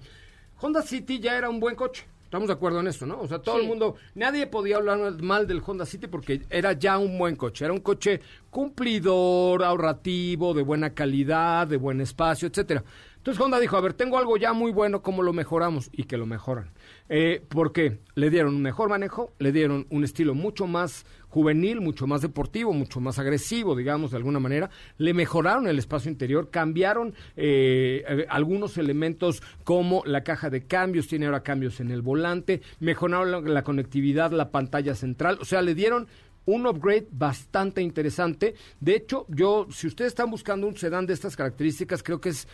Honda 0.61 0.83
City 0.83 1.19
ya 1.19 1.35
era 1.35 1.49
un 1.49 1.59
buen 1.59 1.75
coche. 1.75 2.05
Estamos 2.25 2.47
de 2.47 2.53
acuerdo 2.53 2.79
en 2.79 2.85
esto, 2.85 3.07
¿no? 3.07 3.19
O 3.21 3.27
sea, 3.27 3.39
todo 3.39 3.55
Sí. 3.55 3.63
el 3.63 3.67
mundo, 3.67 3.95
nadie 4.13 4.45
podía 4.45 4.75
hablar 4.77 5.19
mal 5.19 5.47
del 5.47 5.63
Honda 5.65 5.87
City 5.87 6.05
porque 6.05 6.43
era 6.51 6.73
ya 6.73 6.99
un 6.99 7.17
buen 7.17 7.35
coche. 7.35 7.65
Era 7.65 7.73
un 7.73 7.79
coche 7.79 8.21
cumplidor, 8.51 9.63
ahorrativo, 9.63 10.53
de 10.53 10.61
buena 10.61 10.91
calidad, 10.91 11.65
de 11.65 11.77
buen 11.77 12.01
espacio, 12.01 12.47
etcétera. 12.49 12.83
Entonces 13.25 13.43
Honda 13.43 13.59
dijo, 13.59 13.75
a 13.75 13.81
ver, 13.81 13.93
tengo 13.93 14.19
algo 14.19 14.37
ya 14.37 14.53
muy 14.53 14.71
bueno, 14.71 15.01
¿cómo 15.01 15.23
lo 15.23 15.33
mejoramos? 15.33 15.89
Y 15.91 16.03
que 16.03 16.15
lo 16.15 16.27
mejoran. 16.27 16.69
Eh, 17.09 17.43
¿Por 17.49 17.71
qué? 17.71 17.97
Le 18.13 18.29
dieron 18.29 18.53
un 18.53 18.61
mejor 18.61 18.87
manejo, 18.87 19.33
le 19.39 19.51
dieron 19.51 19.87
un 19.89 20.03
estilo 20.03 20.35
mucho 20.35 20.67
más 20.67 21.07
juvenil, 21.27 21.81
mucho 21.81 22.05
más 22.05 22.21
deportivo, 22.21 22.71
mucho 22.71 22.99
más 22.99 23.17
agresivo, 23.17 23.75
digamos, 23.75 24.11
de 24.11 24.17
alguna 24.17 24.39
manera. 24.39 24.69
Le 24.99 25.15
mejoraron 25.15 25.65
el 25.65 25.79
espacio 25.79 26.11
interior, 26.11 26.51
cambiaron 26.51 27.15
eh, 27.35 28.03
eh, 28.07 28.27
algunos 28.29 28.77
elementos 28.77 29.41
como 29.63 30.03
la 30.05 30.23
caja 30.23 30.51
de 30.51 30.67
cambios, 30.67 31.07
tiene 31.07 31.25
ahora 31.25 31.41
cambios 31.41 31.79
en 31.79 31.89
el 31.89 32.03
volante, 32.03 32.61
mejoraron 32.79 33.31
la, 33.31 33.41
la 33.41 33.63
conectividad, 33.63 34.33
la 34.33 34.51
pantalla 34.51 34.93
central, 34.93 35.39
o 35.41 35.45
sea, 35.45 35.63
le 35.63 35.73
dieron 35.73 36.07
un 36.45 36.67
upgrade 36.67 37.07
bastante 37.11 37.81
interesante. 37.81 38.53
De 38.79 38.95
hecho, 38.95 39.25
yo, 39.29 39.67
si 39.71 39.87
ustedes 39.87 40.09
están 40.09 40.29
buscando 40.29 40.67
un 40.67 40.77
sedán 40.77 41.07
de 41.07 41.13
estas 41.13 41.35
características, 41.35 42.03
creo 42.03 42.21
que 42.21 42.29
es 42.29 42.47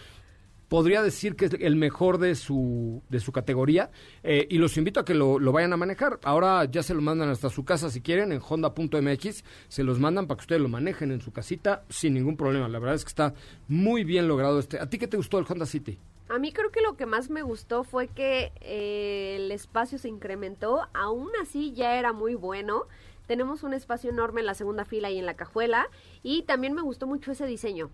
podría 0.71 1.03
decir 1.03 1.35
que 1.35 1.47
es 1.47 1.53
el 1.59 1.75
mejor 1.75 2.17
de 2.17 2.33
su, 2.33 3.03
de 3.09 3.19
su 3.19 3.33
categoría 3.33 3.91
eh, 4.23 4.47
y 4.49 4.57
los 4.57 4.77
invito 4.77 5.01
a 5.01 5.05
que 5.05 5.13
lo, 5.13 5.37
lo 5.37 5.51
vayan 5.51 5.73
a 5.73 5.77
manejar. 5.77 6.17
Ahora 6.23 6.63
ya 6.63 6.81
se 6.81 6.93
lo 6.93 7.01
mandan 7.01 7.27
hasta 7.27 7.49
su 7.49 7.65
casa 7.65 7.89
si 7.89 7.99
quieren, 7.99 8.31
en 8.31 8.39
honda.mx, 8.41 9.43
se 9.67 9.83
los 9.83 9.99
mandan 9.99 10.27
para 10.27 10.37
que 10.37 10.43
ustedes 10.43 10.61
lo 10.61 10.69
manejen 10.69 11.11
en 11.11 11.19
su 11.19 11.33
casita 11.33 11.83
sin 11.89 12.13
ningún 12.13 12.37
problema. 12.37 12.69
La 12.69 12.79
verdad 12.79 12.95
es 12.95 13.03
que 13.03 13.09
está 13.09 13.33
muy 13.67 14.05
bien 14.05 14.29
logrado 14.29 14.59
este. 14.59 14.79
¿A 14.79 14.89
ti 14.89 14.97
qué 14.97 15.07
te 15.09 15.17
gustó 15.17 15.39
el 15.39 15.45
Honda 15.49 15.65
City? 15.65 15.99
A 16.29 16.39
mí 16.39 16.53
creo 16.53 16.71
que 16.71 16.79
lo 16.79 16.95
que 16.95 17.05
más 17.05 17.29
me 17.29 17.41
gustó 17.41 17.83
fue 17.83 18.07
que 18.07 18.53
eh, 18.61 19.35
el 19.41 19.51
espacio 19.51 19.97
se 19.97 20.07
incrementó, 20.07 20.87
aún 20.93 21.31
así 21.41 21.73
ya 21.73 21.99
era 21.99 22.13
muy 22.13 22.35
bueno. 22.35 22.83
Tenemos 23.27 23.63
un 23.63 23.73
espacio 23.73 24.09
enorme 24.09 24.39
en 24.39 24.47
la 24.47 24.53
segunda 24.53 24.85
fila 24.85 25.11
y 25.11 25.19
en 25.19 25.25
la 25.25 25.33
cajuela 25.33 25.89
y 26.23 26.43
también 26.43 26.71
me 26.73 26.81
gustó 26.81 27.07
mucho 27.07 27.33
ese 27.33 27.45
diseño. 27.45 27.91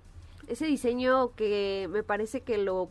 Ese 0.47 0.65
diseño 0.65 1.33
que 1.35 1.87
me 1.91 2.03
parece 2.03 2.41
que 2.41 2.57
lo 2.57 2.89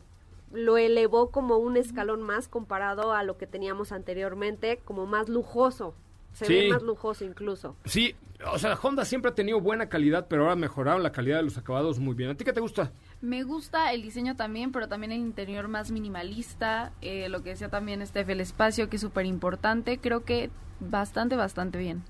lo 0.52 0.76
elevó 0.78 1.32
como 1.32 1.56
un 1.56 1.76
escalón 1.76 2.22
más 2.22 2.46
comparado 2.46 3.12
a 3.12 3.24
lo 3.24 3.36
que 3.36 3.48
teníamos 3.48 3.90
anteriormente, 3.90 4.78
como 4.84 5.04
más 5.04 5.28
lujoso. 5.28 5.92
Se 6.32 6.46
Sí. 6.46 6.54
ve 6.54 6.68
más 6.68 6.82
lujoso 6.84 7.24
incluso. 7.24 7.74
Sí, 7.84 8.14
o 8.52 8.56
sea, 8.58 8.74
Honda 8.80 9.04
siempre 9.04 9.32
ha 9.32 9.34
tenido 9.34 9.60
buena 9.60 9.88
calidad, 9.88 10.26
pero 10.28 10.42
ahora 10.42 10.54
mejoraron 10.54 11.02
la 11.02 11.10
calidad 11.10 11.38
de 11.38 11.42
los 11.42 11.58
acabados 11.58 11.98
muy 11.98 12.14
bien. 12.14 12.30
¿A 12.30 12.34
ti 12.36 12.44
qué 12.44 12.52
te 12.52 12.60
gusta? 12.60 12.92
Me 13.20 13.42
gusta 13.42 13.92
el 13.92 14.02
diseño 14.02 14.36
también, 14.36 14.70
pero 14.70 14.86
también 14.86 15.10
el 15.12 15.18
interior 15.20 15.66
más 15.66 15.90
minimalista, 15.90 16.92
eh, 17.00 17.28
lo 17.28 17.42
que 17.42 17.50
decía 17.50 17.68
también 17.68 18.06
Steph, 18.06 18.28
el 18.28 18.40
espacio 18.40 18.88
que 18.88 18.96
es 18.96 19.02
súper 19.02 19.26
importante, 19.26 19.98
creo 19.98 20.24
que 20.24 20.50
bastante, 20.78 21.34
bastante 21.36 21.78
bien. 21.78 22.04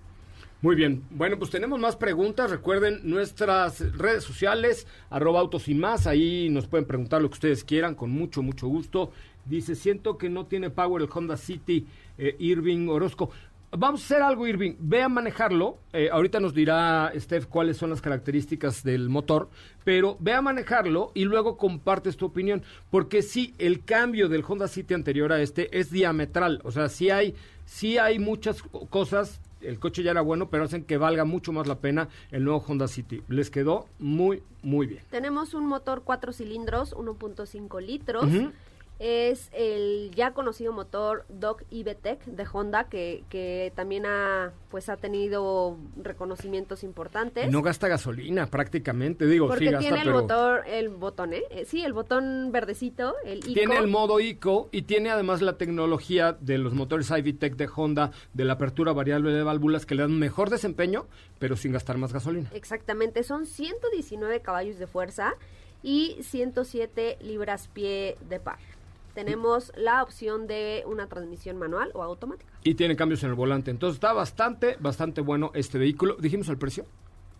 Muy 0.66 0.74
bien. 0.74 1.04
Bueno, 1.10 1.38
pues 1.38 1.52
tenemos 1.52 1.78
más 1.78 1.94
preguntas. 1.94 2.50
Recuerden 2.50 2.98
nuestras 3.04 3.78
redes 3.96 4.24
sociales, 4.24 4.88
arroba 5.10 5.38
autos 5.38 5.68
y 5.68 5.76
más. 5.76 6.08
Ahí 6.08 6.48
nos 6.50 6.66
pueden 6.66 6.86
preguntar 6.88 7.22
lo 7.22 7.28
que 7.28 7.34
ustedes 7.34 7.62
quieran, 7.62 7.94
con 7.94 8.10
mucho, 8.10 8.42
mucho 8.42 8.66
gusto. 8.66 9.12
Dice, 9.44 9.76
siento 9.76 10.18
que 10.18 10.28
no 10.28 10.46
tiene 10.46 10.70
power 10.70 11.02
el 11.02 11.08
Honda 11.08 11.36
City 11.36 11.86
eh, 12.18 12.34
Irving 12.40 12.88
Orozco. 12.88 13.30
Vamos 13.70 14.00
a 14.02 14.04
hacer 14.06 14.22
algo, 14.24 14.44
Irving. 14.44 14.74
Ve 14.80 15.02
a 15.02 15.08
manejarlo. 15.08 15.78
Eh, 15.92 16.08
ahorita 16.10 16.40
nos 16.40 16.52
dirá 16.52 17.12
Steph 17.14 17.46
cuáles 17.46 17.76
son 17.76 17.90
las 17.90 18.00
características 18.00 18.82
del 18.82 19.08
motor. 19.08 19.48
Pero 19.84 20.16
ve 20.18 20.32
a 20.32 20.42
manejarlo 20.42 21.12
y 21.14 21.26
luego 21.26 21.58
compartes 21.58 22.16
tu 22.16 22.26
opinión. 22.26 22.64
Porque 22.90 23.22
sí, 23.22 23.54
el 23.58 23.84
cambio 23.84 24.28
del 24.28 24.42
Honda 24.44 24.66
City 24.66 24.94
anterior 24.94 25.32
a 25.32 25.40
este 25.40 25.78
es 25.78 25.92
diametral. 25.92 26.60
O 26.64 26.72
sea, 26.72 26.88
sí 26.88 27.08
hay, 27.08 27.36
sí 27.66 27.98
hay 27.98 28.18
muchas 28.18 28.64
co- 28.64 28.86
cosas 28.86 29.40
el 29.60 29.78
coche 29.78 30.02
ya 30.02 30.10
era 30.10 30.20
bueno, 30.20 30.48
pero 30.50 30.64
hacen 30.64 30.84
que 30.84 30.96
valga 30.96 31.24
mucho 31.24 31.52
más 31.52 31.66
la 31.66 31.78
pena 31.78 32.08
el 32.30 32.44
nuevo 32.44 32.64
Honda 32.66 32.88
City. 32.88 33.22
Les 33.28 33.50
quedó 33.50 33.86
muy, 33.98 34.42
muy 34.62 34.86
bien. 34.86 35.02
Tenemos 35.10 35.54
un 35.54 35.66
motor 35.66 36.02
cuatro 36.04 36.32
cilindros, 36.32 36.94
1.5 36.94 37.80
litros. 37.80 38.24
Ujú. 38.24 38.52
Es 38.98 39.50
el 39.52 40.10
ya 40.14 40.32
conocido 40.32 40.72
motor 40.72 41.26
Doc 41.28 41.64
IBTEC 41.70 42.24
de 42.24 42.46
Honda 42.50 42.84
que, 42.84 43.24
que 43.28 43.72
también 43.74 44.06
ha 44.06 44.52
pues 44.70 44.88
ha 44.88 44.96
tenido 44.96 45.76
reconocimientos 46.02 46.82
importantes. 46.82 47.50
No 47.50 47.62
gasta 47.62 47.88
gasolina 47.88 48.46
prácticamente, 48.46 49.26
digo, 49.26 49.48
porque 49.48 49.66
sí 49.66 49.70
gasta, 49.70 49.80
tiene 49.80 49.98
el 49.98 50.04
pero 50.04 50.20
motor, 50.20 50.64
el 50.66 50.88
botón, 50.88 51.32
¿eh? 51.34 51.42
Eh, 51.50 51.64
Sí, 51.66 51.82
el 51.82 51.92
botón 51.92 52.52
verdecito, 52.52 53.14
el 53.24 53.40
tiene 53.40 53.76
el 53.76 53.88
modo 53.88 54.20
ICO 54.20 54.68
y 54.72 54.82
tiene 54.82 55.10
además 55.10 55.42
la 55.42 55.58
tecnología 55.58 56.36
de 56.40 56.58
los 56.58 56.74
motores 56.74 57.10
IVTEC 57.10 57.56
de 57.56 57.68
Honda 57.74 58.12
de 58.34 58.44
la 58.44 58.54
apertura 58.54 58.92
variable 58.92 59.32
de 59.32 59.42
válvulas 59.42 59.84
que 59.84 59.94
le 59.94 60.02
dan 60.02 60.18
mejor 60.18 60.48
desempeño, 60.48 61.06
pero 61.38 61.56
sin 61.56 61.72
gastar 61.72 61.98
más 61.98 62.12
gasolina. 62.12 62.50
Exactamente, 62.54 63.22
son 63.22 63.46
119 63.46 64.40
caballos 64.40 64.78
de 64.78 64.86
fuerza 64.86 65.34
y 65.82 66.16
107 66.22 67.18
libras-pie 67.20 68.16
de 68.28 68.40
par. 68.40 68.58
Tenemos 69.16 69.72
la 69.76 70.02
opción 70.02 70.46
de 70.46 70.84
una 70.86 71.08
transmisión 71.08 71.56
manual 71.56 71.90
o 71.94 72.02
automática. 72.02 72.52
Y 72.62 72.74
tiene 72.74 72.96
cambios 72.96 73.22
en 73.22 73.30
el 73.30 73.34
volante. 73.34 73.70
Entonces 73.70 73.96
está 73.96 74.12
bastante, 74.12 74.76
bastante 74.78 75.22
bueno 75.22 75.52
este 75.54 75.78
vehículo. 75.78 76.16
¿Dijimos 76.20 76.50
el 76.50 76.58
precio? 76.58 76.84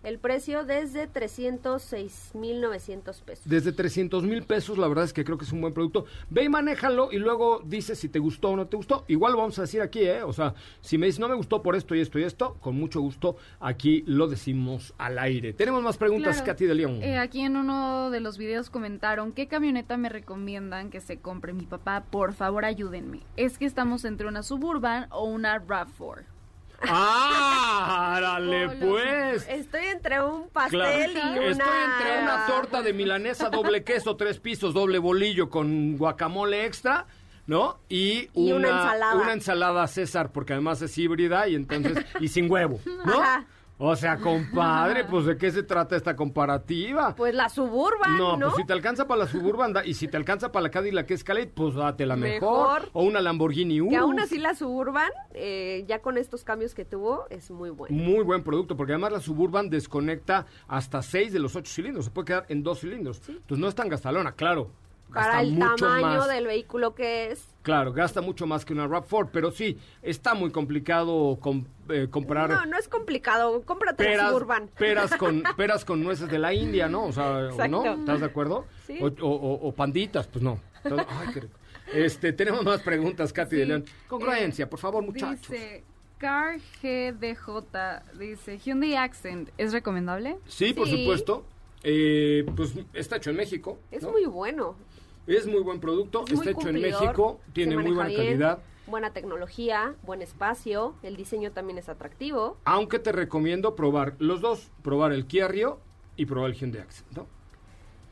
El 0.07 0.19
precio 0.19 0.63
desde 0.63 1.11
306.900 1.11 3.21
pesos. 3.23 3.45
Desde 3.45 3.73
300 3.73 4.23
mil 4.23 4.43
pesos, 4.43 4.77
la 4.77 4.87
verdad 4.87 5.03
es 5.03 5.11
que 5.11 5.25
creo 5.25 5.37
que 5.37 5.43
es 5.43 5.51
un 5.51 5.59
buen 5.59 5.73
producto. 5.73 6.05
Ve 6.29 6.45
y 6.45 6.49
manéjalo 6.49 7.11
y 7.11 7.17
luego 7.17 7.61
dices 7.65 7.99
si 7.99 8.07
te 8.07 8.17
gustó 8.17 8.51
o 8.51 8.55
no 8.55 8.67
te 8.67 8.77
gustó. 8.77 9.03
Igual 9.09 9.33
lo 9.33 9.39
vamos 9.39 9.59
a 9.59 9.63
decir 9.63 9.81
aquí, 9.81 10.03
¿eh? 10.03 10.23
O 10.23 10.31
sea, 10.31 10.55
si 10.79 10.97
me 10.97 11.07
dices 11.07 11.19
no 11.19 11.27
me 11.27 11.35
gustó 11.35 11.61
por 11.61 11.75
esto 11.75 11.93
y 11.93 11.99
esto 11.99 12.19
y 12.19 12.23
esto, 12.23 12.55
con 12.61 12.77
mucho 12.77 13.01
gusto 13.01 13.35
aquí 13.59 14.05
lo 14.07 14.29
decimos 14.29 14.93
al 14.97 15.19
aire. 15.19 15.51
Tenemos 15.51 15.83
más 15.83 15.97
preguntas, 15.97 16.37
Claro. 16.37 16.53
Katy 16.53 16.65
de 16.67 16.75
León. 16.75 17.03
Eh, 17.03 17.17
aquí 17.17 17.41
en 17.41 17.57
uno 17.57 18.09
de 18.09 18.21
los 18.21 18.37
videos 18.37 18.69
comentaron, 18.69 19.33
¿qué 19.33 19.49
camioneta 19.49 19.97
me 19.97 20.07
recomiendan 20.07 20.89
que 20.89 21.01
se 21.01 21.19
compre 21.19 21.51
mi 21.51 21.65
papá? 21.65 22.05
Por 22.09 22.31
favor, 22.31 22.63
ayúdenme. 22.63 23.23
Es 23.35 23.57
que 23.57 23.65
estamos 23.65 24.05
entre 24.05 24.29
una 24.29 24.41
Suburban 24.41 25.07
o 25.11 25.25
una 25.25 25.61
RAV4. 25.61 26.36
¡Ah! 26.81 28.19
¡Dale, 28.21 28.67
Hola. 28.67 28.75
pues! 28.79 29.47
Estoy 29.49 29.85
entre 29.87 30.21
un 30.21 30.49
pastel 30.49 31.11
Claro. 31.11 31.35
y 31.35 31.39
una... 31.39 31.49
Estoy 31.51 31.67
entre 32.07 32.23
una 32.23 32.45
torta 32.47 32.81
de 32.81 32.93
milanesa 32.93 33.49
doble 33.49 33.83
queso, 33.83 34.15
tres 34.15 34.39
pisos, 34.39 34.73
doble 34.73 34.99
bolillo 34.99 35.49
con 35.49 35.97
guacamole 35.97 36.65
extra, 36.65 37.05
¿no? 37.45 37.79
Y, 37.89 38.29
Y 38.33 38.51
una 38.51 38.69
ensalada. 38.69 39.15
una 39.15 39.33
ensalada 39.33 39.87
César, 39.87 40.31
porque 40.31 40.53
además 40.53 40.81
es 40.81 40.97
híbrida 40.97 41.47
y 41.47 41.55
entonces 41.55 42.05
y 42.19 42.27
sin 42.27 42.49
huevo, 42.49 42.79
¿no? 43.05 43.21
Ajá. 43.21 43.45
O 43.79 43.95
sea, 43.95 44.17
compadre, 44.17 45.03
pues 45.05 45.25
¿de 45.25 45.37
qué 45.37 45.51
se 45.51 45.61
trata 45.61 45.95
esta 45.95 46.15
comparativa? 46.15 47.13
Pues 47.15 47.35
la 47.35 47.47
Suburban, 47.47 48.17
¿no? 48.17 48.35
No, 48.35 48.47
pues 48.47 48.55
si 48.57 48.65
te 48.65 48.73
alcanza 48.73 49.07
para 49.07 49.19
la 49.25 49.27
Suburban 49.27 49.71
da- 49.71 49.85
y 49.85 49.93
si 49.93 50.07
te 50.07 50.17
alcanza 50.17 50.51
para 50.51 50.63
la 50.63 50.71
Cadillac 50.71 51.11
Escalade, 51.11 51.47
pues 51.47 51.75
date 51.75 52.05
la 52.07 52.15
mejor. 52.15 52.81
Mejor. 52.81 52.89
O 52.93 53.03
una 53.03 53.21
Lamborghini 53.21 53.79
Urus. 53.79 53.91
Que 53.91 53.97
aún 53.97 54.19
así 54.19 54.39
la 54.39 54.55
Suburban, 54.55 55.11
eh, 55.35 55.85
ya 55.87 56.01
con 56.01 56.17
estos 56.17 56.43
cambios 56.43 56.73
que 56.73 56.85
tuvo, 56.85 57.25
es 57.29 57.51
muy 57.51 57.69
buena. 57.69 57.95
Muy 57.95 58.23
buen 58.23 58.43
producto, 58.43 58.75
porque 58.75 58.93
además 58.93 59.11
la 59.11 59.19
Suburban 59.19 59.69
desconecta 59.69 60.47
hasta 60.67 61.03
seis 61.03 61.31
de 61.31 61.37
los 61.39 61.55
ocho 61.55 61.71
cilindros. 61.71 62.05
Se 62.05 62.11
puede 62.11 62.25
quedar 62.25 62.45
en 62.49 62.63
dos 62.63 62.79
cilindros. 62.79 63.21
Entonces 63.29 63.59
no 63.59 63.67
es 63.67 63.75
tan 63.75 63.89
gastalona, 63.89 64.31
claro. 64.31 64.71
Para 65.13 65.41
el 65.41 65.53
mucho 65.53 65.75
tamaño 65.85 66.17
más. 66.17 66.27
del 66.27 66.47
vehículo 66.47 66.93
que 66.93 67.31
es. 67.31 67.47
Claro, 67.67 67.91
gasta 67.91 68.21
mucho 68.21 68.47
más 68.47 68.63
que 68.63 68.71
una 68.71 68.87
RAV4, 68.87 69.27
pero 69.29 69.51
sí, 69.51 69.77
está 70.01 70.33
muy 70.33 70.51
complicado 70.51 71.37
com- 71.41 71.65
eh, 71.89 72.07
comprar 72.09 72.49
No, 72.49 72.65
no 72.65 72.77
es 72.79 72.87
complicado. 72.87 73.61
Cómprate 73.63 74.05
la 74.05 74.09
peras, 74.09 74.29
Suburban. 74.29 74.69
peras, 74.79 75.15
con, 75.17 75.43
peras 75.57 75.83
con 75.83 76.01
nueces 76.01 76.29
de 76.29 76.39
la 76.39 76.53
India, 76.53 76.87
¿no? 76.87 77.03
O 77.07 77.11
sea, 77.11 77.29
¿o 77.29 77.49
Exacto. 77.49 77.83
¿no? 77.83 77.93
¿Estás 77.99 78.21
de 78.21 78.25
acuerdo? 78.25 78.65
Sí. 78.85 78.97
O, 79.01 79.07
o- 79.07 79.35
o- 79.35 79.67
o 79.67 79.71
panditas, 79.75 80.27
pues 80.27 80.41
no. 80.41 80.61
Entonces, 80.81 81.07
ay, 81.19 81.27
qué 81.33 81.39
rico. 81.41 81.57
Este, 81.93 82.31
tenemos 82.31 82.63
más 82.63 82.81
preguntas, 82.83 83.33
Katy 83.33 83.57
de 83.57 83.65
León. 83.65 83.85
Congruencia, 84.07 84.69
por 84.69 84.79
favor, 84.79 85.03
muchachos. 85.03 85.49
Dice, 85.51 85.83
Car 86.19 86.59
GDJ, 86.81 88.17
dice, 88.17 88.59
Hyundai 88.59 88.95
Accent, 88.95 89.49
¿es 89.57 89.73
recomendable? 89.73 90.37
Sí, 90.47 90.71
por 90.71 90.87
Sí. 90.87 90.99
supuesto. 91.03 91.43
Eh, 91.83 92.43
pues 92.55 92.73
está 92.93 93.17
hecho 93.17 93.29
en 93.29 93.35
México. 93.35 93.77
Es 93.91 94.03
¿no? 94.03 94.11
muy 94.11 94.25
bueno. 94.25 94.75
Es 95.27 95.45
muy 95.45 95.61
buen 95.61 95.79
producto, 95.79 96.23
Es 96.25 96.33
está 96.33 96.51
hecho 96.51 96.69
en 96.69 96.81
México, 96.81 97.39
tiene 97.53 97.75
muy 97.75 97.91
buena 97.91 98.07
bien, 98.09 98.21
calidad. 98.25 98.59
Buena 98.87 99.11
tecnología, 99.11 99.93
buen 100.03 100.21
espacio. 100.21 100.95
El 101.03 101.17
diseño 101.17 101.51
también 101.51 101.77
es 101.77 101.89
atractivo. 101.89 102.57
Aunque 102.63 102.99
te 102.99 103.11
recomiendo 103.11 103.75
probar 103.75 104.15
los 104.19 104.39
dos, 104.39 104.71
probar 104.81 105.11
el 105.11 105.25
Kia 105.27 105.49
Rio 105.49 105.79
y 106.15 106.25
probar 106.25 106.51
el 106.51 106.55
Hyundai 106.55 106.81
Accent, 106.81 107.11
¿no? 107.11 107.27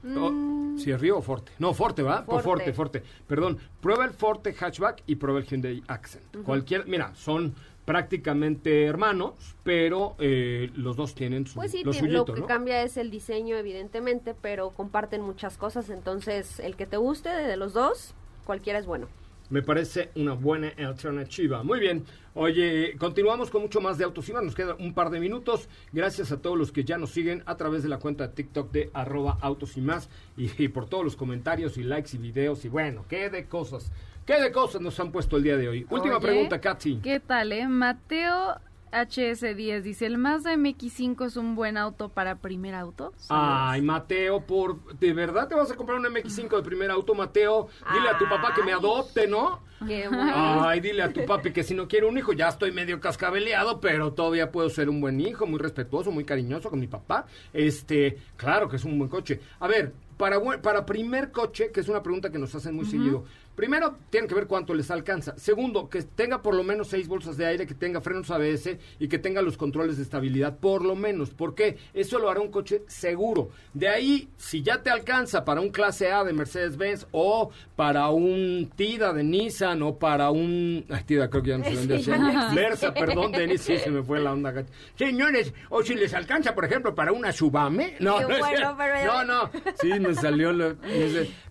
O- 0.05 0.77
Si 0.77 0.91
es 0.91 0.99
Rio 0.99 1.17
o 1.17 1.21
Forte. 1.21 1.53
No, 1.57 1.73
Forte, 1.73 2.03
¿va? 2.03 2.25
Por 2.25 2.41
Forte, 2.43 2.71
Mm. 2.71 2.75
Forte. 2.75 2.99
Forte. 2.99 3.03
Perdón, 3.27 3.57
prueba 3.79 4.03
el 4.03 4.11
Forte 4.11 4.53
Hatchback 4.53 5.03
y 5.07 5.15
prueba 5.15 5.39
el 5.39 5.45
Hyundai 5.45 5.81
Accent. 5.87 6.43
Cualquier, 6.43 6.85
mira, 6.85 7.15
son 7.15 7.55
prácticamente 7.85 8.85
hermanos, 8.85 9.33
pero 9.63 10.15
eh, 10.19 10.69
los 10.75 10.95
dos 10.97 11.15
tienen 11.15 11.47
su, 11.47 11.55
Pues 11.55 11.71
sí, 11.71 11.83
lo 11.83 11.91
tiene- 11.91 12.07
suyito, 12.09 12.25
lo 12.27 12.33
que 12.35 12.41
¿no? 12.41 12.47
cambia 12.47 12.81
es 12.83 12.97
el 12.97 13.09
diseño, 13.09 13.55
evidentemente, 13.55 14.33
pero 14.39 14.71
comparten 14.71 15.21
muchas 15.21 15.57
cosas. 15.57 15.89
Entonces, 15.89 16.59
el 16.59 16.75
que 16.75 16.85
te 16.85 16.97
guste 16.97 17.29
de, 17.29 17.43
de 17.47 17.57
los 17.57 17.73
dos, 17.73 18.13
cualquiera 18.45 18.79
es 18.79 18.85
bueno. 18.85 19.07
Me 19.49 19.61
parece 19.61 20.09
una 20.15 20.33
buena 20.33 20.69
alternativa. 20.77 21.61
Muy 21.61 21.79
bien. 21.79 22.03
Oye, 22.33 22.95
continuamos 22.97 23.51
con 23.51 23.61
mucho 23.61 23.79
más 23.79 23.97
de 23.99 24.03
Autos 24.03 24.27
y 24.27 24.33
Más. 24.33 24.43
Nos 24.43 24.55
queda 24.55 24.75
un 24.79 24.93
par 24.95 25.11
de 25.11 25.19
minutos. 25.19 25.69
Gracias 25.93 26.31
a 26.31 26.41
todos 26.41 26.57
los 26.57 26.71
que 26.71 26.83
ya 26.83 26.97
nos 26.97 27.11
siguen 27.11 27.43
a 27.45 27.55
través 27.55 27.83
de 27.83 27.89
la 27.89 27.99
cuenta 27.99 28.27
de 28.27 28.33
TikTok 28.33 28.71
de 28.71 28.89
arroba 28.93 29.37
Autos 29.41 29.77
y 29.77 29.81
Más. 29.81 30.09
Y, 30.35 30.49
y 30.63 30.67
por 30.69 30.89
todos 30.89 31.03
los 31.03 31.15
comentarios 31.15 31.77
y 31.77 31.83
likes 31.83 32.15
y 32.15 32.17
videos. 32.17 32.65
Y 32.65 32.69
bueno, 32.69 33.05
qué 33.07 33.29
de 33.29 33.45
cosas. 33.45 33.91
Qué 34.25 34.41
de 34.41 34.51
cosas 34.51 34.81
nos 34.81 34.99
han 34.99 35.11
puesto 35.11 35.37
el 35.37 35.43
día 35.43 35.55
de 35.55 35.69
hoy. 35.69 35.85
Última 35.87 36.17
Oye, 36.17 36.27
pregunta, 36.27 36.59
Katsi. 36.59 36.99
¿Qué 37.03 37.19
tal, 37.19 37.51
eh? 37.51 37.67
Mateo 37.67 38.59
HS10 38.91 39.81
dice, 39.81 40.07
¿el 40.07 40.17
Mazda 40.17 40.55
MX5 40.55 41.27
es 41.27 41.37
un 41.37 41.53
buen 41.53 41.77
auto 41.77 42.09
para 42.09 42.35
primer 42.37 42.73
auto? 42.73 43.13
Ay, 43.29 43.83
Mateo, 43.83 44.41
por 44.41 44.97
¿de 44.97 45.13
verdad 45.13 45.47
te 45.47 45.53
vas 45.53 45.69
a 45.69 45.75
comprar 45.75 45.99
un 45.99 46.05
MX5 46.05 46.55
de 46.55 46.63
primer 46.63 46.89
auto, 46.89 47.13
Mateo? 47.13 47.67
Dile 47.93 48.09
a 48.09 48.17
tu 48.17 48.27
papá 48.27 48.51
que 48.55 48.63
me 48.63 48.73
adopte, 48.73 49.27
¿no? 49.27 49.59
Qué 49.85 50.07
bueno. 50.07 50.31
Ay, 50.33 50.79
dile 50.79 51.03
a 51.03 51.13
tu 51.13 51.23
papi 51.25 51.51
que 51.51 51.63
si 51.63 51.75
no 51.75 51.87
quiere 51.87 52.07
un 52.07 52.17
hijo, 52.17 52.33
ya 52.33 52.47
estoy 52.47 52.71
medio 52.71 52.99
cascabeleado, 52.99 53.79
pero 53.79 54.13
todavía 54.13 54.51
puedo 54.51 54.69
ser 54.69 54.89
un 54.89 55.01
buen 55.01 55.19
hijo, 55.19 55.45
muy 55.45 55.59
respetuoso, 55.59 56.11
muy 56.11 56.23
cariñoso 56.23 56.69
con 56.71 56.79
mi 56.79 56.87
papá. 56.87 57.27
Este, 57.53 58.17
claro 58.37 58.69
que 58.69 58.77
es 58.77 58.85
un 58.85 58.97
buen 58.97 59.09
coche. 59.09 59.39
A 59.59 59.67
ver, 59.67 59.93
para, 60.17 60.39
para 60.61 60.85
primer 60.85 61.31
coche, 61.31 61.71
que 61.71 61.81
es 61.81 61.89
una 61.89 62.01
pregunta 62.01 62.31
que 62.31 62.39
nos 62.39 62.55
hacen 62.55 62.73
muy 62.73 62.85
seguido, 62.85 63.25
primero, 63.55 63.97
tiene 64.09 64.27
que 64.27 64.35
ver 64.35 64.47
cuánto 64.47 64.73
les 64.73 64.91
alcanza. 64.91 65.37
Segundo, 65.37 65.89
que 65.89 66.01
tenga 66.03 66.41
por 66.41 66.55
lo 66.55 66.63
menos 66.63 66.87
seis 66.89 67.07
bolsas 67.07 67.37
de 67.37 67.45
aire, 67.45 67.65
que 67.65 67.73
tenga 67.73 68.01
frenos 68.01 68.29
ABS 68.31 68.77
y 68.99 69.07
que 69.07 69.17
tenga 69.19 69.41
los 69.41 69.57
controles 69.57 69.97
de 69.97 70.03
estabilidad, 70.03 70.57
por 70.59 70.83
lo 70.83 70.95
menos. 70.95 71.31
¿Por 71.31 71.55
qué? 71.55 71.77
Eso 71.93 72.19
lo 72.19 72.29
hará 72.29 72.39
un 72.41 72.51
coche 72.51 72.83
seguro. 72.87 73.49
De 73.73 73.87
ahí, 73.89 74.29
si 74.37 74.61
ya 74.61 74.81
te 74.83 74.89
alcanza 74.89 75.45
para 75.45 75.61
un 75.61 75.69
clase 75.69 76.11
A 76.11 76.23
de 76.23 76.33
Mercedes-Benz 76.33 77.07
o 77.11 77.49
para 77.75 78.09
un 78.09 78.71
Tida 78.75 79.13
de 79.13 79.23
Nissan 79.23 79.81
o 79.83 79.97
para 79.97 80.29
un... 80.31 80.85
Ay, 80.89 81.03
Tida, 81.05 81.29
creo 81.29 81.43
que 81.43 81.49
ya 81.49 81.57
no 81.57 81.63
se 81.65 81.75
vende 81.75 81.99
Sí, 82.03 82.11
así. 82.11 82.55
Versa, 82.55 82.93
perdón, 82.93 83.31
Denis, 83.31 83.61
sí, 83.61 83.77
se 83.77 83.89
me 83.91 84.03
fue 84.03 84.19
la 84.19 84.33
onda. 84.33 84.51
gacha. 84.51 84.69
Señores, 84.95 85.53
o 85.69 85.83
si 85.83 85.95
les 85.95 86.13
alcanza, 86.13 86.53
por 86.55 86.65
ejemplo, 86.65 86.93
para 86.95 87.11
una 87.11 87.31
Subame. 87.31 87.95
No, 87.99 88.19
no, 88.21 88.27
bueno, 88.39 88.75
no, 89.05 89.23
no. 89.23 89.49
Sí, 89.81 89.99
me 89.99 90.13
salió. 90.15 90.51
lo- 90.53 90.75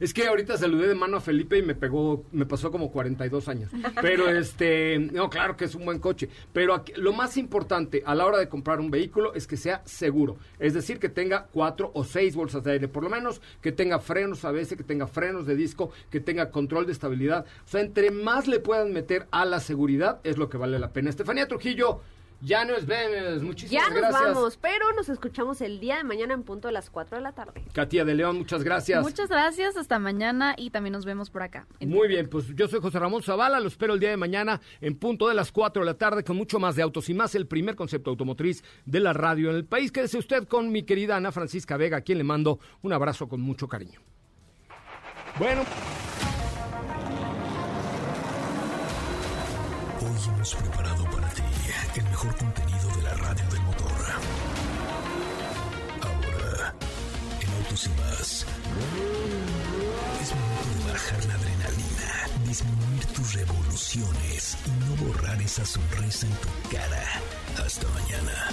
es 0.01 0.13
que 0.15 0.27
ahorita 0.27 0.57
saludé 0.57 0.89
de 0.89 0.95
mano 0.95 1.19
a 1.19 1.21
Felipe 1.21 1.59
y 1.59 1.63
me 1.63 1.75
pegó, 1.75 1.94
me 2.33 2.47
pasó 2.47 2.71
como 2.71 2.91
42 2.91 3.49
años. 3.49 3.71
Pero 4.01 4.29
este, 4.39 4.99
no, 4.99 5.29
claro 5.31 5.57
que 5.57 5.65
es 5.67 5.75
un 5.75 5.85
buen 5.85 5.99
coche. 5.99 6.29
Pero 6.53 6.75
aquí- 6.75 6.93
lo 6.97 7.13
más 7.13 7.37
importante 7.37 8.03
a 8.05 8.15
la 8.15 8.27
hora 8.27 8.39
de 8.39 8.49
comprar 8.49 8.81
un 8.81 8.91
vehículo 8.91 9.35
es 9.35 9.47
que 9.47 9.57
sea 9.57 9.83
seguro. 9.85 10.37
Es 10.59 10.75
decir, 10.75 10.99
que 10.99 11.09
tenga 11.09 11.47
cuatro 11.53 11.91
o 11.95 12.05
seis 12.05 12.35
bolsas 12.37 12.65
de 12.65 12.73
aire, 12.73 12.89
por 12.89 13.03
lo 13.03 13.11
menos, 13.11 13.41
que 13.61 13.73
tenga 13.73 13.99
frenos 13.99 14.45
ABS, 14.45 14.77
que 14.77 14.85
tenga 14.85 15.07
frenos 15.07 15.47
de 15.47 15.57
disco, 15.57 15.91
que 16.11 16.21
tenga 16.21 16.51
control 16.51 16.87
de 16.87 16.93
estabilidad. 16.93 17.47
O 17.65 17.69
sea, 17.69 17.81
entre 17.81 18.11
más 18.11 18.47
le 18.47 18.61
puedan 18.61 18.93
meter 18.93 19.27
a 19.31 19.45
la 19.45 19.61
seguridad, 19.61 20.21
es 20.25 20.37
lo 20.39 20.49
que 20.49 20.57
vale 20.59 20.79
la 20.79 20.93
pena. 20.93 21.11
Estefanía 21.11 21.49
Trujillo, 21.49 22.01
ya 22.45 22.65
nos 22.65 22.87
vemos. 22.87 23.43
Muchísimas 23.43 23.85
Ya 23.85 23.91
nos 23.91 24.01
gracias. 24.01 24.35
vamos, 24.35 24.57
pero 24.61 24.93
nos 24.93 25.09
escuchamos 25.09 25.61
el 25.61 25.81
día 25.81 25.97
de 25.97 26.05
mañana 26.05 26.35
en 26.35 26.43
punto 26.43 26.69
de 26.69 26.73
las 26.73 26.91
4 26.91 27.17
de 27.17 27.23
la 27.23 27.33
tarde. 27.33 27.65
Katia 27.73 28.05
de 28.05 28.15
León, 28.15 28.39
muchas 28.39 28.63
gracias. 28.63 29.03
Muchas 29.03 29.29
gracias, 29.29 29.77
hasta 29.77 29.99
mañana 29.99 30.55
y 30.57 30.71
también 30.71 30.93
nos 30.93 31.05
vemos 31.05 31.31
por 31.31 31.43
acá. 31.43 31.67
Muy 31.81 32.09
bien, 32.09 32.29
pues 32.29 32.55
yo 32.55 32.69
soy 32.69 32.81
José 32.81 32.99
Ramón 32.99 33.23
Zavala, 33.23 33.61
lo 33.61 33.69
espero 33.69 33.95
el 33.95 34.01
día 34.01 34.11
de 34.11 34.17
mañana 34.17 34.61
en 34.81 34.97
punto 34.97 35.29
de 35.29 35.35
las 35.35 35.51
4 35.51 35.83
de 35.83 35.87
la 35.87 35.95
tarde 35.95 36.23
con 36.23 36.37
mucho 36.37 36.59
más 36.59 36.77
de 36.77 36.83
autos 36.83 37.09
y 37.09 37.15
más, 37.15 37.35
el 37.35 37.47
primer 37.47 37.75
concepto 37.77 38.11
automotriz 38.11 38.63
de 38.85 39.01
la 39.01 39.13
radio 39.13 39.51
en 39.51 39.57
el 39.57 39.65
país. 39.65 39.91
Quédese 39.91 40.19
usted 40.19 40.47
con 40.47 40.71
mi 40.71 40.83
querida 40.85 41.17
Ana 41.17 41.33
Francisca 41.33 41.77
Vega, 41.77 41.99
a 41.99 42.01
quien 42.03 42.19
le 42.19 42.25
mando 42.25 42.59
un 42.83 42.93
abrazo 42.93 43.29
con 43.29 43.41
mucho 43.41 43.69
cariño. 43.69 44.01
Bueno, 45.39 45.63
Hoy 50.01 50.11
hemos 50.29 50.55
preparado 50.55 50.94
para 50.94 50.94
ti 50.94 50.94
el 51.97 52.05
mejor 52.07 52.35
contenido 52.37 52.89
de 52.97 53.03
la 53.03 53.15
radio 53.15 53.45
del 53.51 53.61
motor. 53.63 53.93
Ahora, 56.03 56.75
en 57.41 57.53
Autos 57.55 57.87
y 57.87 57.89
más, 58.01 58.47
es 60.21 60.35
momento 60.35 60.87
de 60.87 60.93
bajar 60.93 61.25
la 61.27 61.35
adrenalina, 61.35 62.29
disminuir 62.47 63.07
tus 63.07 63.35
revoluciones 63.35 64.57
y 64.67 64.71
no 64.85 65.07
borrar 65.07 65.41
esa 65.41 65.65
sonrisa 65.65 66.27
en 66.27 66.33
tu 66.35 66.49
cara. 66.71 67.03
Hasta 67.65 67.87
mañana. 67.89 68.49